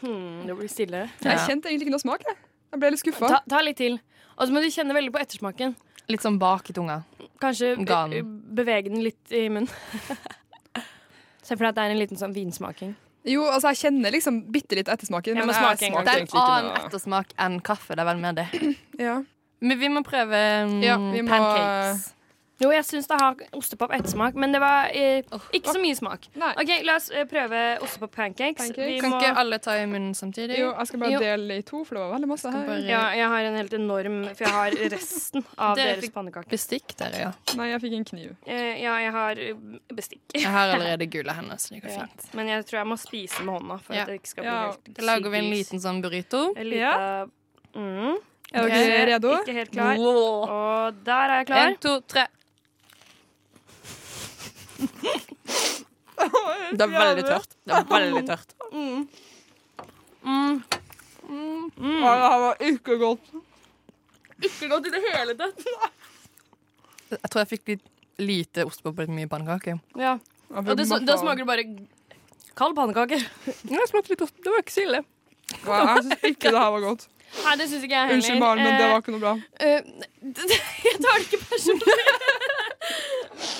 Hmm, 0.00 0.46
det 0.46 0.54
blir 0.56 0.70
stillere. 0.70 1.08
Ja. 1.24 1.32
Jeg 1.34 1.42
kjente 1.48 1.68
egentlig 1.68 1.88
ikke 1.88 1.96
noe 1.96 2.04
smak. 2.04 2.22
Jeg, 2.28 2.36
jeg 2.72 2.80
ble 2.80 2.90
litt 2.94 3.02
skuffa. 3.02 3.28
Ta, 3.34 3.40
ta 3.50 3.60
litt 3.66 3.76
til. 3.80 3.98
Og 4.38 4.46
så 4.46 4.54
må 4.54 4.62
du 4.62 4.68
kjenne 4.70 4.94
veldig 4.94 5.10
på 5.16 5.20
ettersmaken. 5.24 5.74
Litt 6.08 6.22
sånn 6.24 6.38
bak 6.40 6.70
i 6.70 6.76
tunga. 6.76 7.00
Kanskje 7.42 7.74
den. 7.76 8.14
eh, 8.14 8.22
bevege 8.54 8.88
den 8.92 9.02
litt 9.04 9.34
i 9.34 9.48
munnen. 9.52 9.68
Se 11.48 11.56
for 11.56 11.64
deg 11.64 11.70
at 11.72 11.76
det 11.78 11.84
er 11.88 11.94
en 11.96 12.00
liten 12.00 12.20
sånn 12.20 12.34
vinsmaking. 12.36 12.94
Jo, 13.28 13.42
altså 13.50 13.72
jeg 13.74 13.80
kjenner 13.82 14.12
liksom 14.14 14.38
bitte 14.52 14.76
litt 14.78 14.88
ettersmaken. 14.88 15.34
Jeg 15.34 15.40
Men 15.42 15.48
må 15.50 15.54
jeg 15.56 15.64
smake 15.64 15.88
en 15.88 15.96
gang. 15.96 16.06
Det 16.06 16.14
er 16.14 16.22
en 16.22 16.40
annen 16.42 16.68
noe. 16.70 16.84
ettersmak 16.86 17.34
enn 17.44 17.58
kaffe. 17.66 17.96
Det 17.96 18.04
er 18.04 18.08
vel 18.08 18.22
mer 18.22 18.36
det. 18.38 18.46
Ja. 19.00 19.16
Men 19.60 19.80
vi 19.80 19.88
må 19.90 20.04
prøve 20.06 20.38
mm, 20.70 20.78
Ja, 20.86 20.96
vi 21.02 21.22
må- 21.26 21.32
pancakes. 21.32 22.12
Jo, 22.58 22.72
jeg 22.74 22.82
syns 22.88 23.06
det 23.06 23.16
har 23.20 23.36
ostepop 23.54 23.92
ettersmak, 23.94 24.34
men 24.34 24.50
det 24.50 24.58
var 24.58 24.88
eh, 24.90 25.22
ikke 25.54 25.70
så 25.76 25.78
mye 25.78 25.94
smak. 25.94 26.24
Nei. 26.34 26.48
OK, 26.58 26.70
la 26.82 26.96
oss 26.98 27.04
eh, 27.14 27.22
prøve 27.30 27.60
ostepop 27.86 28.10
pancakes. 28.16 28.58
Pancakes. 28.64 28.88
Vi 28.88 28.96
Kan 29.00 29.12
må 29.12 29.20
ikke 29.20 29.36
alle 29.44 29.58
ta 29.62 29.76
i 29.78 29.84
munnen 29.86 30.14
samtidig? 30.18 30.56
Jo, 30.58 30.72
jeg 30.74 30.90
skal 30.90 30.98
bare 31.04 31.12
Jo. 31.12 31.20
dele 31.22 31.58
i 31.60 31.62
to, 31.62 31.84
for 31.86 31.94
det 31.94 32.02
var 32.02 32.10
veldig 32.16 32.28
masse 32.32 32.50
her. 32.50 32.64
bare- 32.66 32.82
Ja, 32.88 33.02
jeg 33.14 33.28
har 33.30 33.40
en 33.50 33.56
helt 33.60 33.72
enorm 33.78 34.16
For 34.34 34.44
jeg 34.44 34.52
har 34.56 34.70
resten 34.96 35.44
av 35.68 35.76
Dere 35.78 35.92
deres 36.00 36.10
pannekaker. 36.16 36.50
Bestikk 36.50 36.96
dere, 36.98 37.20
ja. 37.28 37.32
Nei, 37.60 37.68
jeg 37.70 37.80
fikk 37.86 37.94
en 38.00 38.04
kniv. 38.10 38.32
Eh, 38.46 38.82
ja, 38.82 38.96
jeg 39.06 39.12
har 39.12 39.38
eh, 39.38 39.54
bestikk. 39.94 40.22
Jeg 40.34 40.50
har 40.50 40.72
allerede 40.74 41.06
gule 41.14 41.32
hender, 41.38 41.56
så 41.62 41.74
det 41.76 41.82
går 41.84 41.94
Ja. 41.94 42.06
fint. 42.10 42.34
Men 42.34 42.48
jeg 42.48 42.64
tror 42.66 42.80
jeg 42.82 42.86
må 42.90 42.96
spise 42.98 43.44
med 43.46 43.54
hånda 43.54 43.78
for 43.86 43.94
Ja. 43.94 44.02
at 44.02 44.08
det 44.10 44.18
ikke 44.22 44.32
skal 44.34 44.42
bli 44.42 44.50
Ja. 44.50 44.64
helt 44.72 44.94
Da 44.98 45.02
lager 45.12 45.30
vi 45.30 45.38
en 45.38 45.50
liten 45.54 45.78
sånn 45.78 46.02
burrito. 46.02 46.42
En 46.56 46.66
liten 46.74 47.30
mm. 47.76 48.18
Er 48.50 48.64
dere 48.66 49.06
redo? 49.12 49.30
Ikke 49.42 49.52
helt 49.52 49.70
klar. 49.70 49.96
Wow. 50.00 50.48
Og 50.48 51.04
der 51.04 51.28
er 51.30 51.36
jeg 51.42 51.46
klar. 51.50 51.66
En, 51.68 51.76
to, 51.84 52.00
tre. 52.08 52.26
Det 56.18 56.84
er 56.84 56.92
veldig 56.92 57.24
tørt. 57.26 57.54
Det 57.64 57.74
er 57.78 57.84
veldig 57.92 58.24
tørt. 58.28 58.54
Mm. 58.72 59.02
Å, 61.28 62.08
det 62.08 62.24
her 62.24 62.40
var 62.44 62.64
ikke 62.70 62.98
godt. 63.00 63.30
Ikke 64.38 64.70
godt 64.70 64.88
i 64.88 64.94
det 64.94 65.02
hele 65.06 65.36
tatt. 65.38 65.58
Jeg 67.14 67.30
tror 67.32 67.40
jeg 67.40 67.48
fikk 67.54 67.70
litt 67.72 67.86
lite 68.20 68.64
ostepop 68.68 68.98
og 68.98 69.06
litt 69.06 69.14
mye 69.16 69.28
pannekake. 69.30 69.78
Ja. 69.96 70.18
Og 70.52 70.66
det, 70.76 70.84
da 71.08 71.14
smaker 71.16 71.40
det 71.40 71.48
bare 71.48 71.64
kald 72.58 72.74
pannekake. 72.76 73.20
Ja, 73.22 73.78
det 73.80 73.86
smakte 73.88 74.12
litt 74.12 74.24
ost. 74.26 74.36
Det 74.42 74.52
var 74.52 74.64
ikke 74.64 74.74
så 74.74 74.84
ille. 74.84 75.00
Ja, 75.64 75.78
Jeg 75.78 76.02
syns 76.04 76.26
ikke 76.28 76.52
det 76.52 76.60
her 76.60 76.74
var 76.74 76.84
godt. 76.84 77.06
Nei, 77.44 77.54
det 77.60 77.68
syns 77.70 77.84
ikke 77.86 77.94
jeg 77.96 78.10
heller. 78.10 78.18
Unnskyld, 78.18 78.40
Maren, 78.42 78.64
men 78.64 78.76
det 78.76 78.88
var 78.90 79.02
ikke 79.02 79.14
noe 79.14 79.22
bra. 79.22 79.34
Eh, 79.64 79.80
jeg 80.88 81.00
tar 81.04 81.16
det 81.16 81.24
ikke 81.28 81.40
personlig. 81.48 81.96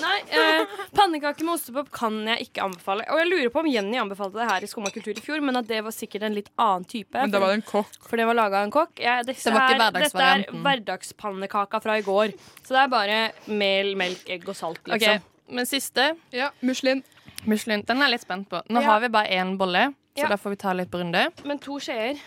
Nei, 0.01 0.19
eh, 0.35 0.65
pannekaker 0.95 1.45
med 1.47 1.53
ostepop 1.55 1.89
kan 1.91 2.17
jeg 2.27 2.47
ikke 2.49 2.63
anbefale. 2.65 3.05
Og 3.11 3.19
jeg 3.21 3.27
lurer 3.29 3.49
på 3.53 3.59
om 3.63 3.67
Jenny 3.71 3.97
anbefalte 3.97 4.33
det 4.41 4.47
her 4.51 4.63
i 4.63 4.67
Skumma 4.67 4.91
kultur 4.91 5.11
i 5.17 5.21
fjor, 5.23 5.39
men 5.41 5.55
at 5.55 5.67
det 5.67 5.81
var 5.85 5.91
sikkert 5.95 6.23
en 6.27 6.33
litt 6.35 6.49
annen 6.59 6.85
type. 6.85 7.13
Men 7.15 7.31
det 7.31 7.39
var 7.41 7.53
en 7.55 7.61
kokk. 7.61 7.95
For 8.09 8.17
det 8.17 8.25
var 8.27 8.35
laga 8.35 8.59
av 8.59 8.67
en 8.67 8.71
kokk. 8.75 8.99
Ja, 8.99 9.21
dette 9.23 9.39
Det 9.43 9.53
var 9.53 9.69
ikke 9.69 9.75
er- 9.75 9.91
hverdagsvarianten. 9.91 10.45
Dette 10.45 10.57
er 10.57 10.63
hverdagspannekaka 10.67 11.81
fra 11.81 11.97
i 11.97 12.01
går. 12.01 12.33
Så 12.63 12.75
det 12.75 12.81
er 12.83 12.87
bare 12.87 13.31
mel, 13.47 13.95
melk, 13.95 14.27
egg 14.29 14.47
og 14.49 14.55
salt, 14.55 14.79
Ok, 14.87 14.95
Okay. 14.95 15.19
Men 15.49 15.65
siste 15.65 16.15
Ja, 16.31 16.51
Muslin. 16.61 17.03
Muslin. 17.45 17.81
Den 17.85 17.97
er 18.01 18.05
jeg 18.09 18.11
litt 18.11 18.21
spent 18.21 18.49
på. 18.49 18.61
Nå 18.69 18.81
Ja. 18.81 18.85
har 18.91 18.99
vi 18.99 19.07
bare 19.09 19.27
én 19.29 19.57
bolle, 19.57 19.95
så 20.15 20.23
Ja. 20.23 20.27
da 20.27 20.35
får 20.35 20.49
vi 20.51 20.55
ta 20.57 20.73
litt 20.73 20.91
på 20.91 20.99
runde. 20.99 21.31
Men 21.45 21.57
to 21.59 21.79
skjeer. 21.79 22.19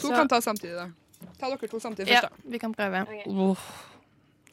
To 0.00 0.08
Så- 0.08 0.14
kan 0.16 0.28
ta 0.28 0.36
samtidig, 0.40 0.76
da. 0.76 0.88
Ta 1.38 1.48
dere 1.48 1.68
to 1.68 1.78
samtidig 1.80 2.08
Ja, 2.08 2.20
først, 2.20 2.30
da. 2.30 2.50
vi 2.50 2.58
kan 2.58 2.74
prøve. 2.74 3.02
Okay. 3.02 3.56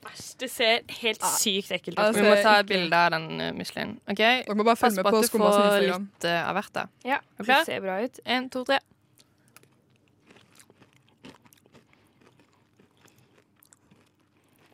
Æsj, 0.01 0.38
det 0.41 0.48
ser 0.50 0.79
helt 1.01 1.22
sykt 1.38 1.72
ekkelt 1.75 1.93
ut. 2.00 2.00
Altså, 2.03 2.22
Vi 2.22 2.29
må 2.29 2.36
ta 2.41 2.55
et 2.60 2.65
bilde 2.72 2.98
av 2.98 3.12
den 3.13 3.27
uh, 3.41 3.51
Michelin. 3.53 3.91
OK? 4.10 4.17
Dere 4.17 4.55
må 4.58 4.63
bare 4.65 4.75
Pass 4.75 4.88
følge 4.88 4.98
med 4.98 5.05
på 5.05 5.12
på 5.12 5.17
at 5.20 5.27
du 5.29 5.38
får 5.38 5.60
Instagram. 5.77 6.08
litt 6.10 6.25
uh, 6.25 6.50
av 6.50 6.55
hvert. 6.58 6.72
da 6.74 6.86
Ja, 7.05 7.20
Er 7.22 7.22
du 7.38 7.43
det 7.43 7.46
klar? 7.51 7.65
ser 7.70 7.79
bra 7.86 8.00
ut. 8.03 8.20
En, 8.25 8.50
to, 8.50 8.63
tre. 8.65 8.79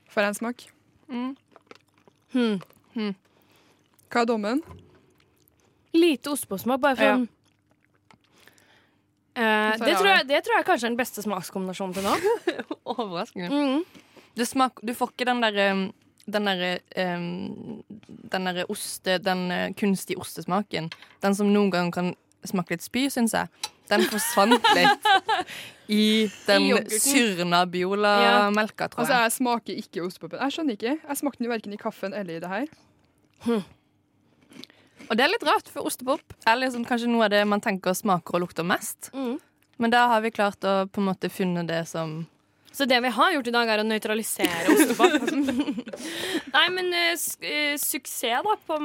For 0.09 0.21
en 0.25 0.33
smak? 0.37 0.65
Mm. 1.11 1.35
Hmm. 2.33 3.13
Hva 4.11 4.21
er 4.23 4.29
dommen? 4.29 4.61
Lite 5.97 6.31
ostepåsmak, 6.35 6.81
bare 6.81 7.03
Ja. 7.03 7.13
en 7.15 7.29
Eh, 9.37 9.73
Så 9.77 9.83
det, 9.85 9.91
ja. 9.91 9.97
tror 9.99 10.07
jeg, 10.07 10.27
det 10.27 10.43
tror 10.43 10.55
jeg 10.57 10.65
kanskje 10.65 10.85
er 10.85 10.89
den 10.89 10.97
beste 10.97 11.21
smakskombinasjonen 11.21 11.93
til 11.93 12.03
nå. 12.03 12.15
Overraskende. 12.97 13.49
Mm. 13.51 13.85
Det 14.37 14.45
smak, 14.47 14.83
du 14.85 14.93
får 14.95 15.13
ikke 15.13 15.27
den 15.29 15.41
derre 15.43 15.69
den 16.27 16.47
derre 16.49 16.71
um, 17.15 17.83
Den 18.07 18.49
derre 18.49 18.65
oste... 18.71 19.17
Den 19.23 19.47
uh, 19.51 19.69
kunstige 19.79 20.19
ostesmaken. 20.19 20.91
Den 21.23 21.35
som 21.35 21.53
noen 21.53 21.71
ganger 21.71 21.93
kan 21.95 22.13
smake 22.47 22.75
litt 22.75 22.83
spy, 22.83 23.07
syns 23.11 23.35
jeg. 23.35 23.47
Den 23.87 24.03
forsvant 24.11 24.67
litt 24.75 25.07
i 25.99 26.27
den 26.47 26.89
syrna 26.91 27.63
Biola-melka, 27.71 28.89
tror 28.91 29.05
jeg. 29.05 29.07
Altså, 29.07 29.21
jeg. 29.23 29.35
smaker 29.37 29.79
ikke 29.79 30.03
ostepopen. 30.03 30.41
Jeg 30.43 30.55
skjønner 30.57 30.75
ikke. 30.75 30.95
Jeg 30.99 31.19
smakte 31.21 31.39
den 31.39 31.47
jo 31.47 31.53
verken 31.55 31.75
i 31.75 31.79
kaffen 31.79 32.15
eller 32.15 32.35
i 32.37 32.43
det 32.43 32.51
her. 32.51 32.69
Og 35.07 35.15
det 35.15 35.23
er 35.23 35.31
litt 35.31 35.45
rart, 35.47 35.69
for 35.71 35.87
ostepop 35.87 36.35
er 36.43 36.59
liksom 36.59 36.83
kanskje 36.87 37.07
noe 37.11 37.29
av 37.29 37.31
det 37.31 37.43
man 37.47 37.63
tenker 37.63 37.95
smaker 37.95 38.35
og 38.35 38.47
lukter 38.47 38.67
mest. 38.67 39.13
Mm. 39.15 39.37
Men 39.79 39.93
da 39.93 40.07
har 40.11 40.23
vi 40.25 40.33
klart 40.35 40.67
å 40.67 40.81
på 40.91 40.99
en 40.99 41.07
måte 41.07 41.31
funne 41.31 41.63
det 41.69 41.85
som 41.87 42.25
Så 42.77 42.85
det 42.85 42.99
vi 43.01 43.09
har 43.09 43.31
gjort 43.33 43.47
i 43.49 43.51
dag, 43.55 43.69
er 43.73 43.81
å 43.81 43.85
nøytralisere 43.87 44.69
ostepop. 44.69 45.31
Nei, 46.57 46.65
men 46.75 46.91
uh, 46.93 47.15
suksess, 47.81 48.43
da, 48.45 48.53
på, 48.53 48.77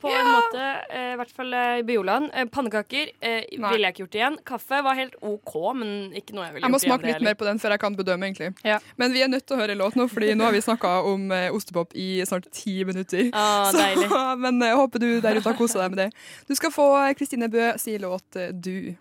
på 0.00 0.12
en 0.14 0.28
måte. 0.30 0.62
Uh, 0.88 1.10
I 1.10 1.18
hvert 1.20 1.34
fall 1.36 1.52
uh, 1.52 1.74
i 1.82 1.84
Bioland. 1.84 2.30
Pannekaker 2.54 3.12
ville 3.20 3.82
jeg 3.82 3.92
ikke 3.92 4.04
gjort 4.06 4.16
igjen. 4.16 4.38
Kaffe 4.48 4.80
var 4.86 4.96
helt 4.96 5.18
OK, 5.20 5.52
men 5.76 5.92
ikke 6.16 6.38
noe 6.38 6.46
jeg 6.46 6.56
ville 6.56 6.64
Jeg 6.64 6.72
må 6.72 6.80
gjort 6.80 6.88
igjen. 6.88 6.94
smake 6.94 7.10
litt 7.10 7.28
mer 7.28 7.36
på 7.36 7.50
den 7.50 7.60
før 7.60 7.76
jeg 7.76 7.84
kan 7.84 8.00
bedømme, 8.00 8.30
egentlig. 8.30 8.50
Ja. 8.64 8.80
Men 8.96 9.12
vi 9.12 9.26
er 9.26 9.32
nødt 9.34 9.44
til 9.44 9.58
å 9.58 9.60
høre 9.60 9.76
låt 9.76 10.00
nå, 10.00 10.08
Fordi 10.08 10.32
nå 10.32 10.48
har 10.48 10.56
vi 10.56 10.64
snakka 10.64 10.96
om 11.12 11.28
ostepop 11.52 11.92
i 12.00 12.08
snart 12.24 12.48
ti 12.48 12.78
minutter. 12.88 13.28
Ah, 13.36 13.68
deilig. 13.76 14.08
men 14.46 14.64
jeg 14.64 14.80
håper 14.80 15.04
du 15.04 15.08
der 15.20 15.36
ute 15.36 15.50
har 15.50 15.60
kosa 15.60 15.84
deg 15.84 15.92
med 15.92 16.06
det. 16.06 16.10
Du 16.48 16.56
skal 16.56 16.72
få 16.72 16.88
Kristine 17.18 17.52
Bø 17.52 17.74
si 17.76 17.98
låt 18.00 18.40
'Du'. 18.40 18.94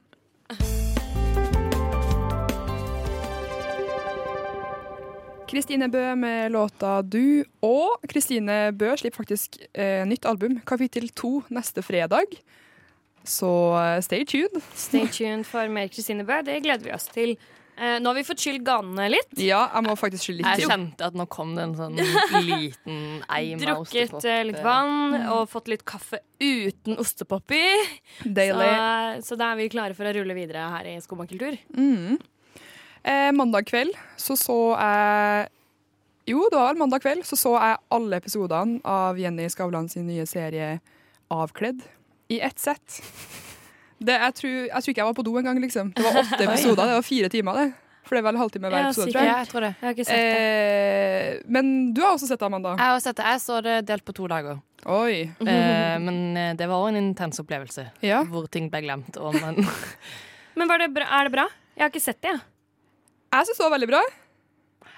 Kristine 5.53 5.87
Bø 5.93 6.15
med 6.17 6.51
låta 6.51 7.01
'Du'. 7.05 7.45
Og 7.61 8.01
Kristine 8.09 8.71
Bø 8.73 8.95
slipper 8.97 9.21
faktisk 9.23 9.59
eh, 9.73 10.01
nytt 10.09 10.25
album, 10.25 10.59
kapittel 10.65 11.09
to, 11.13 11.43
neste 11.53 11.83
fredag. 11.85 12.25
Så 13.23 13.49
eh, 13.77 13.99
stay 14.01 14.25
tuned. 14.25 14.61
Stay 14.75 15.05
tuned 15.07 15.45
for 15.45 15.69
mer 15.69 15.87
Kristine 15.93 16.25
Bø. 16.25 16.41
Det 16.43 16.57
gleder 16.65 16.83
vi 16.89 16.95
oss 16.95 17.05
til. 17.13 17.37
Eh, 17.77 17.95
nå 18.01 18.09
har 18.11 18.17
vi 18.19 18.25
fått 18.25 18.41
skylt 18.43 18.61
ganene 18.65 19.07
litt. 19.09 19.31
Ja, 19.41 19.63
jeg 19.73 19.85
må 19.87 19.95
faktisk 19.97 20.27
skylde 20.27 20.43
litt 20.43 20.49
Jeg 20.51 20.59
til. 20.61 20.69
kjente 20.73 21.07
at 21.07 21.15
nå 21.17 21.25
kom 21.29 21.55
det 21.57 21.63
en 21.63 21.77
sånn 21.77 21.95
liten 22.49 22.99
eim 23.29 23.55
av 23.57 23.63
Drukket 23.63 24.11
ostepop. 24.13 24.27
eh, 24.29 24.43
litt 24.49 24.59
vann 24.61 25.15
og 25.33 25.47
fått 25.49 25.71
litt 25.73 25.85
kaffe 25.85 26.19
uten 26.41 26.99
ostepop 27.01 27.49
i. 27.57 27.63
Så, 28.21 28.29
Deilig. 28.41 28.69
så 29.25 29.37
da 29.39 29.53
er 29.53 29.57
vi 29.61 29.69
klare 29.73 29.97
for 29.97 30.05
å 30.05 30.13
rulle 30.13 30.35
videre 30.37 30.67
her 30.75 30.91
i 30.93 30.99
Skomakultur. 31.01 31.57
Mm. 31.77 32.19
Eh, 33.03 33.31
mandag 33.35 33.65
kveld 33.67 33.91
så 34.15 34.35
så 34.39 34.55
jeg 34.79 35.47
Jo, 36.31 36.45
det 36.51 36.55
var 36.55 36.69
vel 36.71 36.79
mandag 36.79 37.01
kveld 37.03 37.25
så 37.27 37.35
så 37.35 37.51
jeg 37.59 37.77
alle 37.91 38.19
episodene 38.21 38.79
av 38.87 39.17
Jenny 39.19 39.49
Skavlan 39.51 39.89
sin 39.91 40.05
nye 40.07 40.23
serie 40.29 40.77
Avkledd 41.33 41.81
i 42.31 42.37
ett 42.39 42.59
sett. 42.59 43.01
Det, 43.99 44.13
jeg, 44.15 44.33
tror, 44.39 44.53
jeg 44.69 44.83
tror 44.83 44.91
ikke 44.93 45.01
jeg 45.01 45.07
var 45.09 45.15
på 45.17 45.23
do 45.27 45.33
engang, 45.39 45.59
liksom. 45.63 45.89
Det 45.95 46.03
var 46.05 46.15
åtte 46.21 46.39
episoder. 46.47 46.87
Det 46.89 46.95
var 46.99 47.05
fire 47.07 47.29
timer, 47.33 47.57
det. 47.59 47.65
For 48.03 48.15
det 48.15 48.21
er 48.21 48.25
vel 48.27 48.39
halvtime 48.39 48.69
hver 48.71 48.85
episode, 48.87 49.11
tror 49.13 49.19
jeg. 49.21 49.29
Ja, 49.31 49.35
jeg. 49.39 49.49
tror 49.51 49.63
det. 49.65 49.69
Jeg 49.79 49.87
har 49.87 49.93
ikke 49.97 50.05
sett 50.07 50.23
det. 50.23 50.45
Eh, 51.43 51.43
men 51.55 51.69
du 51.95 52.01
har 52.03 52.13
også 52.15 52.27
sett 52.29 52.39
det, 52.39 52.47
Amanda. 52.49 52.73
Jeg 52.79 52.93
har 52.95 53.03
sett 53.03 53.19
det. 53.19 53.27
Jeg 53.31 53.43
så 53.43 53.59
det 53.63 53.75
delt 53.89 54.05
på 54.07 54.15
to 54.15 54.27
dager. 54.31 54.59
Oi. 54.91 55.15
Eh, 55.43 55.95
men 56.03 56.17
eh, 56.39 56.49
det 56.59 56.67
var 56.71 56.83
òg 56.83 56.89
en 56.93 56.99
intens 57.03 57.39
opplevelse, 57.43 57.85
Ja. 58.03 58.23
hvor 58.27 58.47
ting 58.51 58.67
ble 58.71 58.83
glemt. 58.87 59.19
Men 60.59 60.69
var 60.69 60.83
det 60.83 60.91
bra? 60.93 61.07
er 61.19 61.29
det 61.29 61.33
bra? 61.33 61.47
Jeg 61.75 61.85
har 61.87 61.89
ikke 61.93 62.03
sett 62.03 62.21
det, 62.21 62.35
jeg. 62.35 62.43
Jeg 63.33 63.47
syns 63.49 63.57
det 63.59 63.65
var 63.65 63.73
veldig 63.77 63.89
bra. 63.89 64.01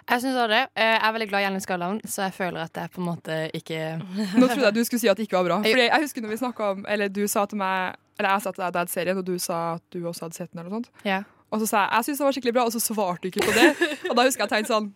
Jeg 0.05 0.21
synes 0.21 0.35
også 0.37 0.47
det. 0.51 0.63
Eh, 0.77 0.85
Jeg 0.85 1.01
er 1.07 1.11
veldig 1.15 1.27
glad 1.29 1.41
i 1.41 1.45
Ellen 1.47 1.61
Skavlan, 1.63 2.01
så 2.05 2.21
jeg 2.27 2.33
føler 2.35 2.59
at 2.67 2.77
jeg 2.77 2.91
på 2.93 3.01
en 3.01 3.07
måte 3.07 3.37
ikke 3.57 3.79
Nå 4.39 4.47
trodde 4.51 4.67
jeg 4.67 4.75
du 4.75 4.83
skulle 4.85 5.01
si 5.01 5.07
at 5.09 5.17
det 5.17 5.25
ikke 5.29 5.37
var 5.39 5.47
bra. 5.49 5.57
Fordi 5.65 5.87
jeg 5.87 6.01
husker 6.03 6.21
når 6.21 6.29
vi 6.35 6.37
snakket 6.43 6.65
om 6.75 6.85
Eller 6.89 7.07
du 7.09 7.23
sa 7.31 7.45
til 7.49 7.57
meg 7.57 7.95
Eller 8.19 8.29
jeg 8.35 8.41
sa 8.45 8.51
til 8.51 8.63
deg 8.65 8.75
Dad-serien, 8.75 9.17
og 9.17 9.25
du 9.25 9.33
sa 9.41 9.61
at 9.79 9.83
du 9.95 10.03
også 10.05 10.27
hadde 10.27 10.37
sett 10.37 10.51
den. 10.51 10.59
eller 10.59 10.69
noe 10.75 10.83
sånt 10.83 11.07
Ja. 11.07 11.23
Og 11.53 11.61
så 11.61 11.67
sa 11.69 11.81
jeg 11.85 11.91
jeg 11.95 12.05
syns 12.07 12.17
det 12.19 12.25
var 12.25 12.33
skikkelig 12.35 12.53
bra, 12.57 12.63
og 12.67 12.73
så 12.73 12.79
svarte 12.81 13.21
du 13.21 13.27
ikke 13.29 13.45
på 13.45 13.53
det. 13.55 13.67
Og 14.09 14.15
da 14.17 14.23
husker 14.25 14.43
jeg 14.45 14.51
tenkte 14.55 14.73
sånn 14.73 14.87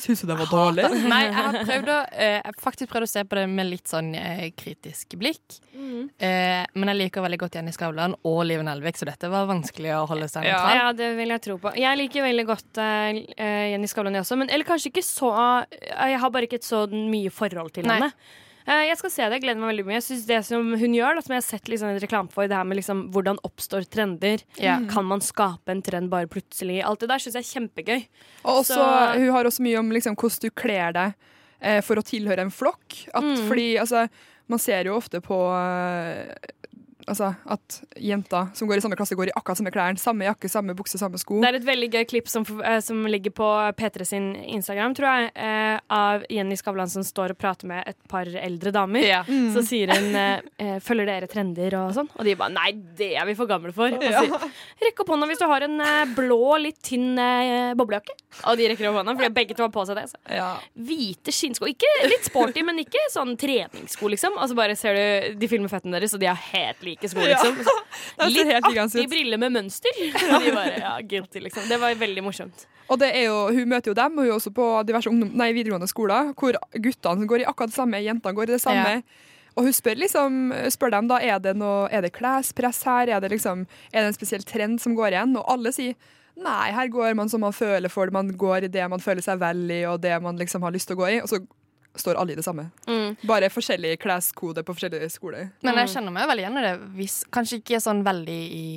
Syns 0.00 0.22
du 0.22 0.28
det 0.30 0.36
var 0.38 0.48
dårlig? 0.48 0.86
Nei, 1.12 1.18
jeg 1.26 1.34
har 1.36 1.56
prøvd 1.68 1.90
å, 1.92 1.96
eh, 2.24 2.52
faktisk 2.62 2.88
prøvd 2.88 3.04
å 3.04 3.10
se 3.10 3.24
på 3.28 3.36
det 3.36 3.42
med 3.52 3.68
litt 3.68 3.90
sånn 3.90 4.14
eh, 4.16 4.46
kritisk 4.56 5.18
blikk. 5.20 5.58
Eh, 5.76 6.62
men 6.72 6.92
jeg 6.92 6.98
liker 7.02 7.26
veldig 7.26 7.40
godt 7.42 7.58
Jenny 7.58 7.74
Skavlan 7.76 8.14
og 8.24 8.38
Live 8.48 8.64
Nelvik, 8.64 8.96
så 8.96 9.10
dette 9.10 9.28
var 9.28 9.44
vanskelig 9.50 9.92
å 9.98 10.06
holde 10.08 10.30
seg 10.32 10.46
Ja. 10.48 10.56
nøytral. 10.62 10.78
Ja, 10.80 10.86
det 11.02 11.10
vil 11.20 11.34
jeg 11.34 11.44
tro 11.44 11.58
på. 11.60 11.74
Jeg 11.76 12.00
liker 12.00 12.24
veldig 12.30 12.46
godt 12.48 12.80
eh, 12.80 13.20
eh, 13.36 13.64
Jenny 13.74 13.90
Skavlan, 13.92 14.16
jeg 14.16 14.24
også. 14.24 14.38
Men, 14.40 14.48
eller 14.54 14.64
kanskje 14.70 14.88
ikke 14.94 15.04
så 15.04 15.34
eh, 15.36 15.92
Jeg 16.14 16.22
har 16.24 16.30
bare 16.38 16.48
ikke 16.48 16.62
et 16.62 16.70
så 16.70 16.86
mye 16.88 17.28
forhold 17.34 17.74
til 17.76 17.84
Nei. 17.90 17.98
henne. 18.00 18.14
Eh, 18.68 18.82
jeg 18.90 18.98
skal 19.00 19.10
se 19.14 19.22
det, 19.24 19.38
jeg 19.38 19.44
gleder 19.46 19.60
meg 19.62 19.70
veldig 19.72 19.84
mye. 19.88 19.96
Jeg 19.96 20.04
synes 20.04 20.26
Det 20.28 20.38
som 20.44 20.66
hun 20.76 20.92
gjør, 20.96 21.14
da, 21.16 21.22
som 21.24 21.32
jeg 21.32 21.40
har 21.40 21.46
sett 21.48 21.70
liksom 21.72 21.88
en 21.88 22.00
reklame 22.02 22.30
for, 22.34 22.46
det 22.50 22.56
her 22.58 22.66
med 22.68 22.76
liksom, 22.76 23.06
hvordan 23.14 23.40
oppstår 23.48 23.86
trender. 23.88 24.42
Yeah. 24.60 24.84
Kan 24.92 25.08
man 25.08 25.20
skape 25.24 25.72
en 25.72 25.80
trend 25.82 26.10
bare 26.12 26.28
plutselig? 26.28 26.82
Alt 26.84 27.00
det 27.00 27.08
der 27.08 27.22
syns 27.24 27.38
jeg 27.38 27.46
er 27.46 27.52
kjempegøy. 27.54 28.02
Og 28.44 28.60
også, 28.62 28.76
Så- 28.76 29.18
hun 29.18 29.30
har 29.32 29.44
også 29.48 29.64
mye 29.64 29.78
om 29.80 29.90
liksom, 29.90 30.16
hvordan 30.16 30.40
du 30.44 30.50
kler 30.50 30.92
deg 30.92 31.14
eh, 31.62 31.80
for 31.80 31.96
å 31.96 32.04
tilhøre 32.04 32.44
en 32.44 32.50
flokk. 32.54 33.08
At, 33.14 33.24
Mm. 33.24 33.48
Fordi 33.48 33.78
altså, 33.80 34.08
man 34.48 34.58
ser 34.58 34.84
jo 34.84 34.96
ofte 34.96 35.20
på 35.20 35.38
eh, 35.56 36.34
altså, 37.08 37.32
at 37.48 37.78
jenter 37.96 38.50
som 38.56 38.68
går 38.68 38.80
i 38.80 38.84
samme 38.84 38.98
klasse, 38.98 39.16
går 39.18 39.30
i 39.30 39.34
akkurat 39.36 39.60
samme 39.60 39.72
klær, 39.74 39.98
samme 40.00 40.26
jakke, 40.28 40.50
samme 40.52 40.76
bukse, 40.78 41.00
samme 41.00 41.20
sko. 41.20 41.40
Det 41.42 41.50
er 41.50 41.58
et 41.60 41.66
veldig 41.66 41.90
gøy 41.94 42.04
klipp 42.10 42.30
som, 42.30 42.44
eh, 42.62 42.78
som 42.84 43.04
ligger 43.10 43.34
på 43.34 43.48
P3 43.78 44.06
sin 44.06 44.28
Instagram, 44.36 44.94
tror 44.98 45.08
jeg, 45.08 45.32
eh, 45.34 45.80
av 45.90 46.24
Jenny 46.30 46.58
Skavlan 46.60 46.90
som 46.92 47.02
står 47.06 47.34
og 47.34 47.38
prater 47.38 47.70
med 47.70 47.84
et 47.86 47.98
par 48.08 48.26
eldre 48.26 48.72
damer. 48.74 49.06
Ja. 49.08 49.22
Så 49.24 49.64
sier 49.66 49.92
hun 49.94 50.14
eh, 50.14 50.78
'følger 50.84 51.06
dere 51.06 51.28
trender' 51.30 51.74
og 51.78 51.94
sånn, 51.96 52.08
og 52.14 52.24
de 52.24 52.34
bare 52.34 52.52
'nei, 52.52 52.72
det 52.96 53.14
er 53.16 53.24
vi 53.26 53.34
for 53.34 53.46
gamle 53.46 53.72
for'. 53.72 53.96
Ja. 54.02 54.22
sier, 54.22 54.50
Rekk 54.84 55.00
opp 55.00 55.08
hånda 55.08 55.26
hvis 55.28 55.40
du 55.40 55.46
har 55.46 55.62
en 55.62 56.14
blå, 56.14 56.58
litt 56.60 56.80
tynn 56.82 57.18
eh, 57.18 57.74
boblejakke. 57.74 58.14
Og 58.44 58.58
de 58.60 58.68
rekker 58.70 58.88
opp 58.90 58.98
hånda, 59.00 59.14
fordi 59.18 59.30
begge 59.34 59.54
to 59.56 59.64
har 59.64 59.70
på 59.72 59.82
seg 59.88 59.98
det. 59.98 60.04
Så. 60.10 60.18
Ja. 60.36 60.48
Hvite 60.88 61.32
skinnsko. 61.34 61.68
Ikke 61.70 61.88
litt 62.06 62.28
sporty, 62.28 62.62
men 62.66 62.80
ikke 62.82 63.00
sånn 63.12 63.34
treningssko, 63.40 64.10
liksom. 64.12 64.36
Og 64.38 64.50
så 64.50 64.56
bare 64.58 64.76
ser 64.78 64.98
du 64.98 65.38
de 65.40 65.50
filmer 65.50 65.72
føttene 65.72 65.96
deres, 65.96 66.14
og 66.14 66.22
de 66.22 66.28
har 66.30 66.38
helt 66.50 66.84
like 66.86 67.10
sko, 67.10 67.24
liksom. 67.24 67.62
Ja. 67.64 68.28
litt 68.34 68.52
artig 68.60 69.06
briller 69.10 69.40
med 69.40 69.56
mønster. 69.56 70.02
Og 70.28 70.44
de 70.44 70.52
bare, 70.54 70.74
ja, 70.80 70.96
guilty, 71.00 71.42
liksom. 71.46 71.66
Det 71.70 71.80
var 71.80 71.96
veldig 71.98 72.24
morsomt. 72.26 72.66
Og 72.88 73.00
det 73.00 73.08
er 73.16 73.26
jo, 73.28 73.38
hun 73.52 73.68
møter 73.68 73.92
jo 73.92 73.96
dem, 73.96 74.14
og 74.16 74.24
hun 74.24 74.30
er 74.30 74.36
også 74.36 74.52
på 74.54 74.66
diverse 74.88 75.10
ungdom, 75.10 75.32
nei, 75.36 75.50
videregående 75.56 75.88
skoler, 75.90 76.30
hvor 76.38 76.56
guttene 76.72 77.28
går 77.28 77.42
i 77.42 77.48
akkurat 77.48 77.72
det 77.72 77.76
samme, 77.76 78.00
jentene 78.00 78.36
går 78.36 78.48
i 78.48 78.54
det 78.54 78.62
samme. 78.62 78.94
Og 79.58 79.66
hun 79.66 79.74
spør, 79.74 79.98
liksom, 79.98 80.38
spør 80.72 80.94
dem 80.94 81.10
da, 81.10 81.18
er 81.20 81.40
det, 81.42 81.56
noe, 81.58 81.88
er 81.92 82.04
det 82.06 82.14
klespress 82.16 82.84
her, 82.88 83.10
er 83.10 83.24
det, 83.24 83.32
liksom, 83.34 83.66
er 83.90 84.04
det 84.04 84.12
en 84.12 84.16
spesiell 84.16 84.46
trend 84.46 84.80
som 84.80 84.94
går 84.96 85.16
igjen? 85.16 85.34
Og 85.40 85.52
alle 85.52 85.74
sier 85.74 85.98
nei, 86.44 86.70
her 86.74 86.90
går 86.92 87.14
man 87.18 87.30
som 87.30 87.42
man 87.42 87.54
føler 87.56 87.90
for 87.92 88.08
det, 88.08 88.16
man 88.16 88.32
går 88.38 88.66
i 88.66 88.72
det 88.72 88.84
man 88.90 89.02
føler 89.02 89.24
seg 89.24 89.40
vel 89.40 89.64
i, 89.70 89.82
og 89.90 90.00
det 90.02 90.14
man 90.22 90.38
liksom 90.38 90.64
har 90.66 90.74
lyst 90.74 90.90
til 90.90 90.98
å 90.98 91.02
gå 91.02 91.08
i. 91.16 91.20
Og 91.22 91.30
så 91.30 91.40
står 91.98 92.18
alle 92.20 92.34
i 92.34 92.38
det 92.38 92.44
samme. 92.46 92.68
Mm. 92.86 93.16
Bare 93.26 93.50
forskjellig 93.50 93.96
kleskode 94.02 94.62
på 94.64 94.74
forskjellige 94.76 95.10
skoler. 95.10 95.50
Men 95.66 95.80
jeg 95.82 95.94
kjenner 95.96 96.14
meg 96.14 96.28
veldig 96.30 96.44
igjen 96.44 96.60
i 96.60 96.64
det. 96.66 96.74
Hvis, 96.98 97.16
kanskje 97.34 97.60
ikke 97.62 97.80
sånn 97.82 98.04
veldig 98.06 98.38
i, 98.54 98.68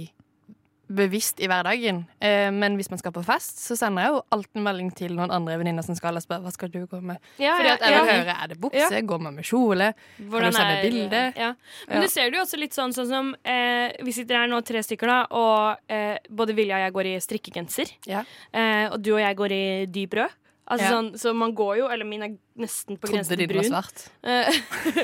bevisst 0.96 1.40
i 1.40 1.48
hverdagen, 1.50 2.04
eh, 2.22 2.50
men 2.52 2.76
hvis 2.80 2.90
man 2.92 3.00
skal 3.00 3.14
på 3.16 3.24
fest, 3.26 3.60
så 3.64 3.78
sender 3.80 4.04
jeg 4.06 4.12
jo 4.14 4.22
alltid 4.36 4.60
en 4.60 4.66
melding 4.66 4.90
til 4.98 5.14
noen 5.16 5.32
andre 5.32 5.56
venninner 5.62 5.86
som 5.86 5.96
skal 5.98 6.20
og 6.20 6.24
spør 6.26 6.42
hva 6.44 6.52
skal 6.54 6.72
du 6.74 6.82
gå 6.90 7.00
med. 7.02 7.18
Ja, 7.42 7.56
Fordi 7.58 7.72
at 7.74 7.86
jeg 7.86 7.96
vil 7.96 8.10
ja. 8.12 8.18
høre 8.20 8.36
er 8.44 8.52
det 8.52 8.60
bukse, 8.62 9.02
går 9.14 9.24
man 9.24 9.38
med 9.40 9.48
kjole. 9.48 9.92
Hvordan 10.20 10.52
du 10.52 10.58
sende 10.60 10.82
bilde? 10.84 11.22
Ja. 11.40 11.54
Men 11.88 11.98
Ja. 11.98 12.02
du 12.04 12.08
ser 12.12 12.30
det 12.30 12.38
jo 12.40 12.44
også 12.44 12.60
litt 12.60 12.74
sånn, 12.78 12.94
sånn 12.96 13.08
som 13.08 13.36
eh, 13.46 13.92
Vi 14.04 14.12
sitter 14.12 14.36
her 14.42 14.48
nå 14.52 14.62
tre 14.66 14.84
stykker, 14.84 15.08
da, 15.08 15.20
og 15.32 15.78
eh, 15.92 16.18
både 16.30 16.56
Vilja 16.58 16.76
og 16.76 16.86
jeg 16.86 16.94
går 17.00 17.06
i 17.12 17.16
strikkegenser. 17.24 17.96
Ja. 18.08 18.24
Eh, 18.54 18.88
og 18.92 19.02
du 19.02 19.14
og 19.16 19.22
jeg 19.24 19.36
går 19.38 19.52
i 19.56 19.86
dyp 19.88 20.14
rød. 20.20 20.38
Altså 20.72 20.86
Ja. 20.88 20.92
sånn, 20.96 21.10
så 21.20 21.34
man 21.36 21.52
går 21.54 21.78
jo 21.82 21.88
Eller 21.92 22.06
min 22.08 22.22
er 22.24 22.38
nesten 22.58 22.98
på 23.00 23.08
grensen 23.10 23.36
til 23.36 23.38
din 23.42 23.48
var 23.50 23.64
brun. 23.64 23.72
svart. 23.72 24.08
Eh, 24.24 24.48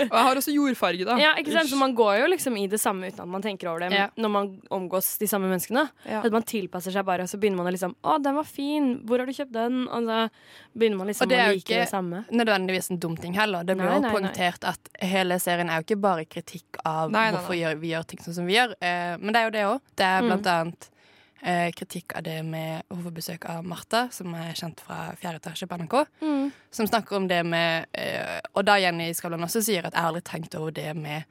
Og 0.07 0.15
jeg 0.15 0.23
har 0.27 0.35
også 0.39 0.53
jordfarge, 0.53 1.05
da. 1.05 1.17
ja, 1.19 1.33
ikke 1.35 1.51
sant? 1.51 1.67
Så 1.69 1.75
man 1.79 1.93
går 1.97 2.19
jo 2.21 2.27
liksom 2.31 2.55
i 2.57 2.67
det 2.71 2.79
samme 2.79 3.07
uten 3.09 3.19
at 3.25 3.27
man 3.27 3.41
tenker 3.41 3.67
over 3.69 3.79
det 3.83 3.91
Ja. 3.91 4.07
når 4.17 4.29
man 4.31 4.61
omgås 4.71 5.17
de 5.19 5.27
samme 5.27 5.49
menneskene. 5.51 5.89
Ja. 6.05 6.21
At 6.23 6.31
man 6.31 6.43
tilpasser 6.43 6.91
seg 6.95 7.03
bare, 7.05 7.21
og 7.23 7.27
så 7.29 7.37
begynner 7.39 7.57
man 7.57 7.67
å 7.67 7.73
liksom 7.75 7.95
Å, 8.03 8.17
den 8.23 8.35
var 8.35 8.43
fin! 8.47 9.01
Hvor 9.05 9.19
har 9.19 9.25
du 9.25 9.33
kjøpt 9.33 9.51
den? 9.51 9.87
Og 9.87 10.03
så 10.07 10.29
begynner 10.77 10.97
man 10.97 11.07
liksom 11.07 11.27
å 11.27 11.53
like 11.53 11.67
det 11.67 11.89
samme. 11.89 12.23
Og 12.23 12.37
det 12.37 12.47
er 12.47 12.47
jo 12.47 12.47
ikke- 12.47 12.67
det. 12.67 12.67
Nødvendigvis 12.77 12.91
en 12.91 12.97
dum 12.99 13.17
ting 13.17 13.33
heller. 13.33 13.63
Det 13.63 13.75
blir 13.77 13.91
jo 13.91 14.09
poengtert 14.11 14.63
at 14.63 14.79
hele 15.01 15.35
serien 15.39 15.69
er 15.69 15.81
jo 15.81 15.83
ikke 15.95 16.01
bare 16.01 16.25
kritikk 16.25 16.77
av 16.85 17.11
Nei, 17.11 17.19
nei, 17.19 17.31
nei. 17.31 17.39
hvorfor 17.41 17.79
vi 17.79 17.89
gjør 17.91 18.05
ting 18.07 18.19
sånn 18.19 18.33
som 18.35 18.45
vi 18.45 18.53
gjør, 18.55 18.73
eh, 18.81 19.17
men 19.17 19.33
det 19.33 19.35
er 19.35 19.45
jo 19.45 19.51
det 19.51 19.65
òg. 19.65 19.81
Det 19.95 20.05
er 20.05 20.21
Mm. 20.21 20.27
blant 20.27 20.45
annet 20.47 20.89
eh, 21.41 21.71
kritikk 21.71 22.15
av 22.15 22.23
det 22.23 22.43
med 22.45 22.83
hovedbesøk 22.89 23.45
av 23.49 23.65
Martha, 23.65 24.07
som 24.11 24.33
er 24.35 24.53
kjent 24.53 24.79
fra 24.79 25.13
fjerde 25.21 25.41
etasje 25.41 25.67
på 25.67 25.77
NRK. 25.77 26.05
Mm. 26.21 26.51
som 26.71 26.87
snakker 26.87 27.15
om 27.17 27.27
det 27.27 27.43
med 27.45 27.85
eh, 27.93 28.39
Og 28.55 28.65
da 28.65 28.77
Jenny 28.79 29.11
Skavlan 29.13 29.43
også 29.43 29.61
sier 29.63 29.85
at 29.85 29.93
jeg 29.93 30.01
har 30.01 30.09
aldri 30.09 30.21
tenkt 30.21 30.55
over 30.55 30.71
det 30.71 30.95
med, 30.95 31.23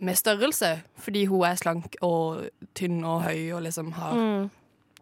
med 0.00 0.14
størrelse. 0.16 0.82
Fordi 0.98 1.24
hun 1.26 1.44
er 1.44 1.54
slank 1.56 1.96
og 2.02 2.48
tynn 2.74 3.02
og 3.04 3.22
høy 3.22 3.52
og 3.54 3.62
liksom 3.62 3.92
har 3.92 4.12
Mm. 4.14 4.50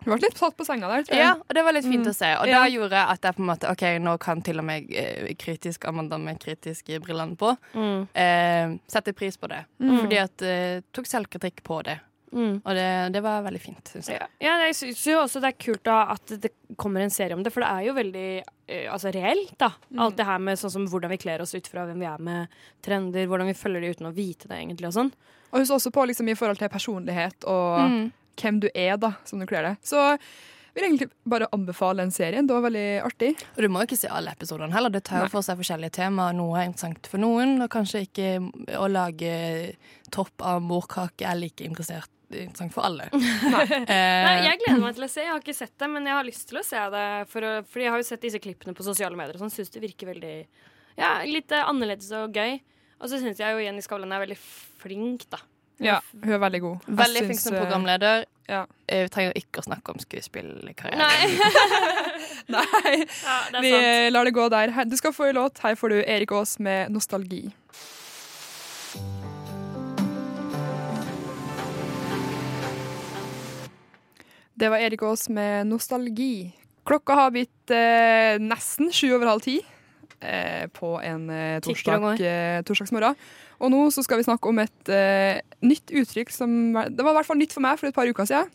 Hun 0.05 0.17
ble 0.19 0.27
litt 0.27 0.37
satt 0.39 0.57
på 0.59 0.65
senga 0.67 0.89
der, 0.91 1.05
tror 1.07 1.15
jeg. 1.15 1.23
Ja, 1.23 1.35
og 1.39 1.55
det 1.55 1.63
var 1.63 1.73
litt 1.77 1.85
fint 1.87 2.03
Mm. 2.03 2.11
å 2.11 2.15
se. 2.15 2.27
Og 2.41 2.49
Ja. 2.49 2.59
da 2.59 2.67
gjorde 2.69 2.93
at 3.07 3.21
jeg 3.23 3.37
på 3.37 3.39
en 3.39 3.47
måte 3.47 3.71
OK, 3.71 3.83
nå 4.03 4.19
kan 4.19 4.43
til 4.43 4.59
og 4.59 4.65
med 4.65 4.91
eh, 4.91 5.33
kritisk 5.39 5.85
Amanda 5.87 6.19
med 6.19 6.41
kritiske 6.41 6.99
brillene 7.01 7.37
på 7.37 7.57
Mm. 7.73 8.09
eh, 8.13 8.79
sette 8.89 9.13
pris 9.15 9.37
på 9.37 9.47
det. 9.49 9.65
Mm. 9.81 10.01
Fordi 10.01 10.17
at 10.19 10.43
eh, 10.43 10.81
tok 10.93 11.07
selvkritikk 11.07 11.63
på 11.63 11.85
det. 11.85 12.01
Mm. 12.33 12.55
Og 12.65 12.75
det, 12.79 12.89
det 13.13 13.21
var 13.25 13.43
veldig 13.45 13.61
fint, 13.61 13.93
syns 13.93 14.09
jeg. 14.09 14.19
Ja, 14.21 14.29
ja 14.41 14.55
jeg 14.67 14.77
syns 14.79 15.03
jo 15.07 15.19
også 15.21 15.43
det 15.45 15.51
er 15.53 15.59
kult 15.61 15.83
da 15.85 15.99
at 16.15 16.33
det 16.41 16.53
kommer 16.81 17.05
en 17.05 17.13
serie 17.13 17.37
om 17.37 17.43
det, 17.45 17.53
for 17.53 17.61
det 17.65 17.69
er 17.69 17.87
jo 17.91 17.97
veldig 17.99 18.29
eh, 18.41 18.87
altså 18.93 19.13
reelt, 19.13 19.53
da. 19.61 19.69
Alt 20.01 20.17
det 20.17 20.27
her 20.29 20.41
med 20.41 20.61
sånn 20.61 20.73
som 20.73 20.87
hvordan 20.89 21.13
vi 21.13 21.21
kler 21.21 21.45
oss 21.45 21.53
ut 21.55 21.69
fra 21.69 21.85
hvem 21.89 22.01
vi 22.01 22.09
er 22.09 22.25
med 22.25 22.57
trender, 22.85 23.29
hvordan 23.29 23.51
vi 23.53 23.59
følger 23.59 23.85
det 23.85 23.93
uten 23.99 24.09
å 24.09 24.15
vite 24.17 24.49
det, 24.49 24.57
egentlig, 24.63 24.89
og 24.89 24.97
sånn. 24.97 25.13
Og 25.53 25.61
husk 25.61 25.77
også 25.77 25.93
på 25.93 26.07
liksom, 26.09 26.33
i 26.33 26.39
forhold 26.39 26.59
til 26.63 26.73
personlighet 26.73 27.45
og 27.45 27.83
Mm. 27.85 28.03
hvem 28.41 28.61
du 28.65 28.69
er, 28.75 28.97
da, 28.97 29.13
som 29.29 29.39
du 29.39 29.45
kler 29.47 29.63
deg. 29.69 29.77
Så 29.85 30.01
vil 30.73 30.87
egentlig 30.87 31.11
bare 31.29 31.45
anbefale 31.53 32.01
den 32.01 32.11
serien. 32.11 32.47
Det 32.49 32.55
var 32.57 32.63
veldig 32.65 33.03
artig. 33.05 33.35
Og 33.53 33.61
du 33.61 33.69
må 33.69 33.83
jo 33.83 33.91
ikke 33.91 33.99
se 34.01 34.09
alle 34.09 34.33
episodene 34.33 34.73
heller. 34.73 34.89
Det 34.95 35.03
tar 35.05 35.27
jo 35.27 35.29
for 35.35 35.45
seg 35.45 35.59
forskjellige 35.61 35.93
temaer. 35.99 36.33
Noe 36.33 36.63
er 36.63 36.71
interessant 36.71 37.11
for 37.13 37.21
noen, 37.21 37.59
og 37.61 37.69
kanskje 37.75 38.07
ikke 38.07 38.31
å 38.81 38.89
lage 38.89 39.35
topp 40.17 40.41
av 40.49 40.63
morkake 40.65 41.29
er 41.29 41.37
like 41.37 41.61
interessert, 41.69 42.09
interessant 42.35 42.73
for 42.75 42.87
alle. 42.89 43.07
Nei, 43.13 43.67
Nei, 43.89 44.35
jeg 44.49 44.59
gleder 44.65 44.81
meg 44.83 44.95
til 44.99 45.05
å 45.07 45.11
se. 45.13 45.21
Jeg 45.27 45.33
har 45.35 45.41
ikke 45.45 45.55
sett 45.57 45.75
det, 45.79 45.89
men 45.93 46.07
jeg 46.09 46.17
har 46.19 46.25
lyst 46.29 46.49
til 46.51 46.59
å 46.61 46.65
se 46.67 46.83
det. 46.97 47.07
For 47.33 47.47
å, 47.49 47.53
fordi 47.69 47.87
jeg 47.87 47.95
har 47.95 48.03
jo 48.03 48.09
sett 48.09 48.25
disse 48.27 48.41
klippene 48.43 48.75
på 48.79 48.87
sosiale 48.87 49.17
medier 49.19 49.37
og 49.39 49.45
sånn. 49.45 49.55
Syns 49.55 49.71
det 49.75 49.83
virker 49.85 50.13
veldig 50.15 50.35
Ja, 50.99 51.15
litt 51.29 51.53
eh, 51.53 51.65
annerledes 51.69 52.11
og 52.19 52.35
gøy. 52.37 52.59
Og 53.03 53.09
så 53.11 53.19
syns 53.23 53.41
jeg 53.43 53.55
jo 53.57 53.63
Jenny 53.65 53.83
Skavlan 53.83 54.13
er 54.15 54.23
veldig 54.27 54.39
flink, 54.83 55.25
da. 55.33 55.41
Ja, 55.83 55.97
hun 56.23 56.31
er 56.37 56.39
veldig 56.39 56.61
god. 56.63 56.85
Veldig 57.01 57.23
flink 57.27 57.41
som 57.43 57.55
eh, 57.57 57.63
programleder. 57.65 58.27
ja. 58.47 58.61
Eh, 58.87 59.03
Vi 59.07 59.11
trenger 59.11 59.33
ikke 59.41 59.63
å 59.63 59.65
snakke 59.67 59.91
om 59.95 59.99
skuespillkarriere. 59.99 61.01
Nei. 61.01 61.33
Nei, 62.55 62.93
Ja, 63.25 63.39
er 63.51 63.65
vi 63.65 63.73
sant. 63.73 64.13
lar 64.15 64.29
det 64.29 64.35
gå 64.37 64.47
der. 64.53 64.75
Du 64.87 64.95
skal 65.01 65.15
få 65.17 65.31
en 65.33 65.41
låt. 65.41 65.59
Her 65.65 65.75
får 65.81 65.89
du 65.97 65.99
Erik 66.05 66.31
Aas 66.37 66.59
med 66.63 66.93
'Nostalgi'. 66.95 67.51
Det 74.55 74.69
var 74.69 74.79
Erik 74.79 75.03
Aas 75.03 75.29
med 75.29 75.67
'Nostalgi'. 75.67 76.53
Klokka 76.85 77.15
har 77.15 77.31
blitt 77.31 77.71
eh, 77.71 78.39
nesten 78.43 78.91
sju 78.93 79.13
over 79.15 79.27
halv 79.31 79.41
ti 79.45 79.61
eh, 80.21 80.67
på 80.75 80.97
en 81.03 81.31
eh, 81.31 81.61
torsdag, 81.63 82.21
eh, 82.21 82.63
torsdagsmorgen. 82.67 83.15
Og 83.63 83.71
nå 83.71 83.85
så 83.95 84.03
skal 84.03 84.19
vi 84.19 84.27
snakke 84.27 84.51
om 84.51 84.59
et 84.59 84.91
eh, 84.91 85.39
nytt 85.63 85.93
uttrykk 85.95 86.31
som 86.35 86.73
Det 86.91 87.05
var 87.05 87.15
i 87.15 87.19
hvert 87.21 87.31
fall 87.31 87.39
nytt 87.39 87.55
for 87.55 87.63
meg 87.63 87.79
for 87.79 87.87
et 87.89 87.95
par 87.95 88.11
uker 88.11 88.27
siden. 88.27 88.51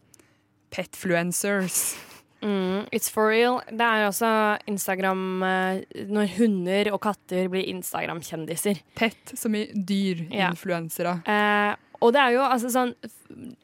Petfluencers. 0.69 1.95
Mm, 2.43 2.85
it's 2.91 3.09
for 3.09 3.31
real. 3.31 3.61
Det 3.71 3.81
er 3.81 4.05
også 4.05 4.29
Instagram 4.69 5.41
eh, 5.43 5.79
når 6.11 6.35
hunder 6.37 6.91
og 6.93 7.01
katter 7.07 7.47
blir 7.49 7.65
Instagram-kjendiser. 7.71 8.83
Pet 8.95 9.33
som 9.39 9.55
i 9.57 9.65
dyr. 9.73 10.27
Ja. 10.29 10.51
Eh, 10.51 11.71
og 12.01 12.13
det 12.13 12.21
er 12.21 12.35
jo 12.37 12.41
altså 12.45 12.69
sånn 12.73 12.91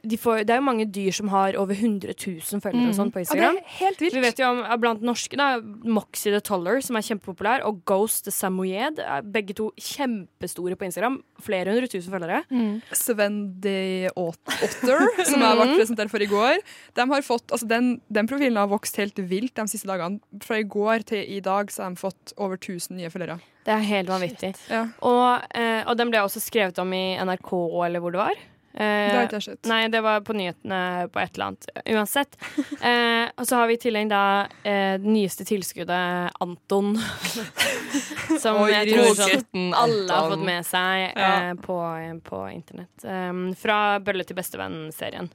de 0.03 0.17
får, 0.19 0.41
Det 0.43 0.51
er 0.51 0.57
jo 0.59 0.65
mange 0.65 0.83
dyr 0.91 1.13
som 1.15 1.29
har 1.31 1.55
over 1.55 1.73
100 1.73 2.11
000 2.19 2.59
følgere 2.61 2.89
og 2.91 2.95
sånn 2.97 3.11
på 3.13 3.21
Ja, 3.21 3.23
det 3.23 3.29
Instagram. 3.29 3.57
er 3.61 3.75
helt 3.79 4.01
vilt. 4.03 4.13
Vi 4.17 4.23
vet 4.25 4.39
jo 4.41 4.49
om 4.51 4.59
eh, 4.65 4.73
blant 4.77 5.01
norske 5.07 5.37
da, 5.39 5.47
Moxie 5.63 6.33
the 6.35 6.41
Toller, 6.43 6.81
som 6.83 6.97
er 6.99 7.05
kjempepopulær, 7.07 7.63
og 7.69 7.79
Ghost 7.87 8.25
the 8.27 8.33
Samoyed. 8.35 8.99
er 8.99 9.23
Begge 9.23 9.55
to 9.55 9.69
kjempestore 9.79 10.75
på 10.75 10.85
Instagram. 10.89 11.21
Flere 11.41 11.71
hundre 11.71 11.87
tusen 11.87 12.11
følgere. 12.13 12.41
Sven 12.91 13.39
the 13.63 14.11
Otter, 14.19 15.07
som 15.23 15.39
jeg 15.47 15.57
ble 15.61 15.69
presentert 15.79 16.11
for 16.11 16.19
i 16.21 16.29
går. 16.29 16.59
De 16.99 17.07
har 17.15 17.25
fått, 17.25 17.47
altså 17.55 17.67
den, 17.71 18.01
den 18.13 18.27
profilen 18.29 18.59
har 18.59 18.67
vokst 18.71 18.99
helt 18.99 19.17
vilt 19.31 19.55
de 19.55 19.65
siste 19.71 19.87
dagene. 19.89 20.19
Fra 20.43 20.59
i 20.59 20.67
går 20.67 21.07
til 21.13 21.23
i 21.23 21.39
dag 21.39 21.71
så 21.71 21.87
har 21.87 21.95
de 21.95 22.03
fått 22.03 22.35
over 22.37 22.59
1000 22.59 22.99
nye 22.99 23.09
følgere. 23.13 23.39
Det 23.63 23.71
er 23.77 23.85
helt 23.87 24.09
vanvittig. 24.11 24.53
Ja, 24.69 24.87
Og, 25.01 25.45
eh, 25.55 25.83
og 25.87 25.95
den 25.97 26.09
ble 26.11 26.19
også 26.25 26.41
skrevet 26.43 26.79
om 26.83 26.91
i 26.93 27.15
NRK, 27.19 27.53
eller 27.85 28.03
hvor 28.03 28.11
det 28.11 28.19
var. 28.19 28.41
Eh, 28.73 28.81
det 28.81 29.13
har 29.15 29.27
ikke 29.27 29.37
jeg 29.37 29.45
sett. 29.45 29.67
Nei, 29.69 29.83
det 29.93 30.01
var 30.01 30.23
på 30.25 30.33
nyhetene 30.33 30.79
på 31.13 31.19
et 31.21 31.35
eller 31.37 31.51
annet. 31.51 31.67
Uansett. 31.93 32.37
Eh, 32.83 33.29
og 33.39 33.45
så 33.47 33.55
har 33.61 33.69
vi 33.69 33.77
i 33.77 33.79
tillegg 33.79 34.09
da 34.11 34.21
eh, 34.67 34.97
det 34.99 35.07
nyeste 35.07 35.45
tilskuddet, 35.47 36.33
Anton. 36.43 36.97
som 38.43 38.57
Oi, 38.63 38.71
jeg 38.73 38.89
tror 38.91 39.15
sånn, 39.15 39.69
alle 39.77 40.09
har 40.11 40.27
fått 40.33 40.43
med 40.43 40.65
seg 40.67 41.13
Ja. 41.15 41.29
eh, 41.29 41.53
på, 41.63 41.77
på 42.27 42.41
internett. 42.51 43.05
Um, 43.07 43.53
fra 43.55 43.99
Bølle 44.03 44.25
til 44.27 44.35
bestevenn-serien. 44.35 45.29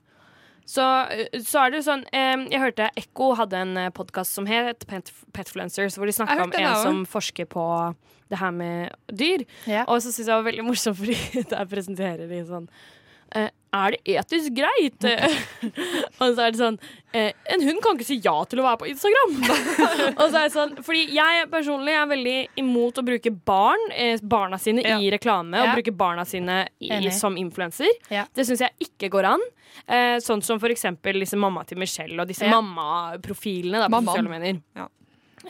Så, 0.69 0.85
eh, 1.09 1.41
så 1.41 1.63
er 1.63 1.73
det 1.73 1.81
jo 1.81 1.87
sånn 1.87 2.05
eh, 2.13 2.43
Jeg 2.53 2.61
hørte 2.61 2.91
Ekko 3.01 3.31
hadde 3.39 3.63
en 3.65 3.79
podkast 3.97 4.37
som 4.37 4.49
het 4.51 4.85
Pet, 4.91 5.09
Petfluencers, 5.37 5.97
hvor 5.97 6.09
de 6.09 6.17
snakka 6.17 6.45
om 6.45 6.53
en 6.53 6.83
som 6.83 7.03
forsker 7.09 7.49
på 7.49 7.65
det 8.29 8.37
her 8.43 8.53
med 8.53 8.93
dyr. 9.09 9.47
Ja. 9.65 9.87
Og 9.89 10.03
så 10.03 10.13
syns 10.13 10.27
jeg 10.27 10.29
det 10.29 10.37
var 10.37 10.49
veldig 10.51 10.67
morsomt, 10.67 10.99
fordi 11.01 11.17
der 11.55 11.71
presenterer 11.71 12.29
de 12.29 12.43
sånn 12.49 12.69
eh, 13.37 13.49
er 13.75 13.95
det 13.95 14.17
etisk 14.19 14.55
greit? 14.57 15.05
og 16.21 16.35
så 16.35 16.45
er 16.47 16.55
det 16.55 16.61
sånn 16.61 16.79
eh, 17.13 17.33
En 17.53 17.65
hund 17.67 17.81
kan 17.85 17.99
ikke 17.99 18.07
si 18.09 18.19
ja 18.25 18.35
til 18.49 18.63
å 18.63 18.67
være 18.67 18.81
på 18.83 18.89
Instagram. 18.93 19.37
og 20.21 20.25
så 20.25 20.33
er 20.33 20.47
det 20.47 20.55
sånn 20.55 20.75
Fordi 20.87 21.05
jeg 21.17 21.49
personlig 21.53 21.95
er 21.99 22.09
veldig 22.11 22.37
imot 22.63 23.01
å 23.01 23.05
bruke 23.07 23.33
barn, 23.53 23.85
eh, 23.95 24.17
barna 24.23 24.59
sine, 24.63 24.85
Ja. 24.87 24.99
i 24.99 25.11
reklame. 25.15 25.59
Ja. 25.59 25.69
Og 25.69 25.81
bruke 25.81 25.95
barna 25.97 26.25
sine 26.29 26.61
i, 26.81 27.11
som 27.15 27.37
influenser. 27.41 27.91
Ja. 28.13 28.27
Det 28.35 28.47
syns 28.49 28.65
jeg 28.65 28.89
ikke 28.89 29.13
går 29.13 29.33
an. 29.35 29.45
Eh, 29.87 30.17
sånn 30.25 30.43
som 30.45 30.61
for 30.61 30.73
eksempel 30.73 31.21
disse 31.21 31.39
mamma 31.39 31.65
til 31.69 31.79
Michelle 31.81 32.19
og 32.21 32.29
disse 32.31 32.49
mammaprofilene. 32.49 33.89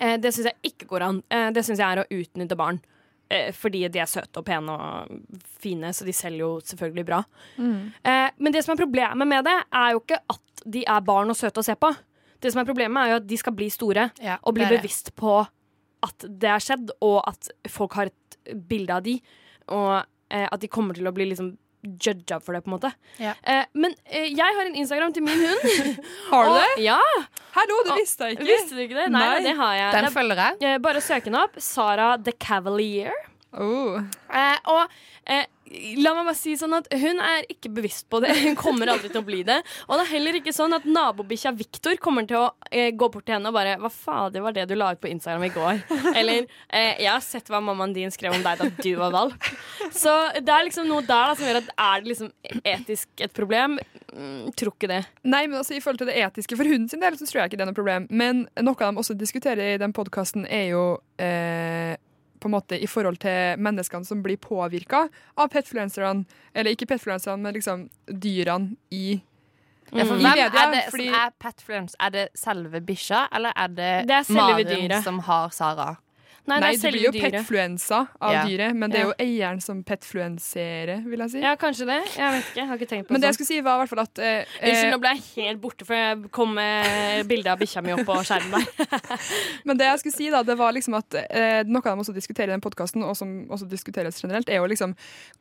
Eh, 0.01 0.17
det 0.21 0.35
syns 0.35 0.51
jeg 0.51 0.73
ikke 0.73 0.87
går 0.91 1.07
an. 1.07 1.23
Eh, 1.31 1.51
det 1.55 1.65
syns 1.67 1.81
jeg 1.81 1.87
er 1.89 2.05
å 2.05 2.09
utnytte 2.21 2.59
barn. 2.59 2.81
Eh, 3.29 3.51
fordi 3.53 3.83
de 3.93 4.01
er 4.01 4.09
søte 4.09 4.41
og 4.41 4.47
pene 4.47 4.73
og 4.73 5.41
fine, 5.61 5.91
så 5.93 6.07
de 6.07 6.15
selger 6.17 6.41
jo 6.41 6.51
selvfølgelig 6.65 7.05
bra. 7.11 7.23
Eh, 7.61 8.29
men 8.41 8.55
det 8.55 8.63
som 8.65 8.73
er 8.73 8.81
problemet 8.81 9.29
med 9.29 9.45
det, 9.45 9.57
er 9.69 9.93
jo 9.93 10.01
ikke 10.01 10.21
at 10.33 10.63
de 10.65 10.85
er 10.89 11.05
barn 11.05 11.29
og 11.31 11.37
søte 11.37 11.61
å 11.61 11.67
se 11.67 11.77
på. 11.77 11.93
Det 12.41 12.53
som 12.55 12.63
er 12.63 12.69
Problemet 12.69 13.03
er 13.03 13.11
jo 13.11 13.21
at 13.21 13.27
de 13.29 13.37
skal 13.41 13.55
bli 13.59 13.67
store 13.71 14.11
Ja, 14.23 14.39
og 14.47 14.55
bli 14.55 14.67
bevisst 14.71 15.11
på 15.19 15.41
at 16.07 16.25
det 16.29 16.51
har 16.53 16.63
skjedd, 16.63 16.93
og 17.03 17.19
at 17.27 17.51
folk 17.69 17.97
har 17.99 18.13
et 18.13 18.53
bilde 18.71 18.95
av 18.95 19.03
de, 19.03 19.17
og 19.75 19.97
eh, 20.31 20.47
at 20.47 20.61
de 20.63 20.71
kommer 20.71 20.95
til 20.95 21.09
å 21.11 21.15
bli 21.15 21.27
liksom 21.33 21.57
judga 21.83 22.41
for 22.43 22.53
det, 22.57 22.63
på 22.65 22.71
en 22.71 22.75
måte. 22.77 22.91
Ja. 23.23 23.35
Eh, 23.43 23.65
men 23.75 23.95
eh, 24.07 24.27
jeg 24.35 24.57
har 24.59 24.67
en 24.67 24.75
Instagram 24.75 25.13
til 25.15 25.23
min 25.23 25.39
hund. 25.39 25.99
Har 26.31 26.45
du 26.45 26.51
og- 26.51 26.61
det? 26.61 26.85
Ja, 26.85 26.99
Hallo, 27.55 27.79
det 27.87 27.97
visste 28.01 28.25
jeg 28.29 28.37
ikke. 28.39 28.47
Visste 28.51 28.77
du 28.77 28.83
ikke 28.85 28.99
det? 28.99 29.09
Nei, 29.15 29.23
Nei. 29.25 29.43
det 29.47 29.57
har 29.57 29.75
jeg. 29.75 29.93
Den 29.95 30.05
er- 30.11 30.15
følger 30.15 30.43
jeg. 30.45 30.63
eh, 30.63 30.79
bare 30.79 31.01
søk 31.03 31.25
henne 31.31 31.43
opp. 31.47 31.57
Sara 31.63 32.17
the 32.19 32.33
Cavalier. 32.33 33.13
Oh. 33.57 33.97
Eh, 34.29 34.59
og 34.69 34.91
eh, 35.25 35.47
la 36.03 36.13
meg 36.17 36.27
bare 36.29 36.37
si 36.37 36.53
sånn 36.59 36.75
at 36.77 36.89
hun 37.01 37.21
er 37.25 37.47
ikke 37.49 37.71
bevisst 37.73 38.07
på 38.13 38.21
det. 38.21 38.35
Hun 38.45 38.57
kommer 38.59 38.91
aldri 38.93 39.11
til 39.13 39.23
å 39.23 39.27
bli 39.27 39.41
det. 39.47 39.59
Og 39.89 39.97
det 39.97 40.05
er 40.05 40.13
heller 40.13 40.39
ikke 40.39 40.55
sånn 40.55 40.77
at 40.77 40.87
nabobikkja 40.89 41.55
Victor 41.57 41.97
kommer 42.03 42.29
til 42.29 42.41
å 42.43 42.47
eh, 42.71 42.91
gå 42.93 43.09
bort 43.13 43.27
til 43.29 43.39
henne 43.39 43.51
og 43.51 43.57
bare 43.57 43.77
Hva 43.81 43.91
fader 43.93 44.45
var 44.45 44.57
det 44.57 44.69
du 44.69 44.77
la 44.79 44.93
ut 44.95 45.03
på 45.03 45.11
Instagram 45.11 45.47
i 45.49 45.53
går? 45.55 45.83
Eller 46.19 46.45
eh, 46.69 47.01
Jeg 47.05 47.11
har 47.11 47.25
sett 47.25 47.49
hva 47.53 47.63
mammaen 47.65 47.97
din 47.97 48.13
skrev 48.15 48.37
om 48.37 48.45
deg 48.45 48.61
da 48.61 48.69
du 48.69 48.91
var 49.01 49.15
valp. 49.15 49.53
Så 49.95 50.15
det 50.37 50.53
er 50.53 50.69
liksom 50.69 50.89
noe 50.91 51.05
der 51.07 51.33
da 51.33 51.39
som 51.39 51.49
gjør 51.49 51.63
at 51.63 51.73
er 51.73 52.03
det 52.05 52.13
liksom 52.13 52.33
etisk 52.65 53.25
et 53.25 53.35
problem? 53.37 53.79
Mm, 54.13 54.51
tror 54.57 54.75
ikke 54.75 54.91
det. 54.91 55.03
Nei, 55.25 55.47
men 55.47 55.61
altså, 55.61 55.77
i 55.77 55.83
forhold 55.85 56.01
til 56.01 56.09
det 56.09 56.17
etiske 56.17 56.57
For 56.57 56.69
hunden 56.69 56.89
sin 56.89 57.03
del 57.03 57.17
så 57.21 57.27
tror 57.29 57.43
jeg 57.43 57.53
ikke 57.53 57.61
det 57.61 57.67
er 57.67 57.73
noe 57.73 57.81
problem. 57.81 58.09
Men 58.11 58.47
noe 58.65 58.77
de 58.79 59.03
også 59.03 59.17
diskuterer 59.19 59.75
i 59.75 59.81
den 59.81 59.95
podkasten, 59.97 60.47
er 60.49 60.71
jo 60.73 60.85
eh, 61.21 61.97
på 62.41 62.49
en 62.49 62.55
måte 62.57 62.79
i 62.81 62.87
forhold 62.87 63.19
til 63.23 63.57
menneskene 63.59 64.07
som 64.07 64.23
blir 64.23 64.37
påvirka 64.39 65.09
av 65.37 65.49
petfluencerne. 65.53 66.25
Eller 66.55 66.71
ikke 66.75 66.87
petfluencerne, 66.87 67.39
men 67.43 67.55
liksom 67.55 67.89
dyrene 68.09 68.77
i 68.91 69.21
Ja, 69.91 70.05
for 70.05 70.19
hvem 70.19 70.23
media, 70.23 70.47
er 70.47 70.71
det 70.75 70.85
fordi- 70.93 71.07
som 71.07 71.15
er 71.15 71.31
petfluence? 71.41 71.97
Er 71.99 72.11
det 72.11 72.29
selve 72.37 72.81
bikkja, 72.85 73.27
eller 73.33 73.53
er 73.57 73.69
det, 73.69 74.07
Det 74.07 74.11
er 74.11 74.33
Maren 74.35 74.67
dyret. 74.67 75.03
som 75.05 75.19
har 75.21 75.49
Sara? 75.51 75.97
Nei, 76.49 76.59
Nei, 76.63 76.71
det 76.81 76.91
blir 76.95 77.05
jo 77.05 77.13
petfluensa 77.13 77.99
av 78.21 78.33
Ja. 78.33 78.43
dyret, 78.49 78.75
men 78.75 78.91
det 78.91 79.01
er 79.03 79.07
jo 79.11 79.15
eieren 79.21 79.61
som 79.61 79.83
petfluenserer, 79.85 81.03
vil 81.05 81.21
jeg 81.25 81.31
si. 81.35 81.41
Ja, 81.45 81.55
kanskje 81.61 81.87
det. 81.89 81.99
Jeg 82.17 82.33
vet 82.33 82.47
ikke. 82.47 82.57
Jeg 82.57 82.67
har 82.69 82.79
ikke 82.79 82.89
tenkt 82.89 83.05
på 83.05 83.09
det. 83.09 83.15
Men 83.17 83.21
det 83.21 83.29
jeg 83.29 83.35
sånn. 83.35 83.39
skulle 83.39 83.53
si, 83.53 83.61
var 83.67 83.75
i 83.77 83.83
hvert 83.83 83.93
fall 83.93 84.03
at 84.05 84.19
eh, 84.25 84.55
Unnskyld, 84.63 84.85
eh, 84.85 84.93
nå 84.95 85.01
ble 85.03 85.13
jeg 85.13 85.25
helt 85.37 85.61
borte, 85.61 85.85
for 85.89 85.99
jeg 85.99 86.31
kom 86.39 86.55
med 86.57 87.29
bilde 87.29 87.53
av 87.53 87.61
bikkja 87.61 87.83
mi 87.85 87.93
opp 87.93 88.05
på 88.09 88.17
skjermen 88.25 88.65
der. 88.65 89.21
Men 89.69 89.81
det 89.81 89.91
jeg 89.91 90.03
skulle 90.03 90.17
si 90.17 90.31
da, 90.33 90.43
det 90.47 90.57
var 90.59 90.73
liksom 90.77 90.97
at 90.99 91.19
eh, 91.29 91.61
noe 91.69 91.85
de 91.85 92.05
også 92.05 92.17
diskuterer 92.17 92.49
i 92.53 92.57
den 92.57 92.65
podkasten, 92.65 93.05
og 93.05 93.17
som 93.19 93.35
også 93.53 93.69
diskuteres 93.69 94.21
generelt, 94.23 94.49
er 94.49 94.63
jo 94.63 94.71
liksom 94.73 94.95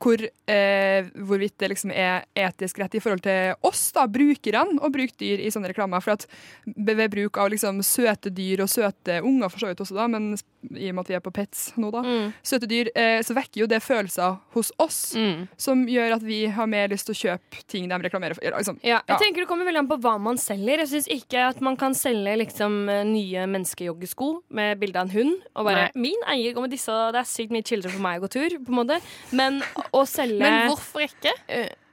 hvor, 0.04 0.20
eh, 0.52 1.08
hvorvidt 1.15 1.58
det 1.63 1.72
liksom 1.72 1.93
er 1.96 2.28
etisk 2.36 2.82
rett 2.84 2.98
i 3.00 3.04
forhold 3.04 3.24
til 3.24 3.56
oss, 3.67 3.88
da, 3.96 4.08
brukerne, 4.12 4.80
å 4.84 4.91
bruke 4.91 5.15
dyr 5.20 5.39
i 5.39 5.52
sånne 5.54 5.72
reklamer. 5.72 6.04
For 6.04 6.17
at 6.17 6.28
ved 6.76 7.08
bruk 7.13 7.39
av 7.39 7.52
liksom 7.54 7.80
søte 7.86 8.34
dyr 8.34 8.65
og 8.65 8.72
søte 8.72 9.22
unger 9.24 9.50
for 9.54 9.63
så 9.63 9.72
vidt 9.72 9.84
også, 9.86 9.96
da, 9.96 10.08
men 10.12 10.34
i 10.76 10.91
med 10.97 11.05
at 11.05 11.12
vi 11.13 11.17
er 11.19 11.23
på 11.23 11.33
pets 11.33 11.62
nå, 11.77 11.91
da, 11.93 12.01
Mm. 12.03 12.33
søte 12.43 12.67
dyr, 12.69 12.89
eh, 12.95 13.19
så 13.23 13.36
vekker 13.38 13.62
jo 13.63 13.67
det 13.69 13.81
følelser 13.86 14.39
hos 14.57 14.71
oss. 14.81 14.99
Mm. 15.15 15.47
Som 15.57 15.86
gjør 15.88 16.15
at 16.17 16.23
vi 16.25 16.39
har 16.57 16.67
mer 16.67 16.88
lyst 16.89 17.07
til 17.07 17.15
å 17.15 17.21
kjøpe 17.21 17.63
ting 17.67 17.88
de 17.89 17.95
reklamerer 18.07 18.36
for. 18.36 18.43
Liksom. 18.57 18.79
Ja, 18.83 18.97
jeg 19.07 19.13
Ja. 19.15 19.17
tenker 19.21 19.41
Det 19.41 19.47
kommer 19.47 19.65
veldig 19.69 19.79
an 19.86 19.88
på 19.88 19.99
hva 20.01 20.17
man 20.19 20.38
selger. 20.38 20.79
Jeg 20.83 20.88
syns 20.89 21.07
ikke 21.07 21.47
at 21.49 21.62
man 21.62 21.77
kan 21.77 21.93
selge 21.93 22.38
liksom 22.38 22.89
eh, 22.89 23.03
nye 23.03 23.45
menneskejoggesko 23.47 24.43
med 24.51 24.79
bilde 24.79 24.95
av 24.99 25.07
en 25.07 25.12
hund. 25.15 25.41
Og 25.55 25.65
bare 25.65 25.91
'Min 25.95 26.21
eier 26.27 26.53
går 26.53 26.62
med 26.62 26.71
disse, 26.71 26.89
og 26.89 27.13
det 27.13 27.19
er 27.19 27.23
sykt 27.29 27.51
mye 27.51 27.63
chillere 27.63 27.91
for 27.91 27.99
meg 28.01 28.21
å 28.21 28.27
gå 28.27 28.29
tur'. 28.29 28.65
på 28.65 28.69
en 28.69 28.75
måte 28.88 29.01
Men 29.31 29.62
å 29.93 30.05
selge 30.07 30.39
Men 30.39 30.69
hvorfor 30.69 31.01
ikke? 31.07 31.31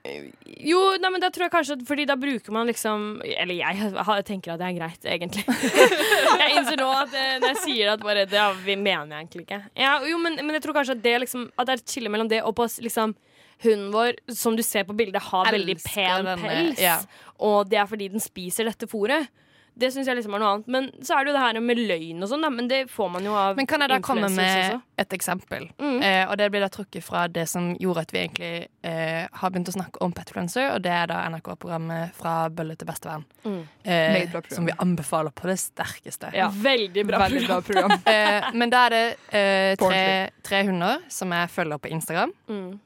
Jo, 0.04 0.80
nei, 1.00 1.10
men 1.14 1.22
da 1.22 1.30
tror 1.32 1.46
jeg 1.46 1.52
kanskje 1.54 1.74
Fordi 1.88 2.04
da 2.04 2.12
bruker 2.20 2.52
man 2.52 2.68
liksom 2.68 3.22
Eller 3.24 3.56
jeg 3.56 4.24
tenker 4.28 4.52
at 4.52 4.60
det 4.60 4.66
er 4.66 4.74
greit, 4.76 5.06
egentlig. 5.08 5.44
jeg 6.42 6.58
innser 6.58 6.76
nå 6.76 6.88
at 6.92 7.14
eh, 7.16 7.38
når 7.40 7.54
jeg 7.54 7.60
sier 7.62 7.92
at 7.94 8.04
bare 8.04 8.26
det 8.28 8.36
ja, 8.36 8.50
vi 8.66 8.76
mener 8.76 9.14
jeg 9.14 9.24
egentlig 9.24 9.44
ikke. 9.46 9.60
Ja, 9.80 9.94
jo, 10.04 10.18
men, 10.20 10.36
men 10.42 10.58
jeg 10.58 10.64
tror 10.66 10.76
kanskje 10.76 10.98
at 10.98 11.04
det, 11.06 11.14
liksom, 11.24 11.46
at 11.56 11.68
det 11.68 11.76
er 11.76 11.80
et 11.80 11.94
skille 11.94 12.12
mellom 12.12 12.28
det 12.28 12.42
og 12.44 12.52
på 12.58 12.68
liksom 12.84 13.16
Hunden 13.64 13.92
vår, 13.94 14.18
som 14.34 14.56
du 14.58 14.64
ser 14.66 14.84
på 14.84 14.96
bildet, 14.98 15.22
har 15.30 15.48
veldig 15.54 15.76
pen 15.86 16.26
pels. 16.42 16.80
ja. 16.82 16.98
Og 17.46 17.70
det 17.70 17.78
er 17.80 17.86
fordi 17.88 18.10
den 18.12 18.20
spiser 18.20 18.66
dette 18.68 18.88
fôret. 18.90 19.30
Det 19.74 19.90
syns 19.90 20.06
jeg 20.06 20.14
liksom 20.20 20.37
er 20.37 20.42
noe 20.42 20.50
annet. 20.54 20.68
Men 20.70 20.84
så 21.02 21.16
er 21.16 21.24
det 21.24 21.32
jo 21.32 21.37
det 21.37 21.42
her 21.42 21.58
med 21.66 21.80
løgn 21.80 22.22
og 22.22 22.28
sånn, 22.30 22.44
da. 22.46 22.50
Men 22.54 22.68
det 22.70 22.80
får 22.92 23.08
man 23.10 23.24
jo 23.26 23.32
av 23.34 23.56
Men 23.58 23.66
kan 23.66 23.82
jeg 23.82 23.90
da 23.90 23.98
komme 24.06 24.28
med 24.30 24.52
også. 24.60 24.76
et 25.02 25.16
eksempel? 25.16 25.66
Mm. 25.82 25.96
Eh, 25.98 26.20
og 26.28 26.37
det 26.38 26.46
blir 26.54 26.62
da 26.62 26.68
trukket 26.70 27.02
fra 27.02 27.24
det 27.26 27.48
som 27.50 27.72
gjorde 27.82 28.04
at 28.06 28.14
vi 28.14 28.20
egentlig 28.22 28.52
eh, 28.87 29.26
har 29.40 29.50
begynt 29.50 29.72
å 29.72 29.74
snakke 29.74 30.02
om 30.06 30.14
petfluencer, 30.14 30.70
og 30.76 30.84
det 30.87 30.94
er 30.94 31.10
da 31.10 31.24
NRK-programmet 31.32 32.14
Fra 32.14 32.37
bølle 32.54 32.76
til 32.78 32.87
bestevenn. 32.87 33.26
Mm. 33.44 33.60
Eh, 33.82 34.30
program. 34.30 34.54
som 34.54 34.70
vi 34.70 34.78
anbefaler 34.87 35.34
på 35.34 35.50
det 35.50 35.58
sterkeste. 35.64 36.30
Ja, 36.38 36.48
veldig 36.54 37.06
bra. 37.10 37.24
Veldig 37.26 37.46
bra 37.48 37.60
program. 37.60 37.98
Eh, 38.14 38.50
men 38.54 38.70
da 38.70 38.84
er 38.87 38.92
det 38.94 39.04
eh, 39.34 39.74
tre, 39.80 40.30
tre 40.44 40.60
hunder 40.68 41.00
som 41.10 41.32
jeg 41.34 41.50
følger 41.50 41.80
på 41.82 41.90
Instagram. 41.90 42.32
Mm. 42.48 42.78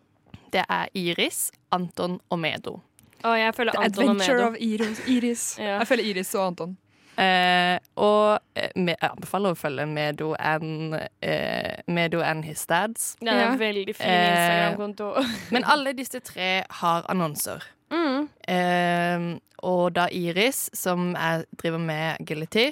Det 0.55 0.63
er 0.65 0.89
Iris, 0.97 1.51
Anton 1.75 2.21
og 2.31 2.39
Medo. 2.41 2.79
Og 3.25 3.39
jeg 3.39 3.55
følger 3.55 3.73
The 3.73 3.85
Anton 3.85 4.05
og 4.05 4.11
Adventure 4.11 4.37
Medo. 4.37 4.49
of 4.49 4.57
Iris. 4.61 5.01
Iris. 5.09 5.45
Ja. 5.63 5.79
Jeg 5.79 5.87
føler 5.89 6.05
Iris 6.05 6.35
og 6.35 6.47
Anton. 6.47 6.77
Eh, 7.19 7.79
og 7.97 8.39
eh, 8.55 8.69
me- 8.77 8.95
jeg 8.95 9.11
anbefaler 9.11 9.51
å 9.51 9.59
følge 9.59 9.87
Medo 9.91 10.35
and, 10.39 10.95
eh, 11.23 11.81
Medo 11.89 12.21
and 12.23 12.45
his 12.45 12.65
dads. 12.67 13.17
Det 13.21 13.29
er 13.29 13.41
Ja. 13.41 13.53
en 13.53 13.59
veldig 13.59 13.97
fin 13.97 14.07
Eh, 14.07 14.31
Instagram-konto. 14.31 15.25
Men 15.53 15.65
alle 15.65 15.93
disse 15.99 16.21
tre 16.21 16.63
har 16.71 17.03
annonser. 17.11 17.63
Mm. 17.91 18.29
Eh, 18.49 19.39
og 19.63 19.95
da 19.95 20.07
Iris, 20.13 20.71
som 20.75 21.15
jeg 21.17 21.45
driver 21.59 21.79
med 21.79 22.17
agility, 22.21 22.69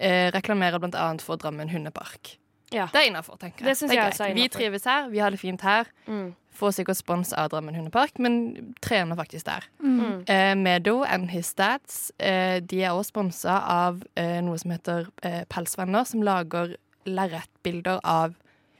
eh, 0.00 0.30
reklamerer 0.32 0.78
annet 0.94 1.20
for 1.20 1.36
Drammen 1.36 1.68
hundepark. 1.68 2.38
Ja. 2.72 2.86
Det 2.86 3.02
er 3.02 3.10
innafor, 3.10 3.36
tenker 3.36 3.60
jeg. 3.60 3.68
Det 3.68 3.76
synes 3.76 3.90
er 3.92 3.94
jeg 4.00 4.12
også 4.12 4.24
er 4.24 4.32
Vi 4.34 4.40
innenfor. 4.40 4.58
trives 4.58 4.84
her, 4.84 5.08
vi 5.10 5.18
har 5.18 5.30
det 5.30 5.38
fint 5.40 5.60
her. 5.60 5.84
Mm. 6.08 6.34
Får 6.52 6.74
sikkert 6.76 6.98
spons 7.00 7.32
av 7.32 7.48
Drammen 7.52 7.74
hundepark, 7.74 8.18
men 8.20 8.74
trener 8.84 9.16
faktisk 9.16 9.46
der. 9.48 9.64
Mm. 9.82 10.22
Eh, 10.28 10.54
Medo 10.60 11.02
and 11.04 11.30
his 11.32 11.46
stats 11.54 12.12
eh, 12.18 12.60
De 12.60 12.82
er 12.84 12.92
også 12.92 13.08
sponsa 13.14 13.56
av 13.72 14.02
eh, 14.16 14.38
noe 14.44 14.58
som 14.60 14.74
heter 14.74 15.08
eh, 15.24 15.42
Pelsvenner, 15.48 16.04
som 16.04 16.22
lager 16.22 16.76
lerretbilder 17.08 18.00
av 18.04 18.34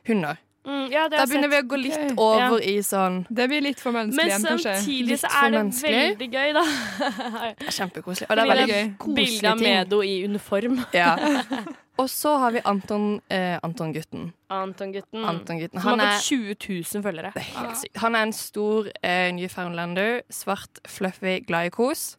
hunder. 0.07 0.37
Mm, 0.63 0.93
ja, 0.93 1.09
det 1.11 1.19
Da 1.19 1.25
begynner 1.27 1.49
sett. 1.51 1.57
vi 1.57 1.59
å 1.59 1.69
gå 1.73 1.79
litt 1.81 2.19
over 2.23 2.61
i 2.63 2.77
sånn 2.87 3.17
Det 3.35 3.49
blir 3.51 3.65
litt 3.65 3.81
for 3.83 3.91
menneskelig 3.97 4.15
Men 4.15 4.29
igjen, 4.31 4.45
kanskje. 4.47 4.75
samtidig 4.79 5.17
så 5.19 5.31
er 5.41 5.51
det 5.51 5.63
veldig 5.83 6.29
gøy, 6.37 6.53
da. 6.55 6.63
Det 7.59 7.67
er 7.67 7.75
kjempekoselig. 7.81 8.29
Og 8.31 8.37
det 8.39 8.45
er 8.45 8.53
veldig 8.53 8.69
gøy. 8.77 9.15
Bilde 9.17 9.51
av 9.51 9.65
Medo 9.67 10.03
i 10.07 10.13
uniform. 10.29 10.79
Ja. 10.95 11.17
Og 12.01 12.09
så 12.11 12.37
har 12.41 12.55
vi 12.55 12.63
Anton, 12.65 13.21
eh, 13.29 13.59
Anton-gutten. 13.63 14.33
Anton-gutten. 14.49 15.25
Anton-gutten. 15.25 15.81
Som 15.81 15.99
har 16.01 16.17
fått 16.17 16.25
20 16.25 16.57
000 16.95 17.03
følgere. 17.05 17.33
det 17.35 17.43
er 17.43 17.59
helt 17.59 17.79
sykt. 17.83 17.97
Han 18.01 18.15
er 18.17 18.23
en 18.23 18.33
stor 18.33 18.89
eh, 19.03 19.29
Newfoundlander, 19.37 20.23
svart, 20.31 20.81
fluffy, 20.89 21.41
glad 21.47 21.69
i 21.69 21.71
kos. 21.71 22.17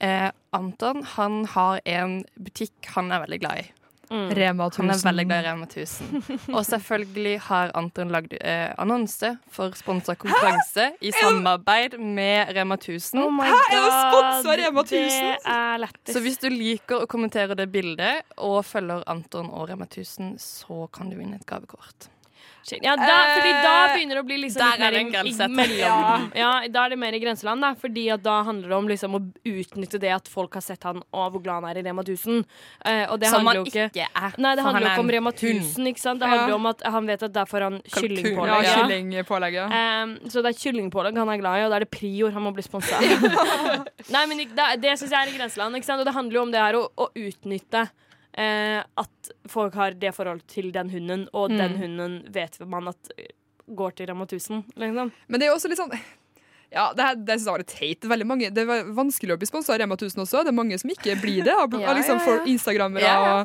Eh, 0.00 0.30
Anton 0.52 1.04
han 1.16 1.44
har 1.54 1.80
en 1.86 2.24
butikk 2.36 2.90
han 2.96 3.12
er 3.12 3.22
veldig 3.24 3.40
glad 3.40 3.62
i. 3.62 3.70
Mm. 4.10 4.28
Rema 4.38 4.66
1000. 4.70 4.80
Han 4.82 4.90
er 4.94 5.02
veldig 5.08 5.24
glad 5.26 5.44
i 5.44 5.46
Rema 5.48 5.66
1000. 5.66 6.22
Og 6.56 6.62
selvfølgelig 6.68 7.34
har 7.48 7.72
Anton 7.74 8.12
lagd 8.14 8.36
eh, 8.38 8.70
annonse 8.78 9.32
for 9.50 9.74
sponsa 9.78 10.14
konkurranse 10.14 10.92
i 11.00 11.12
samarbeid 11.16 11.98
med 11.98 12.54
Rema 12.56 12.78
1000. 12.78 13.22
Oh 13.22 13.42
Hæ? 13.42 13.50
Er 13.50 13.74
det 13.74 13.80
god, 13.82 13.96
sponset 14.06 14.60
Rema 14.62 14.84
1000? 14.86 15.30
Det 15.34 15.54
er. 15.56 15.88
Så 16.12 16.22
hvis 16.22 16.38
du 16.38 16.48
liker 16.52 17.02
å 17.02 17.10
kommentere 17.10 17.58
det 17.58 17.68
bildet 17.74 18.22
og 18.38 18.60
følger 18.64 19.02
Anton 19.10 19.50
og 19.50 19.68
Rema 19.70 19.88
1000, 19.90 20.36
så 20.42 20.86
kan 20.92 21.10
du 21.10 21.18
vinne 21.18 21.40
et 21.40 21.46
gavekort. 21.46 22.10
Ja, 22.82 22.96
da, 22.96 23.16
fordi 23.36 23.52
da 23.62 23.74
begynner 23.94 24.18
det 24.18 24.22
å 24.22 24.26
bli 24.26 24.38
liksom 24.42 24.62
litt 24.66 24.80
mer 24.80 24.92
er 24.92 24.98
i- 25.26 26.38
ja, 26.40 26.50
da 26.68 26.84
er 26.86 26.88
det 26.90 26.98
mer 26.98 27.12
i 27.14 27.20
grenseland, 27.22 27.60
da. 27.62 27.74
Fordi 27.74 28.06
da 28.22 28.42
handler 28.44 28.68
det 28.68 28.76
om 28.76 28.88
liksom 28.88 29.14
å 29.14 29.20
utnytte 29.44 30.00
det 30.00 30.10
at 30.14 30.28
folk 30.28 30.54
har 30.54 30.64
sett 30.66 30.82
han 30.82 31.02
og 31.12 31.32
hvor 31.32 31.42
glad 31.42 31.62
han 31.62 31.70
er 31.70 31.80
i 31.80 31.82
Rema 31.86 32.02
1000. 32.02 32.44
Uh, 32.84 33.06
og 33.12 33.20
det 33.20 33.28
Som 33.30 33.46
handler 33.46 33.52
han 33.52 33.56
jo 33.56 33.64
ikke 33.70 33.86
ikke 33.90 34.08
er. 34.14 34.32
Nei, 34.38 34.54
det 34.56 34.64
handler 34.66 34.82
jo 34.82 34.92
ikke 34.92 35.04
om 35.06 35.10
Rema 35.16 35.32
1000, 35.32 35.86
ikke 35.92 36.00
sant. 36.02 36.20
Det 36.20 36.28
handler 36.28 36.48
jo 36.48 36.54
om 36.60 36.66
at 36.66 36.82
han 36.82 37.06
vet 37.06 37.22
at 37.22 37.32
der 37.32 37.44
får 37.46 37.60
han 37.68 37.80
kyllingpålegg. 37.96 38.64
Ja. 38.66 38.74
kyllingpålegg, 38.82 39.52
ja. 39.54 39.66
Um, 40.02 40.16
så 40.28 40.42
det 40.42 40.54
er 40.54 40.58
kyllingpålegg 40.64 41.16
han 41.16 41.28
er 41.28 41.38
glad 41.38 41.60
i, 41.60 41.64
og 41.66 41.70
da 41.70 41.76
er 41.76 41.86
det 41.86 41.90
Prior 41.90 42.32
han 42.32 42.42
må 42.42 42.52
bli 42.56 42.62
sponsa 42.66 42.96
av. 43.00 43.86
Nei, 44.10 44.26
men 44.26 44.38
det, 44.38 44.80
det 44.82 44.98
syns 44.98 45.10
jeg 45.12 45.20
er 45.20 45.32
i 45.32 45.36
grenseland. 45.38 45.76
Ikke 45.76 45.86
sant? 45.88 46.00
Og 46.02 46.06
det 46.08 46.14
handler 46.16 46.40
jo 46.40 46.42
om 46.42 46.52
det 46.52 46.60
her 46.60 46.74
å, 46.80 46.86
å 46.96 47.08
utnytte 47.14 47.86
eh, 48.36 48.82
at 48.98 49.30
folk 49.48 49.74
har 49.74 49.96
det 49.96 50.12
forholdet 50.14 50.46
til 50.46 50.70
den 50.72 50.90
hunden, 50.90 51.28
og 51.32 51.50
Mm. 51.50 51.58
den 51.58 51.76
hunden 51.80 52.32
vet 52.32 52.58
man 52.66 52.88
at 52.88 53.10
går 53.68 53.94
til 53.96 54.06
Rema 54.06 54.24
1000. 54.26 54.64
Liksom. 54.76 55.12
Men 55.28 55.40
det 55.40 55.46
er 55.46 55.50
jo 55.50 55.56
også 55.58 55.68
litt 55.68 55.78
sånn 55.78 55.92
ja, 56.72 56.92
det, 56.92 57.02
her- 57.02 57.14
det 57.14 57.38
synes 57.38 57.46
jeg 57.46 57.54
var 57.54 57.62
teit. 57.62 58.00
Veldig 58.10 58.26
mange, 58.26 58.50
det 58.52 58.62
er 58.68 58.84
vanskelig 58.92 59.32
å 59.34 59.38
bli 59.38 59.46
sponsa 59.46 59.72
av 59.74 59.80
Rema 59.80 59.94
1000 59.96 60.18
også. 60.22 60.42
Det 60.44 60.48
er 60.52 60.56
mange 60.60 60.78
som 60.78 60.90
ikke 60.90 61.14
blir 61.22 61.42
det. 61.46 61.54
Av, 61.54 61.70
Ja, 61.80 61.94
liksom 61.94 62.18
ja, 62.18 62.36
ja. 62.36 62.44
instagrammere. 62.44 63.02
Ja, 63.02 63.44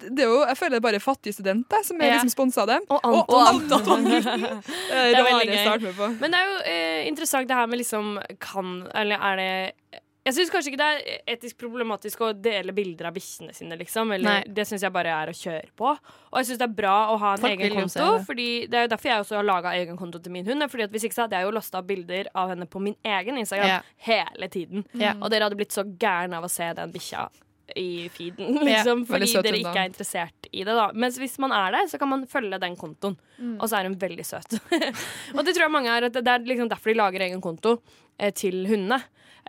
Det 0.00 0.22
er 0.24 0.30
jo, 0.30 0.38
jeg 0.46 0.56
føler 0.56 0.70
det 0.70 0.78
er 0.80 0.86
bare 0.86 1.00
fattige 1.02 1.34
studenter 1.34 1.82
som 1.84 2.00
er 2.00 2.14
liksom 2.14 2.30
sponsa 2.32 2.62
av 2.62 2.68
dem. 2.68 2.82
Og 2.88 3.04
Og 3.04 3.42
Anton. 3.48 4.04
Det 4.08 4.24
er 4.24 5.18
er 5.18 5.24
veldig 5.26 5.50
gøy. 5.50 5.64
start 5.66 5.82
med 5.82 5.94
på. 5.98 6.08
Men 6.20 6.30
det 6.30 6.38
er 6.40 6.46
jo 6.46 6.56
eh, 6.72 7.08
interessant 7.10 7.48
det 7.50 7.56
her 7.58 7.66
med 7.66 7.78
liksom 7.82 8.18
kan 8.40 8.86
Eller 8.94 9.18
er 9.20 9.36
det 9.36 10.00
Jeg 10.20 10.36
syns 10.36 10.50
kanskje 10.52 10.74
ikke 10.74 10.80
det 10.82 10.88
er 10.90 11.20
etisk 11.32 11.56
problematisk 11.62 12.20
å 12.26 12.30
dele 12.36 12.74
bilder 12.76 13.08
av 13.08 13.14
bikkjene 13.16 13.54
sine, 13.56 13.76
liksom. 13.80 14.12
Eller, 14.12 14.44
det 14.52 14.66
syns 14.68 14.84
jeg 14.84 14.92
bare 14.92 15.14
er 15.16 15.32
å 15.32 15.36
kjøre 15.36 15.72
på. 15.80 15.94
Og 15.94 16.36
jeg 16.42 16.50
syns 16.50 16.60
det 16.60 16.66
er 16.66 16.74
bra 16.76 16.96
å 17.14 17.18
ha 17.22 17.34
en 17.36 17.44
Folk 17.46 17.54
egen 17.54 17.76
konto. 17.78 18.08
Fordi 18.28 18.48
Det 18.68 18.76
er 18.78 18.84
jo 18.84 18.90
derfor 18.92 19.10
jeg 19.10 19.24
også 19.24 19.38
har 19.38 19.46
laga 19.48 19.72
egen 19.80 19.96
konto 19.96 20.20
til 20.20 20.34
min 20.34 20.44
hund. 20.44 20.66
Fordi 20.68 20.84
at 20.84 20.92
Hvis 20.92 21.06
ikke 21.08 21.16
så 21.16 21.24
hadde 21.24 21.40
jeg 21.40 21.48
jo 21.48 21.54
lasta 21.56 21.80
bilder 21.80 22.28
av 22.36 22.52
henne 22.52 22.68
på 22.68 22.82
min 22.84 22.98
egen 23.00 23.40
Instagram 23.40 23.70
yeah. 23.72 23.92
hele 24.04 24.48
tiden. 24.52 24.84
Yeah. 24.92 25.16
Og 25.22 25.32
dere 25.32 25.48
hadde 25.48 25.56
blitt 25.56 25.72
så 25.72 25.86
gærne 25.88 26.36
av 26.36 26.44
å 26.44 26.52
se 26.52 26.68
den 26.76 26.92
bikkja 26.92 27.30
i 27.78 28.08
feeden, 28.12 28.58
liksom. 28.66 29.04
Veldig 29.06 29.28
fordi 29.30 29.46
dere 29.46 29.56
da. 29.56 29.70
ikke 29.70 29.82
er 29.84 29.90
interessert 29.90 30.48
i 30.50 30.64
det, 30.66 30.74
da. 30.74 30.88
Mens 30.92 31.16
hvis 31.22 31.36
man 31.42 31.54
er 31.54 31.76
det, 31.76 31.84
så 31.92 32.00
kan 32.02 32.10
man 32.10 32.26
følge 32.28 32.58
den 32.60 32.76
kontoen. 32.76 33.16
Og 33.56 33.64
så 33.70 33.78
er 33.78 33.88
hun 33.88 33.96
veldig 34.00 34.26
søt. 34.26 34.58
og 35.36 35.42
det 35.46 35.54
tror 35.54 35.64
jeg 35.66 35.72
mange 35.72 35.94
er 35.94 36.10
det 36.10 36.24
er 36.26 36.44
liksom 36.44 36.68
derfor 36.68 36.92
de 36.92 36.98
lager 36.98 37.24
egen 37.28 37.40
konto 37.44 37.78
eh, 38.18 38.34
til 38.36 38.66
hundene. 38.68 39.00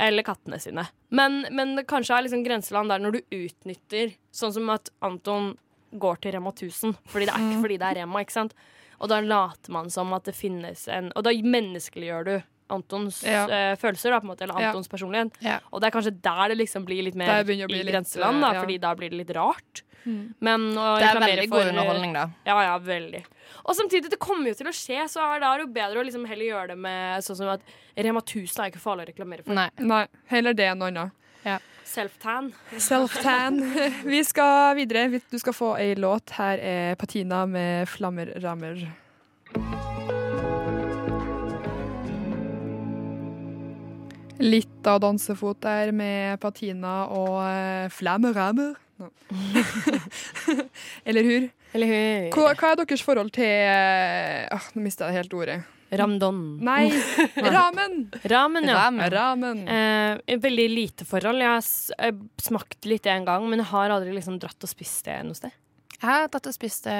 Eller 0.01 0.25
kattene 0.25 0.57
sine. 0.59 0.87
Men, 1.13 1.43
men 1.53 1.75
det 1.77 1.85
kanskje 1.89 2.17
er 2.17 2.25
liksom 2.25 2.43
grenseland 2.45 2.89
der 2.89 3.01
når 3.03 3.19
du 3.19 3.35
utnytter 3.43 4.15
Sånn 4.33 4.53
som 4.55 4.69
at 4.73 4.89
Anton 5.05 5.51
går 5.91 6.21
til 6.23 6.33
Rema 6.33 6.53
1000. 6.55 6.95
Fordi 7.11 7.27
det 7.27 7.35
er 7.35 7.43
ikke 7.45 7.65
fordi 7.65 7.77
det 7.81 7.89
er 7.89 7.99
Rema, 8.01 8.23
ikke 8.23 8.37
sant? 8.37 8.55
Og 9.01 9.11
da 9.11 9.19
later 9.21 9.73
man 9.75 9.89
som 9.93 10.13
at 10.15 10.25
det 10.29 10.37
finnes 10.37 10.87
en 10.93 11.11
Og 11.15 11.25
da 11.25 11.33
menneskeliggjør 11.33 12.27
du 12.27 12.35
Antons 12.71 13.21
Ja. 13.27 13.43
uh, 13.45 13.75
følelser, 13.79 14.11
da, 14.15 14.19
på 14.19 14.27
en 14.27 14.31
måte, 14.33 14.45
eller 14.47 14.59
Ja. 14.59 14.71
Antons 14.71 14.87
personlighet. 14.91 15.37
Ja. 15.43 15.59
Og 15.71 15.81
det 15.81 15.87
er 15.91 15.95
kanskje 15.99 16.15
der 16.21 16.47
det 16.53 16.57
liksom 16.57 16.85
blir 16.87 17.03
litt 17.03 17.15
mer 17.15 17.43
bli 17.43 17.61
i 17.61 17.67
litt, 17.67 17.91
grenseland, 17.91 18.41
da, 18.41 18.49
eh, 18.49 18.53
ja. 18.53 18.61
fordi 18.63 18.79
da 18.79 18.95
blir 18.95 19.09
det 19.11 19.17
litt 19.21 19.35
rart. 19.35 19.83
Mm. 20.05 20.33
Men 20.41 20.61
å 20.73 20.97
Det 20.97 21.05
er 21.05 21.13
reklamere 21.13 21.35
veldig 21.37 21.49
for- 21.49 21.57
god 21.59 21.67
underholdning, 21.67 22.13
da. 22.13 22.29
Ja, 22.45 22.61
ja, 22.63 22.79
veldig. 22.79 23.23
Og 23.65 23.75
samtidig, 23.75 24.09
det 24.09 24.17
kommer 24.19 24.47
jo 24.47 24.53
til 24.55 24.67
å 24.67 24.73
skje, 24.73 25.03
så 25.05 25.21
er 25.21 25.39
det 25.39 25.61
jo 25.61 25.67
bedre 25.67 26.01
å 26.01 26.05
liksom 26.05 26.25
heller 26.25 26.45
gjøre 26.45 26.67
det 26.69 26.77
med 26.77 27.21
sånn 27.21 27.37
som 27.37 27.47
at 27.49 27.61
Rema 27.95 28.21
1000 28.21 28.63
er 28.65 28.71
ikke 28.71 28.81
farlig 28.81 29.05
å 29.05 29.13
reklamere 29.13 29.43
for. 29.45 29.53
Nei. 29.53 29.69
Nei, 29.77 30.07
heller 30.27 30.53
det 30.53 30.65
enn 30.71 30.79
noe 30.79 30.87
annet. 30.87 31.11
Self-tan. 31.91 32.53
Self-tan. 32.79 33.57
Vi 34.05 34.23
skal 34.23 34.75
videre. 34.77 35.19
Du 35.29 35.37
skal 35.41 35.53
få 35.53 35.73
ei 35.77 35.95
låt. 35.99 36.29
Her 36.37 36.57
er 36.57 36.95
Patina 36.95 37.45
med 37.45 37.87
'Flammer 37.87 38.31
rammer'. 38.39 38.87
Litt 44.41 44.87
av 44.89 45.01
dansefot 45.03 45.61
der 45.63 45.91
med 45.95 46.39
Patina 46.41 47.05
og 47.13 47.41
eh, 47.45 47.89
'Flammer. 47.93 48.75
No. 49.01 49.09
Eller 51.07 51.23
hur? 51.23 51.49
Eller 51.73 51.87
hur? 51.87 52.31
Hva, 52.35 52.51
hva 52.57 52.71
er 52.73 52.81
deres 52.81 53.03
forhold 53.05 53.31
til 53.33 53.47
eh, 53.47 54.49
ah, 54.51 54.67
Nå 54.75 54.83
mista 54.83 55.07
jeg 55.09 55.21
helt 55.21 55.33
ordet. 55.37 55.61
Ramdon. 55.91 56.37
Nei, 56.63 56.87
ramen! 57.55 58.05
Ramen, 58.31 58.67
ja. 58.69 58.77
Ramen. 58.77 59.09
Ramen. 59.11 59.63
Eh, 59.67 60.37
veldig 60.39 60.67
lite 60.71 61.07
forhold. 61.07 61.41
Jeg 61.43 61.51
har 61.51 62.07
eh, 62.07 62.21
smakt 62.39 62.87
litt 62.87 63.09
en 63.11 63.27
gang, 63.27 63.47
men 63.51 63.59
jeg 63.59 63.71
har 63.73 63.91
aldri 63.91 64.13
liksom 64.15 64.39
dratt 64.39 64.63
og 64.63 64.71
spist 64.71 65.03
det 65.09 65.17
noe 65.27 65.35
sted. 65.35 65.51
Jeg 65.97 66.07
har 66.07 66.31
tatt 66.31 66.47
og 66.47 66.55
spist 66.55 66.87
det 66.87 66.95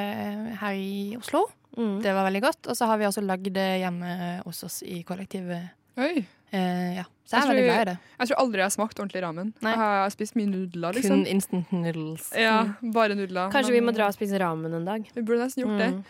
her 0.59 0.75
i 0.75 1.15
Oslo. 1.17 1.45
Mm. 1.77 2.01
Det 2.03 2.11
var 2.11 2.27
veldig 2.27 2.43
godt. 2.43 2.67
Og 2.67 2.77
så 2.77 2.89
har 2.89 2.99
vi 2.99 3.07
også 3.07 3.23
lagd 3.23 3.47
det 3.55 3.69
hjemme 3.81 4.41
hos 4.43 4.59
oss 4.67 4.81
i 4.83 4.99
kollektivet. 5.07 5.71
Oi. 6.01 6.25
Eh, 6.51 6.95
ja. 6.97 7.03
Så 7.25 7.37
jeg 7.37 7.41
Jeg 7.41 7.43
er 7.43 7.53
veldig 7.53 7.63
glad 7.67 7.81
i 7.81 7.85
det. 7.91 7.97
Jeg 8.19 8.27
tror 8.27 8.39
aldri 8.43 8.57
jeg 8.59 8.65
har 8.65 8.73
smakt 8.75 8.99
ordentlig 8.99 9.21
ramen. 9.23 9.53
Nei. 9.63 9.71
Jeg 9.71 9.79
har 9.79 10.09
spist 10.11 10.35
mye 10.35 10.49
nudler, 10.51 10.93
liksom. 10.97 11.21
Kun 11.21 11.25
instant 11.31 11.71
noodles. 11.71 12.25
Ja, 12.35 12.57
bare 12.93 13.15
nudler. 13.15 13.51
Kanskje 13.53 13.71
Men 13.71 13.79
vi 13.79 13.85
må 13.87 13.93
dra 13.95 14.07
og 14.11 14.13
spise 14.17 14.39
ramen 14.41 14.73
en 14.73 14.85
dag. 14.85 15.07
Vi 15.15 15.21
burde 15.23 15.45
nesten 15.45 15.63
gjort 15.63 15.79
det. 15.79 15.89
Mm. 15.93 16.03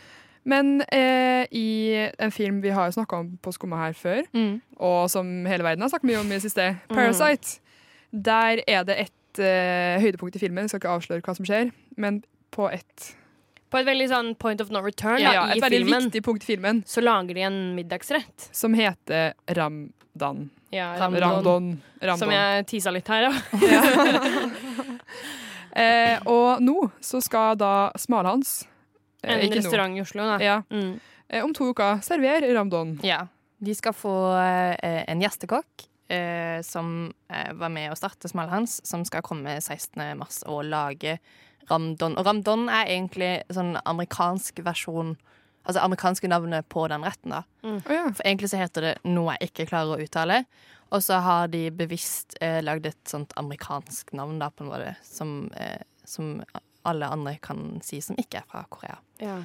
Men 0.44 0.82
eh, 0.90 1.46
i 1.54 1.68
en 2.18 2.32
film 2.34 2.62
vi 2.64 2.70
har 2.74 2.90
snakka 2.90 3.20
om 3.22 3.38
på 3.38 3.54
Skumma 3.54 3.78
her 3.78 3.94
før, 3.94 4.24
Mm. 4.34 4.62
og 4.80 5.10
som 5.14 5.46
hele 5.46 5.62
verden 5.64 5.82
har 5.86 5.90
snakket 5.94 6.10
mye 6.10 6.20
om 6.20 6.26
i 6.32 6.40
det 6.40 6.42
siste, 6.42 6.66
Parasite, 6.90 7.60
der 8.12 8.64
er 8.68 8.84
det 8.84 8.98
et 9.06 9.40
eh, 9.40 10.02
høydepunkt 10.02 10.36
i 10.36 10.40
filmen. 10.42 10.64
Jeg 10.66 10.70
skal 10.74 10.80
ikke 10.82 10.96
avsløre 10.98 11.22
hva 11.22 11.36
som 11.38 11.46
skjer, 11.46 11.70
men 11.96 12.24
på 12.52 12.66
et, 12.74 13.14
På 13.72 13.80
et 13.80 13.86
veldig 13.88 14.08
sånn 14.12 14.34
point 14.36 14.60
of 14.62 14.70
no 14.74 14.82
return 14.84 15.22
ja, 15.24 15.32
da, 15.32 15.44
et 15.54 15.58
i 15.58 15.64
veldig 15.64 15.78
filmen, 15.86 16.08
viktig 16.10 16.22
punkt 16.26 16.44
i 16.44 16.50
filmen, 16.54 16.82
så 16.86 17.00
lager 17.04 17.38
de 17.38 17.46
en 17.48 17.60
middagsrett. 17.78 18.50
som 18.52 18.74
heter 18.76 19.32
Ramdan. 19.48 20.50
Ja, 20.72 20.90
Ramdon. 21.00 21.22
Ramdon. 21.24 21.70
Ramdon. 22.02 22.18
Som 22.20 22.32
jeg 22.36 22.66
tisa 22.68 22.92
litt 22.92 23.08
her, 23.12 23.30
ja. 23.30 23.34
Eh, 25.72 26.18
og 26.28 26.60
nå 26.60 26.74
så 27.00 27.22
skal 27.24 27.56
da 27.56 27.94
Smalhans 27.96 28.66
eh, 29.24 29.38
En 29.38 29.44
ikke 29.46 29.56
nå. 29.56 29.62
restaurant 29.62 29.96
i 29.96 30.02
Oslo, 30.04 30.26
da. 30.28 30.34
Ja, 30.44 30.58
Mm. 30.68 30.98
eh, 31.30 31.44
om 31.46 31.54
to 31.56 31.70
uker 31.72 32.02
servere 32.04 32.50
Ramdon. 32.54 32.98
Ja. 33.08 33.22
De 33.64 33.72
skal 33.78 33.94
få 33.96 34.12
eh, 34.36 35.06
en 35.08 35.22
gjestekokk 35.24 35.86
eh, 36.12 36.60
som 36.68 37.14
eh, 37.32 37.54
var 37.56 37.70
med 37.72 37.88
å 37.92 37.96
starte 37.96 38.28
Smalhans, 38.28 38.82
som 38.84 39.06
skal 39.08 39.22
komme 39.24 39.62
16. 39.62 39.96
mars 40.20 40.42
og 40.44 40.66
lage 40.68 41.20
ramdon. 41.70 42.18
Og 42.18 42.26
ramdon 42.26 42.70
er 42.70 42.90
egentlig 42.90 43.34
sånn 43.54 43.76
amerikansk 43.84 44.64
versjon 44.66 45.18
Altså 45.62 45.84
amerikanske 45.86 46.26
navnet 46.26 46.66
på 46.74 46.88
den 46.90 47.04
retten, 47.06 47.36
da. 47.36 47.44
Ja. 47.62 48.08
For 48.18 48.24
egentlig 48.26 48.48
så 48.50 48.58
heter 48.58 48.82
det 48.82 48.94
noe 49.06 49.36
jeg 49.36 49.52
ikke 49.52 49.68
klarer 49.70 49.94
å 49.94 50.02
uttale. 50.02 50.40
Og 50.90 51.04
så 51.06 51.20
har 51.22 51.52
de 51.54 51.68
bevisst 51.70 52.34
eh, 52.42 52.64
lagd 52.66 52.88
et 52.90 53.00
sånt 53.06 53.36
amerikansk 53.38 54.10
navn, 54.18 54.40
da, 54.42 54.50
på 54.50 54.66
en 54.66 54.72
måte, 54.72 54.96
som, 55.06 55.52
eh, 55.54 55.84
som 56.02 56.42
alle 56.88 57.12
andre 57.14 57.36
kan 57.46 57.78
si 57.86 58.02
som 58.02 58.18
ikke 58.20 58.42
er 58.42 58.50
fra 58.50 58.66
Korea. 58.74 58.98
Ja. 59.22 59.38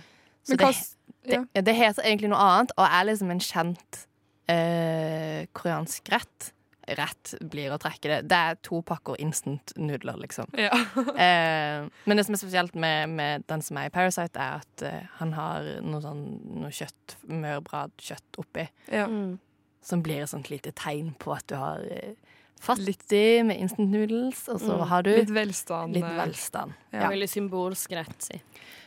Så 0.46 0.56
Men 0.56 0.62
hva 0.64 0.72
det, 0.72 0.82
det, 1.28 1.38
ja. 1.52 1.64
det 1.68 1.76
heter 1.76 2.08
egentlig 2.08 2.32
noe 2.32 2.42
annet, 2.42 2.74
og 2.78 2.88
er 2.88 3.08
liksom 3.10 3.32
en 3.34 3.42
kjent 3.42 4.02
eh, 4.50 5.46
koreansk 5.52 6.10
rett. 6.16 6.50
Rett 6.86 7.34
blir 7.50 7.72
å 7.74 7.78
trekke 7.82 8.08
det. 8.08 8.18
Det 8.30 8.36
er 8.50 8.58
to 8.62 8.78
pakker 8.86 9.16
instant 9.18 9.72
nudler, 9.76 10.16
liksom. 10.22 10.46
Ja. 10.54 10.70
Eh, 11.26 11.86
men 12.06 12.16
det 12.16 12.24
som 12.26 12.36
er 12.36 12.38
spesielt 12.38 12.74
med, 12.78 13.08
med 13.10 13.44
den 13.50 13.62
som 13.62 13.76
er 13.80 13.88
i 13.88 13.94
Parasite, 13.94 14.38
er 14.38 14.60
at 14.62 14.82
eh, 14.86 15.08
han 15.18 15.32
har 15.34 15.66
noe 15.82 16.00
sånn 16.04 16.22
noe 16.62 16.70
kjøtt, 16.70 17.16
mørbrad-kjøtt 17.26 18.38
oppi, 18.42 18.68
ja. 18.92 19.06
Mm. 19.10 19.38
som 19.82 20.02
blir 20.02 20.22
et 20.22 20.30
sånt 20.30 20.50
lite 20.52 20.72
tegn 20.78 21.12
på 21.18 21.34
at 21.34 21.46
du 21.50 21.56
har 21.58 21.82
eh, 21.90 22.14
fattig 22.62 23.44
med 23.46 23.58
instant 23.60 23.90
noodles, 23.92 24.46
og 24.48 24.60
så 24.62 24.76
Mm. 24.78 24.86
har 24.88 25.02
du 25.02 25.10
Litt 25.16 25.30
velstand. 25.34 25.94
Litt 25.94 26.04
velstand. 26.16 26.72
Ja. 26.92 27.02
Ja. 27.02 27.08
Veldig 27.12 27.28
symbolsk 27.28 27.92
rett, 27.92 28.16
si. 28.22 28.40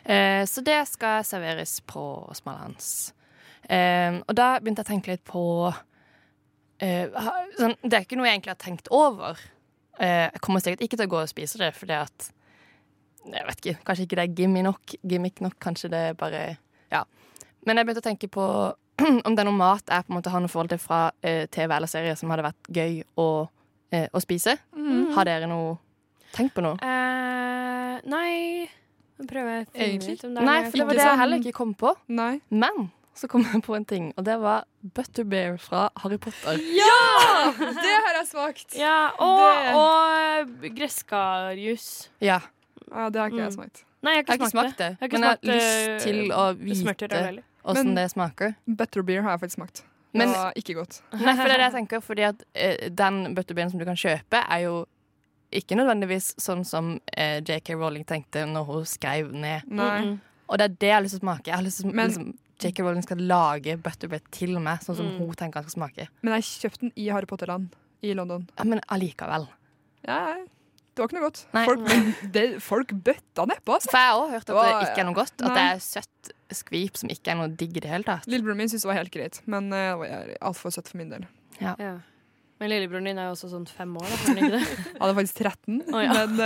Eh, 0.06 0.46
så 0.50 0.64
det 0.66 0.80
skal 0.88 1.24
serveres 1.24 1.80
på 1.86 2.04
Smalahans. 2.36 3.14
Eh, 3.70 4.18
og 4.28 4.34
da 4.36 4.56
begynte 4.60 4.82
jeg 4.82 4.88
å 4.88 4.94
tenke 4.96 5.12
litt 5.14 5.24
på 5.28 5.44
eh, 5.70 5.80
Det 6.80 7.94
er 7.94 8.04
ikke 8.06 8.18
noe 8.20 8.28
jeg 8.30 8.38
egentlig 8.40 8.54
har 8.56 8.62
tenkt 8.62 8.88
over. 8.96 9.40
Eh, 10.00 10.30
jeg 10.32 10.42
kommer 10.42 10.64
sikkert 10.64 10.86
ikke 10.86 10.98
til 10.98 11.08
å 11.10 11.12
gå 11.12 11.22
og 11.24 11.32
spise 11.32 11.60
det, 11.60 11.74
fordi 11.76 11.96
at 11.98 12.30
Jeg 13.30 13.46
vet 13.46 13.60
ikke, 13.60 13.80
Kanskje 13.86 14.06
ikke 14.06 14.16
det 14.16 14.24
er 14.24 14.36
gimmick 14.38 14.64
nok. 14.64 14.94
Gimmick 15.04 15.42
nok 15.44 15.58
kanskje 15.60 15.90
det 15.92 16.00
er 16.10 16.14
bare 16.14 16.58
Ja. 16.92 17.04
Men 17.68 17.78
jeg 17.78 17.86
begynte 17.86 18.02
å 18.02 18.08
tenke 18.10 18.30
på 18.32 18.46
om 19.28 19.36
det 19.36 19.44
er 19.44 19.48
noe 19.48 19.56
mat 19.60 19.84
jeg 19.88 20.06
på 20.08 20.12
en 20.14 20.18
måte 20.18 20.32
har 20.32 20.40
noe 20.44 20.52
forhold 20.52 20.72
til 20.72 20.80
fra 20.80 21.12
eh, 21.24 21.46
TV 21.52 21.76
eller 21.76 21.88
serie 21.92 22.16
som 22.16 22.32
hadde 22.32 22.44
vært 22.48 22.72
gøy 22.72 23.04
å, 23.20 23.48
eh, 23.92 24.08
å 24.16 24.20
spise. 24.24 24.56
Mm. 24.76 25.12
Har 25.16 25.26
dere 25.28 25.48
noe 25.52 25.78
Tenk 26.32 26.54
på 26.54 26.62
noe? 26.62 26.78
Uh, 26.78 27.96
nei 28.06 28.70
Nå 29.18 29.26
prøver 29.26 29.50
jeg 29.56 29.66
å 29.66 29.72
finne 29.72 29.86
Egentlig 29.88 30.14
ut 30.14 30.26
om 30.28 30.36
det 30.36 30.42
er 30.44 30.46
Nei, 30.46 30.58
for 30.70 30.78
det 30.78 30.86
var 30.86 30.94
det 30.94 31.02
jeg 31.02 31.10
sånn- 31.10 31.20
heller 31.24 31.40
ikke 31.42 31.54
kom 31.58 31.72
på. 31.74 31.94
Nei. 32.08 32.34
Men 32.50 32.92
så 33.20 33.28
kom 33.32 33.44
jeg 33.44 33.62
på 33.66 33.76
en 33.76 33.86
ting, 33.86 34.06
og 34.18 34.24
det 34.28 34.38
var 34.42 34.64
Butterbear 34.96 35.58
fra 35.60 35.90
Harry 36.04 36.18
Potter. 36.18 36.58
Ja! 36.76 37.50
Det 37.84 37.94
har 38.06 38.16
jeg 38.20 38.28
smakt. 38.30 38.76
Ja, 38.80 39.12
og, 39.20 39.76
og 39.80 40.70
gresskarjus. 40.78 42.10
Ja, 42.24 42.40
Ja, 42.90 43.10
det 43.14 43.20
har 43.22 43.28
ikke 43.30 43.38
jeg 43.44 43.52
Mm. 43.52 43.58
smakt. 43.60 43.84
Nei, 44.02 44.12
jeg 44.16 44.18
har 44.18 44.24
Jeg 44.24 44.24
ikke, 44.24 44.34
ikke 44.34 44.50
smakt 44.50 44.78
det, 44.80 44.86
Jeg 44.90 44.98
har 45.00 45.08
ikke 45.08 45.20
men 45.20 45.22
jeg 45.22 45.30
har 45.30 45.54
lyst 45.54 45.90
eh, 45.90 46.00
til 46.00 46.32
å 46.32 46.44
vite 46.58 47.44
åssen 47.66 47.86
Men- 47.86 47.96
det 47.96 48.06
smaker. 48.12 48.56
Butterbeer 48.66 49.22
har 49.22 49.32
jeg 49.36 49.40
faktisk 49.44 49.56
smakt. 49.60 49.82
Det 50.12 50.18
Men- 50.18 50.30
var 50.34 50.54
ikke 50.56 50.74
godt. 50.74 51.02
Nei, 51.14 51.36
for 51.36 51.44
det 51.44 51.52
er 51.54 51.58
det 51.58 51.68
jeg 51.68 51.74
tenker, 51.74 52.00
fordi 52.02 52.22
at 52.24 52.44
eh, 52.56 52.90
den 52.90 53.36
butterbeeren 53.36 53.70
som 53.70 53.80
du 53.80 53.86
kan 53.86 53.96
kjøpe, 54.00 54.42
er 54.50 54.60
jo 54.64 54.86
ikke 55.52 55.76
nødvendigvis 55.78 56.34
sånn 56.42 56.64
som 56.66 57.00
eh, 57.14 57.42
JK 57.42 57.76
Rowling 57.78 58.06
tenkte 58.06 58.46
når 58.50 58.66
hun 58.66 58.86
skrev 58.86 59.32
ned. 59.34 59.62
Nei. 59.68 60.18
Og 60.50 60.58
det 60.58 60.66
er 60.66 60.74
det 60.80 60.88
jeg 60.90 60.96
har 60.96 61.02
lyst 61.06 61.14
til 61.14 61.22
å 61.22 61.26
smake. 61.30 61.46
Jeg 61.52 61.56
har 61.56 61.64
lyst 61.64 61.82
til 61.82 61.92
å 61.92 61.94
liksom, 61.94 62.34
JK 62.60 62.80
Rowling 62.84 63.04
skal 63.06 63.22
lage 63.24 63.78
butterbread 63.80 64.26
til 64.36 64.58
meg, 64.60 64.82
sånn 64.84 64.98
som 65.00 65.06
Mm. 65.08 65.18
hun 65.20 65.36
tenker 65.36 65.62
han 65.62 65.70
skal 65.70 65.78
smake. 65.90 66.08
Men 66.22 66.34
jeg 66.42 66.44
kjøpte 66.44 66.80
den 66.82 66.92
i 66.96 67.08
Harry 67.10 67.26
Potter-land 67.26 67.70
i 68.04 68.14
London. 68.14 68.48
Ja, 68.58 68.64
men 68.66 68.82
allikevel. 68.90 69.48
Ja, 70.08 70.36
det 70.36 70.98
var 71.04 71.08
ikke 71.08 71.20
noe 71.20 71.30
godt. 71.30 71.46
Nei. 71.54 71.66
Folk, 71.66 71.80
men 71.88 72.32
det, 72.36 72.44
folk 72.62 72.88
bøtta 72.94 73.46
nedpå, 73.48 73.74
altså. 73.78 73.90
For 73.92 73.98
jeg 73.98 74.10
har 74.12 74.20
også 74.20 74.32
hørt 74.36 74.50
at 74.50 74.82
det 74.82 74.90
ikke 74.90 75.00
er 75.00 75.08
noe 75.08 75.16
godt. 75.16 75.34
At 75.40 75.48
nei. 75.48 75.56
det 75.56 75.66
er 75.72 75.80
søtt 75.80 76.32
skvip 76.52 76.98
som 76.98 77.10
ikke 77.10 77.32
er 77.32 77.36
noe 77.40 77.48
digg 77.56 77.78
i 77.78 77.80
det 77.80 77.90
hele 77.90 78.04
tatt. 78.04 78.28
Lillebroren 78.28 78.58
min 78.58 78.68
syntes 78.68 78.84
det 78.84 78.92
var 78.92 79.00
helt 79.00 79.12
greit, 79.14 79.42
men 79.48 79.70
det 79.70 79.84
var 80.00 80.36
altfor 80.42 80.72
søtt 80.76 80.90
for 80.92 80.98
min 80.98 81.10
del. 81.10 81.28
Ja. 81.62 81.76
Men 82.60 82.72
lillebroren 82.74 83.08
din 83.08 83.20
er 83.22 83.30
jo 83.30 83.36
også 83.38 83.50
sånn 83.54 83.66
fem 83.72 83.94
år, 83.96 84.04
da. 84.04 84.16
Er 84.18 84.26
han 84.28 84.40
ikke 84.42 84.52
det? 84.52 84.64
Jeg 84.90 85.00
hadde 85.00 85.16
faktisk 85.20 85.38
13, 85.40 85.78
oh, 85.94 86.02
ja. 86.04 86.12
men 86.18 86.32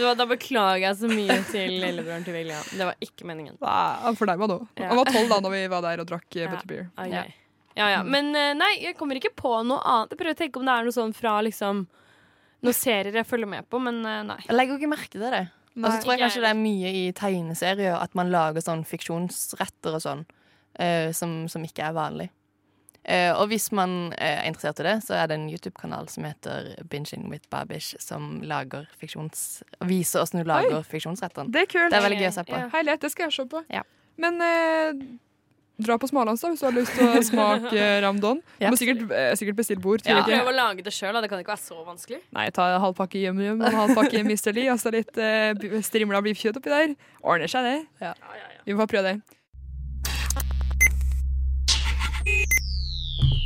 uh... 0.00 0.14
Da- 0.16 0.26
beklager 0.30 0.80
jeg 0.86 0.96
så 0.96 1.10
mye 1.10 1.36
til 1.50 1.74
lillebroren 1.82 2.24
til 2.24 2.36
William. 2.38 2.64
Det 2.72 2.86
var 2.88 3.04
ikke 3.04 3.26
meningen. 3.28 3.58
nei, 3.60 3.76
han 4.06 4.16
fornærma 4.16 4.48
nå. 4.48 4.56
Ja. 4.80 4.88
Han 4.92 5.00
var 5.02 5.10
tolv 5.12 5.28
da 5.32 5.40
når 5.44 5.54
vi 5.56 5.62
var 5.74 5.84
der 5.84 6.02
og 6.04 6.08
drakk 6.08 6.28
eh, 6.38 6.44
Ja. 6.46 6.50
butterbeer. 6.54 6.88
Okay. 6.94 7.12
Ja. 7.12 7.24
Ja, 7.76 7.88
ja. 7.96 8.00
Men 8.06 8.32
eh, 8.38 8.52
nei, 8.56 8.70
jeg 8.86 8.96
kommer 8.98 9.18
ikke 9.20 9.34
på 9.36 9.52
noe 9.66 9.80
annet. 9.84 10.14
Jeg 10.14 10.22
prøver 10.22 10.38
å 10.38 10.40
tenke 10.40 10.62
om 10.62 10.68
det 10.68 10.76
er 10.76 10.88
noe 10.88 10.96
sånn 10.96 11.14
fra 11.16 11.36
liksom 11.44 11.84
noen 12.64 12.76
serier 12.76 13.20
jeg 13.20 13.28
følger 13.28 13.50
med 13.50 13.68
på, 13.72 13.80
men 13.82 14.00
nei. 14.04 14.40
Jeg 14.46 14.56
legger 14.56 14.74
jo 14.76 14.80
ikke 14.80 14.94
merke 14.94 15.12
til 15.18 15.26
det. 15.26 15.46
Og 15.76 15.84
så 15.84 15.86
altså, 15.86 16.02
tror 16.02 16.12
jeg 16.14 16.22
kanskje 16.24 16.42
det 16.42 16.50
er 16.50 16.58
mye 16.58 16.90
i 16.90 17.04
tegneserier 17.16 17.96
at 17.96 18.16
man 18.18 18.32
lager 18.32 18.64
sånn 18.64 18.82
fiksjonsretter 18.88 19.96
og 19.96 20.02
sånn, 20.02 20.24
uh, 20.80 21.08
som, 21.16 21.44
som 21.52 21.64
ikke 21.66 21.86
er 21.86 21.96
vanlig. 21.96 22.28
Eh, 23.04 23.30
og 23.32 23.48
hvis 23.48 23.70
man 23.72 24.12
eh, 24.18 24.42
er 24.42 24.48
interessert 24.50 24.82
i 24.82 24.86
det, 24.86 24.96
så 25.06 25.16
er 25.16 25.30
det 25.30 25.38
en 25.38 25.48
YouTube-kanal 25.48 26.10
som 26.12 26.26
heter 26.28 26.74
Binging 26.92 27.30
with 27.32 27.48
Babish, 27.52 27.94
som 28.02 28.42
lager 28.44 28.90
fiksjons... 29.00 29.62
viser 29.88 30.20
åssen 30.22 30.42
du 30.42 30.48
lager 30.48 30.84
fiksjonsrettene. 30.86 31.52
Det 31.52 31.64
er 31.64 31.72
kult. 31.72 31.88
Det 31.90 31.98
er 31.98 32.06
veldig 32.06 32.20
gøy 32.20 32.28
å 32.28 32.36
se 32.36 32.46
på. 32.50 32.60
Ja. 32.60 32.68
Herlighet, 32.74 33.02
det 33.06 33.12
skal 33.14 33.28
jeg 33.28 33.38
se 33.38 33.48
på. 33.50 33.64
Ja. 33.72 33.82
Men 34.20 34.36
eh, 34.44 35.00
dra 35.80 35.96
på 36.00 36.10
Smalands 36.10 36.44
da, 36.44 36.50
hvis 36.52 36.60
du 36.60 36.66
har 36.68 36.76
lyst 36.76 36.92
til 36.98 37.08
å 37.08 37.24
smake 37.24 37.72
eh, 37.86 37.96
ramdon. 38.04 38.44
Du 38.60 38.68
må 38.68 38.76
sikkert, 38.80 39.02
eh, 39.16 39.32
sikkert 39.40 39.62
bestille 39.62 39.82
bord. 39.82 40.04
Ja. 40.04 40.20
Prøv 40.26 40.52
å 40.52 40.54
lage 40.54 40.84
det 40.84 40.92
sjøl, 40.94 41.16
det 41.24 41.32
kan 41.32 41.40
ikke 41.40 41.54
være 41.54 41.64
så 41.64 41.80
vanskelig. 41.86 42.20
Nei, 42.36 42.46
ta 42.54 42.68
en 42.74 42.84
halv 42.84 43.00
pakke 43.00 43.24
Yum-Yum 43.24 43.64
og 43.64 43.68
en 43.72 43.80
halv 43.86 43.96
pakke 43.96 44.20
Mr. 44.26 44.52
Lee, 44.56 44.68
og 44.72 44.80
så 44.82 44.92
litt 44.94 45.16
eh, 45.16 45.80
strimla 45.86 46.20
beefkjøtt 46.28 46.60
oppi 46.60 46.72
der. 46.72 46.96
Ordner 47.24 47.50
seg 47.50 47.68
det. 47.70 47.76
Ja. 48.04 48.14
Vi 48.68 48.76
får 48.76 48.92
prøve 48.92 49.14
det. 49.14 49.39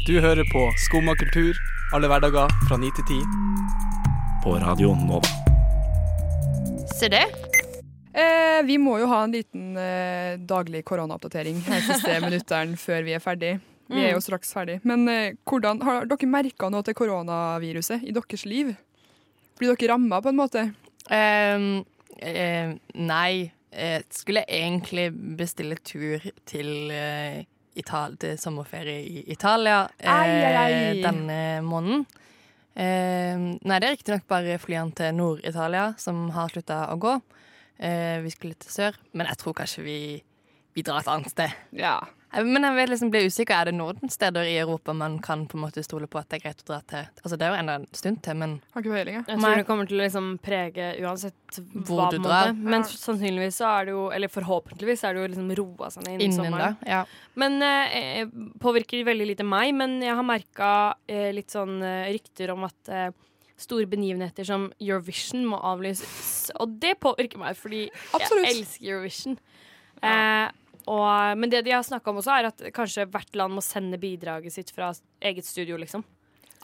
Du 0.04 0.18
hører 0.20 0.44
på 0.52 0.66
Skumma 0.76 1.14
kultur 1.16 1.56
alle 1.96 2.08
hverdager 2.12 2.50
fra 2.68 2.76
9 2.76 2.90
til 2.92 3.06
10 3.08 3.20
på 4.44 4.50
Radio 4.60 4.90
Nova. 5.00 5.30
Se 6.92 7.08
det. 7.08 7.22
Eh, 8.12 8.58
vi 8.68 8.76
må 8.76 8.98
jo 9.00 9.08
ha 9.08 9.22
en 9.24 9.32
liten 9.32 9.78
eh, 9.80 10.34
daglig 10.44 10.82
koronaoppdatering 10.84 11.62
her 11.64 11.80
siste 11.86 12.18
minuttene 12.26 12.76
før 12.76 13.00
vi 13.06 13.14
er 13.16 13.24
ferdig. 13.24 13.54
Vi 13.88 14.04
er 14.04 14.12
jo 14.12 14.20
straks 14.20 14.52
ferdig. 14.52 14.76
Men 14.84 15.08
eh, 15.08 15.38
hvordan, 15.48 15.80
har 15.88 16.04
dere 16.12 16.28
merka 16.28 16.68
noe 16.68 16.84
til 16.84 16.98
koronaviruset 17.00 18.04
i 18.04 18.12
deres 18.12 18.44
liv? 18.44 18.76
Blir 19.56 19.72
dere 19.72 19.94
ramma 19.94 20.20
på 20.20 20.34
en 20.34 20.40
måte? 20.42 20.66
Ehm, 21.08 21.80
eh, 22.20 22.76
nei. 23.00 23.52
Jeg 23.74 24.04
skulle 24.12 24.44
egentlig 24.44 25.08
bestille 25.40 25.80
tur 25.80 26.20
til, 26.46 26.90
eh, 26.92 27.48
Ital 27.80 28.16
til 28.20 28.36
sommerferie 28.38 29.00
i 29.02 29.24
Italia 29.32 29.84
eh, 29.98 30.10
Ai, 30.10 30.28
ai, 30.44 30.54
ai. 30.64 31.00
denne 31.02 31.38
måneden. 31.66 32.04
Ehm, 32.74 33.46
nei, 33.62 33.78
det 33.78 33.86
er 33.88 33.94
riktignok 33.94 34.26
bare 34.30 34.58
flyene 34.58 34.94
til 34.98 35.14
Nord-Italia 35.14 35.92
som 36.00 36.26
har 36.34 36.50
slutta 36.50 36.84
å 36.90 36.98
gå. 37.02 37.14
Eh, 37.78 38.18
vi 38.24 38.30
skulle 38.34 38.58
til 38.58 38.70
sør, 38.70 38.98
men 39.14 39.28
jeg 39.30 39.40
tror 39.40 39.56
kanskje 39.58 39.84
vi, 39.86 39.98
vi 40.74 40.82
drar 40.86 41.02
et 41.02 41.10
annet 41.10 41.30
sted. 41.34 41.54
Ja. 41.78 41.98
Men 42.42 42.64
jeg 42.66 42.74
vil 42.74 42.90
liksom 42.90 43.10
bli 43.12 43.20
usikker. 43.28 43.54
Er 43.54 43.68
det 43.70 43.74
noen 43.76 44.10
steder 44.10 44.48
i 44.50 44.56
Europa 44.58 44.92
man 44.96 45.20
kan 45.22 45.44
på 45.46 45.58
en 45.58 45.62
måte 45.66 45.84
stole 45.86 46.08
på 46.10 46.18
at 46.18 46.28
det 46.32 46.40
er 46.40 46.44
greit 46.48 46.62
å 46.64 46.68
dra 46.72 46.78
til? 46.90 47.06
Altså 47.22 47.38
Det 47.38 47.46
er 47.46 47.52
jo 47.54 47.58
enda 47.62 47.76
en 47.78 47.86
stund 47.94 48.22
til, 48.26 48.38
men 48.40 48.56
Har 48.74 48.82
ikke 48.82 48.94
peiling, 48.96 49.18
jeg. 49.20 49.26
Jeg 49.28 49.42
tror 49.44 49.60
det 49.60 49.66
kommer 49.68 49.90
til 49.90 50.00
å 50.00 50.04
liksom 50.04 50.30
prege 50.42 50.88
uansett 51.04 51.60
Hvor 51.86 52.00
hva 52.00 52.08
du 52.10 52.18
drar. 52.18 52.50
måte. 52.52 52.70
Men 52.74 52.86
sannsynligvis 52.90 53.60
så 53.60 53.68
er 53.70 53.84
det 53.90 53.94
jo, 53.94 54.06
eller 54.16 54.32
forhåpentligvis 54.34 55.04
er 55.04 55.14
det 55.14 55.22
jo 55.22 55.28
liksom 55.34 55.52
roa 55.60 55.90
seg 55.94 56.08
ned 56.08 56.24
innen 56.26 56.40
da 56.40 56.48
sommeren. 56.48 56.88
ja. 56.88 57.02
Men 57.38 57.60
eh, 57.62 58.26
påvirker 58.62 59.04
veldig 59.06 59.28
lite 59.34 59.46
meg. 59.46 59.74
Men 59.78 60.00
jeg 60.02 60.14
har 60.18 60.26
merka 60.26 60.72
eh, 61.06 61.30
litt 61.34 61.54
sånn 61.54 61.78
eh, 61.82 62.10
rykter 62.16 62.50
om 62.54 62.66
at 62.66 62.90
eh, 62.90 63.08
store 63.60 63.86
begivenheter 63.86 64.46
som 64.48 64.66
Eurovision 64.82 65.44
må 65.46 65.60
avlyses. 65.62 66.50
Og 66.58 66.74
det 66.82 66.96
påvirker 67.02 67.38
meg, 67.38 67.54
fordi 67.58 67.86
Absolutt. 68.16 68.48
jeg 68.48 68.56
elsker 68.58 68.90
Eurovision. 68.90 69.38
Eh, 70.02 70.48
og, 70.86 71.38
men 71.38 71.50
det 71.50 71.64
de 71.64 71.70
har 71.72 71.82
snakka 71.82 72.10
om 72.10 72.18
også, 72.20 72.32
er 72.38 72.50
at 72.50 72.62
kanskje 72.74 73.06
hvert 73.10 73.34
land 73.36 73.54
må 73.54 73.62
sende 73.64 73.98
bidraget 74.00 74.52
sitt 74.52 74.70
fra 74.74 74.92
eget 75.20 75.44
studio, 75.44 75.76
liksom. 75.80 76.04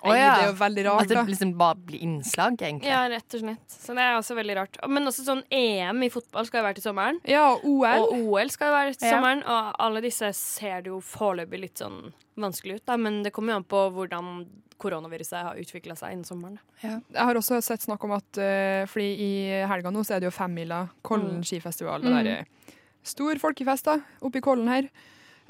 Oh, 0.03 0.14
ja. 0.16 0.31
Det 0.39 0.45
er 0.45 0.47
jo 0.49 0.57
veldig 0.57 0.85
rart, 0.87 1.03
At 1.03 1.09
det 1.12 1.23
liksom 1.29 1.51
bare 1.61 1.77
blir 1.77 2.01
innslag, 2.01 2.55
egentlig. 2.57 2.89
Ja, 2.89 3.03
rett 3.12 3.35
og 3.37 3.41
slett. 3.43 3.66
Så 3.68 3.93
det 3.93 4.01
er 4.01 4.14
også 4.16 4.33
veldig 4.39 4.55
rart. 4.57 4.79
Men 4.89 5.05
også 5.11 5.27
sånn 5.27 5.43
EM 5.53 6.01
i 6.07 6.09
fotball 6.09 6.47
skal 6.49 6.62
jo 6.62 6.64
være 6.71 6.79
til 6.79 6.87
sommeren. 6.87 7.18
Ja, 7.29 7.43
og 7.53 7.66
OL. 7.68 8.07
Og 8.07 8.14
OL 8.33 8.49
skal 8.49 8.71
jo 8.71 8.77
være 8.79 8.95
til 8.97 9.09
Ja. 9.11 9.18
sommeren. 9.18 9.43
Og 9.45 9.75
alle 9.79 10.01
disse 10.01 10.33
ser 10.39 10.81
det 10.81 10.89
jo 10.89 11.03
foreløpig 11.05 11.61
litt 11.61 11.77
sånn 11.85 12.14
vanskelig 12.41 12.77
ut, 12.81 12.87
da. 12.87 12.97
Men 12.97 13.23
det 13.23 13.35
kommer 13.37 13.53
jo 13.53 13.57
an 13.61 13.68
på 13.68 13.83
hvordan 13.93 14.33
koronaviruset 14.81 15.43
har 15.45 15.61
utvikla 15.61 15.93
seg 16.01 16.14
innen 16.16 16.25
sommeren. 16.25 16.57
Ja. 16.81 16.97
Jeg 17.12 17.21
har 17.29 17.35
også 17.37 17.61
sett 17.62 17.85
snakk 17.85 18.03
om 18.09 18.12
at 18.16 18.39
uh, 18.41 18.87
Fordi 18.89 19.11
i 19.21 19.33
helga 19.68 19.93
nå 19.93 20.01
så 20.01 20.16
er 20.16 20.21
det 20.25 20.31
jo 20.31 20.37
femmila, 20.39 20.87
Kollen 21.05 21.43
Mm. 21.43 21.45
skifestival. 21.45 22.01
Det 22.01 22.25
der, 22.25 22.31
eh, 22.39 22.45
stor 23.03 23.38
folkefest 23.40 23.84
da, 23.88 23.98
oppe 24.20 24.38
i 24.38 24.44
Kollen 24.44 24.68
her. 24.68 24.88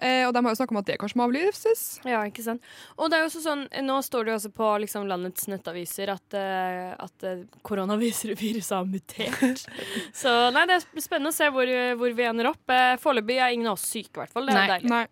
Eh, 0.00 0.22
og 0.24 0.32
de 0.32 0.40
har 0.40 0.54
jo 0.54 0.56
snakka 0.56 0.72
om 0.72 0.78
at 0.80 0.86
det 0.88 0.94
kanskje 0.96 1.18
må 1.20 1.26
avlyses. 1.28 1.80
Ja, 2.08 2.22
ikke 2.24 2.40
sant. 2.40 2.62
Og 2.96 3.10
det 3.12 3.18
er 3.18 3.26
jo 3.26 3.28
også 3.28 3.42
sånn, 3.44 3.66
nå 3.84 3.98
står 4.06 4.24
det 4.24 4.32
jo 4.32 4.36
også 4.38 4.50
på 4.56 4.68
liksom 4.80 5.04
landets 5.10 5.44
nettaviser 5.52 6.08
at, 6.14 6.24
uh, 6.32 6.94
at 7.04 7.26
eh, 7.28 7.42
koronaviruset 7.68 8.72
har 8.72 8.86
mutert. 8.88 9.66
Så 10.22 10.32
nei, 10.56 10.62
det 10.70 10.78
er 10.78 11.04
spennende 11.04 11.34
å 11.34 11.36
se 11.36 11.50
hvor, 11.52 11.68
hvor 12.00 12.16
vi 12.16 12.24
ender 12.30 12.48
opp. 12.54 12.62
Eh, 12.72 12.94
Foreløpig 13.02 13.36
er 13.44 13.52
ingen 13.52 13.68
av 13.68 13.76
oss 13.76 13.84
syke, 13.92 14.14
i 14.14 14.22
hvert 14.22 14.32
fall. 14.32 14.48
Det 14.48 14.54
er 14.56 14.60
Nei. 14.62 14.68
deilig. 14.78 14.90
Nei. 14.94 15.04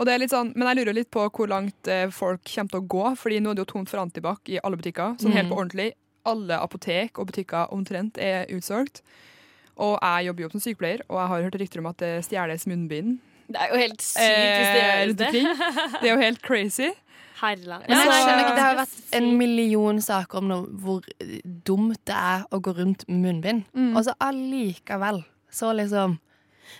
Og 0.00 0.08
det 0.08 0.14
er 0.16 0.22
litt 0.24 0.32
sånn, 0.34 0.50
men 0.56 0.66
jeg 0.72 0.80
lurer 0.80 0.96
litt 0.98 1.10
på 1.14 1.28
hvor 1.30 1.50
langt 1.52 1.86
eh, 1.92 2.08
folk 2.10 2.42
kommer 2.48 2.74
til 2.74 2.80
å 2.82 2.86
gå, 2.96 3.04
Fordi 3.22 3.38
nå 3.44 3.52
er 3.52 3.58
det 3.60 3.62
jo 3.68 3.72
tomt 3.76 3.92
for 3.92 4.02
antibac 4.02 4.50
i 4.50 4.58
alle 4.64 4.80
butikker. 4.80 5.14
Sånn 5.22 5.36
helt 5.36 5.46
Mm. 5.46 5.52
på 5.54 5.60
ordentlig. 5.62 5.92
Alle 6.26 6.58
apotek 6.58 7.18
og 7.22 7.28
butikker 7.30 7.70
omtrent 7.74 8.18
er 8.18 8.50
utsolgt. 8.50 9.02
Og 9.76 9.98
jeg 10.02 10.26
jobber 10.28 10.42
jo 10.44 10.48
som 10.52 10.60
sykepleier, 10.60 11.04
og 11.08 11.20
jeg 11.20 11.28
har 11.32 11.42
hørt 11.46 11.60
rykter 11.62 11.80
om 11.80 11.86
at 11.86 11.98
det 12.02 12.10
stjeles 12.26 12.66
munnbind. 12.68 13.18
Det 13.52 13.60
er 13.60 13.72
jo 13.72 13.78
helt 13.80 14.02
sykt 14.04 14.20
hvis 14.22 14.68
det 14.72 14.82
eh, 14.82 14.90
gjøres 14.90 15.16
det. 15.16 15.30
Det 16.00 16.08
er 16.08 16.12
jo 16.12 16.20
helt 16.20 16.42
crazy. 16.44 16.90
Herland. 17.42 17.84
Men 17.88 17.98
jeg 17.98 18.06
Ja, 18.06 18.18
skjønner 18.22 18.42
ikke, 18.44 18.54
Det 18.56 18.62
har 18.64 18.76
vært 18.78 19.16
en 19.18 19.30
million 19.38 20.00
saker 20.00 20.38
om 20.38 20.48
noe, 20.48 20.66
hvor 20.84 21.00
dumt 21.66 21.98
det 22.06 22.14
er 22.16 22.44
å 22.54 22.60
gå 22.62 22.74
rundt 22.76 23.02
munnbind. 23.10 23.64
Mm. 23.74 23.96
Og 23.96 24.04
så 24.06 24.14
allikevel 24.22 25.24
så 25.52 25.72
liksom 25.76 26.18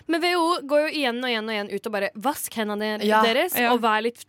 Men 0.09 0.21
WHO 0.23 0.61
går 0.69 0.87
jo 0.87 0.93
igjen 1.01 1.19
og 1.21 1.29
igjen 1.29 1.49
og 1.49 1.53
igjen 1.53 1.69
ut 1.73 1.89
og 1.89 1.93
bare 1.93 2.09
vask 2.15 2.55
hendene 2.57 2.95
Ja, 3.05 3.19
deres, 3.25 3.57
ja. 3.59 3.73
og 3.73 3.83
vær 3.83 4.01
litt 4.05 4.23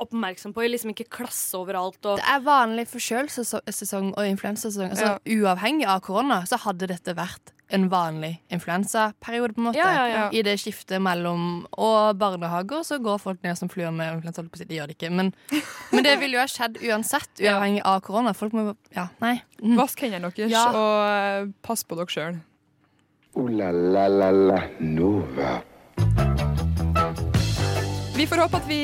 oppmerksom 0.00 0.54
på 0.56 0.64
liksom 0.64 0.94
ikke 0.94 1.10
klasse 1.12 1.58
overalt. 1.58 1.98
Og, 2.06 2.16
Det 2.22 2.24
er 2.24 2.40
vanlig 2.40 2.86
forkjølelsessesong 2.88 4.14
og 4.14 4.24
influensasesong. 4.30 4.94
Altså, 4.94 5.18
Uavhengig 5.28 5.84
av 5.90 6.00
korona 6.06 6.40
så 6.48 6.56
hadde 6.62 6.88
dette 6.88 7.12
vært 7.18 7.52
en 7.70 7.88
vanlig 7.90 8.32
influensaperiode, 8.52 9.54
på 9.54 9.60
en 9.62 9.66
måte. 9.68 9.78
Ja, 9.78 9.90
ja, 9.94 10.06
ja. 10.12 10.24
I 10.34 10.42
det 10.46 10.56
skiftet 10.60 11.00
mellom 11.02 11.66
Og 11.72 12.18
barnehager 12.18 12.82
så 12.86 12.98
går 13.02 13.18
folk 13.22 13.42
ned 13.46 13.58
som 13.58 13.70
fluer 13.72 13.90
med 13.94 14.18
influensa. 14.18 14.42
De 14.42 14.76
gjør 14.78 14.90
det 14.90 14.98
ikke, 14.98 15.10
men, 15.14 15.32
men 15.94 16.06
det 16.06 16.16
ville 16.20 16.38
jo 16.38 16.42
ha 16.44 16.50
skjedd 16.50 16.80
uansett, 16.82 17.30
uavhengig 17.40 17.82
av 17.86 18.00
korona. 18.06 18.34
Folk 18.36 18.56
må 18.56 18.70
Ja, 18.96 19.08
nei. 19.22 19.38
Mm. 19.62 19.76
Vask 19.82 20.02
hendene 20.02 20.30
deres, 20.34 20.52
Ja. 20.52 20.66
og 20.74 21.54
pass 21.62 21.84
på 21.86 21.98
dere 21.98 22.10
sjøl. 22.10 22.40
Uh, 23.36 23.46
la 23.54 23.70
la 23.70 24.08
la 24.10 24.30
la 24.34 24.62
Nova. 24.80 25.60
Vi 28.20 28.26
får 28.28 28.36
håpe 28.42 28.58
at 28.58 28.66
vi 28.68 28.82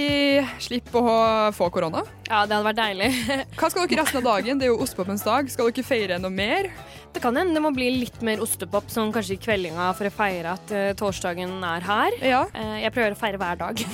slipper 0.65 1.05
å 1.05 1.17
få 1.53 1.67
korona. 1.69 2.01
ja, 2.25 2.39
det 2.49 2.57
hadde 2.57 2.65
vært 2.65 2.79
deilig. 2.79 3.09
Hva 3.61 3.69
skal 3.69 3.85
dere 3.85 3.99
resten 4.01 4.23
av 4.23 4.25
dagen? 4.31 4.57
Det 4.57 4.65
er 4.65 4.71
jo 4.71 4.79
ostepopens 4.81 5.25
dag. 5.27 5.51
Skal 5.53 5.69
dere 5.69 5.85
feire 5.85 6.17
noe 6.17 6.33
mer? 6.33 6.71
Det 7.13 7.21
kan 7.21 7.37
hende 7.37 7.53
det 7.53 7.61
må 7.61 7.69
bli 7.77 7.91
litt 7.99 8.17
mer 8.25 8.41
ostepop, 8.41 8.89
sånn 8.89 9.13
kanskje 9.13 9.37
i 9.37 9.43
kveldinga, 9.45 9.91
for 9.99 10.09
å 10.09 10.15
feire 10.23 10.57
at 10.57 10.73
uh, 10.73 10.87
torsdagen 10.97 11.53
er 11.69 11.85
her. 11.85 12.17
Ja. 12.25 12.41
Uh, 12.57 12.79
jeg 12.81 12.95
prøver 12.97 13.13
å 13.13 13.21
feire 13.27 13.43
hver 13.45 13.61
dag. 13.61 13.85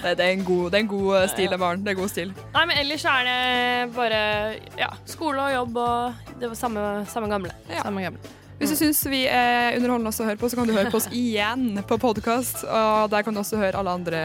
Det, 0.00 0.14
det, 0.16 0.24
er, 0.24 0.30
en 0.32 0.44
god, 0.46 0.70
det 0.72 0.78
er 0.78 0.80
en 0.80 0.88
god 0.88 1.08
eh, 1.18 1.26
stil, 1.28 1.50
det, 1.52 1.58
barn. 1.60 1.82
Det 1.84 1.92
er 1.92 1.98
god 1.98 2.08
stil. 2.08 2.30
Nei, 2.54 2.62
men 2.70 2.78
ellers 2.80 3.04
er 3.04 3.26
det 3.28 3.38
bare 3.92 4.24
ja, 4.80 4.88
skole 5.04 5.44
og 5.44 5.52
jobb 5.52 5.80
og 5.84 6.36
det 6.40 6.54
var 6.54 6.60
samme, 6.64 6.90
samme 7.12 7.28
gamle. 7.28 7.52
Ja. 7.68 7.84
Samme 7.84 8.08
gamle. 8.08 8.39
Hvis 8.60 8.74
du 8.74 8.76
syns 8.76 8.98
vi 9.08 9.22
er 9.24 9.78
underholdende 9.78 10.12
å 10.12 10.26
høre 10.28 10.36
på, 10.40 10.48
så 10.52 10.58
kan 10.60 10.68
du 10.68 10.74
høre 10.76 10.90
på 10.92 10.98
oss 11.00 11.06
igjen 11.16 11.78
på 11.88 11.96
podkast. 12.02 12.62
Og 12.68 13.06
der 13.12 13.24
kan 13.24 13.32
du 13.36 13.40
også 13.40 13.56
høre 13.60 13.80
alle 13.80 13.94
andre 13.96 14.20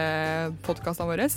podkastene 0.66 1.08
våre. 1.08 1.28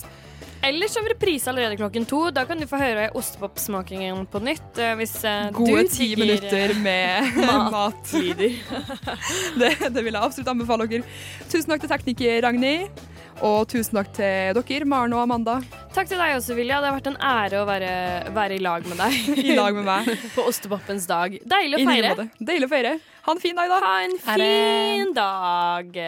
Eller 0.67 0.91
som 0.91 1.05
reprise 1.07 1.47
allerede 1.47 1.77
klokken 1.79 2.03
to. 2.09 2.25
Da 2.35 2.43
kan 2.43 2.59
du 2.59 2.65
få 2.67 2.75
høre 2.81 3.05
ostepopsmakingen 3.15 4.25
på 4.27 4.41
nytt. 4.43 4.75
eh, 4.83 4.91
Hvis 4.99 5.13
eh, 5.23 5.47
Gode 5.55 5.85
ti 5.93 6.09
minutter 6.19 6.73
med 6.83 7.29
mat. 7.47 7.71
mat. 7.71 8.11
Det, 8.11 9.71
det 9.95 10.03
vil 10.03 10.11
jeg 10.11 10.19
absolutt 10.19 10.51
anbefale 10.51 10.89
dere. 10.91 11.07
Tusen 11.47 11.71
takk 11.71 11.85
til 11.87 11.93
tekniker 11.95 12.43
Ragnhild. 12.43 13.05
Og 13.45 13.67
tusen 13.71 13.95
takk 13.95 14.09
til 14.17 14.57
dere, 14.57 14.85
Maren 14.89 15.13
og 15.15 15.21
Amanda, 15.23 15.59
Takk 15.95 16.09
til 16.11 16.19
deg 16.21 16.35
også, 16.37 16.53
Vilja. 16.57 16.77
Det 16.83 16.89
har 16.89 16.95
vært 16.99 17.07
en 17.09 17.17
ære 17.23 17.61
å 17.61 17.65
være, 17.67 17.93
være 18.35 18.57
i 18.59 18.61
lag 18.61 18.85
med 18.87 18.99
deg 18.99 19.29
i 19.51 19.55
lag 19.57 19.73
med 19.75 19.87
meg. 19.87 20.11
på 20.35 20.45
ostepoppens 20.47 21.07
dag. 21.09 21.33
Deilig 21.49 21.79
å 21.79 21.87
feire. 21.89 22.27
Deilig 22.37 22.69
å 22.69 22.71
feire. 22.71 22.93
Ha 23.25 23.33
en 23.35 23.41
fin 23.41 23.57
dag, 23.57 23.71
da. 23.71 23.79
Ha 23.83 23.95
en 24.05 24.17
fin 24.27 25.13
dag. 25.17 25.99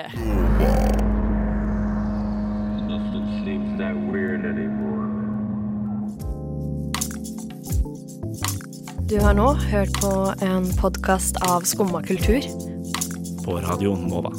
Nothing 2.91 3.27
seems 3.43 3.73
that 3.82 3.97
weird 4.11 4.45
anymore. 4.45 5.09
Du 9.11 9.17
har 9.19 9.36
nå 9.36 9.49
hørt 9.73 9.97
på 9.99 10.13
en 10.45 10.69
podkast 10.79 11.41
av 11.49 11.65
Skumma 11.67 11.99
kultur. 12.05 12.45
På 13.43 13.59
Radio 13.65 13.97
Nova. 13.99 14.32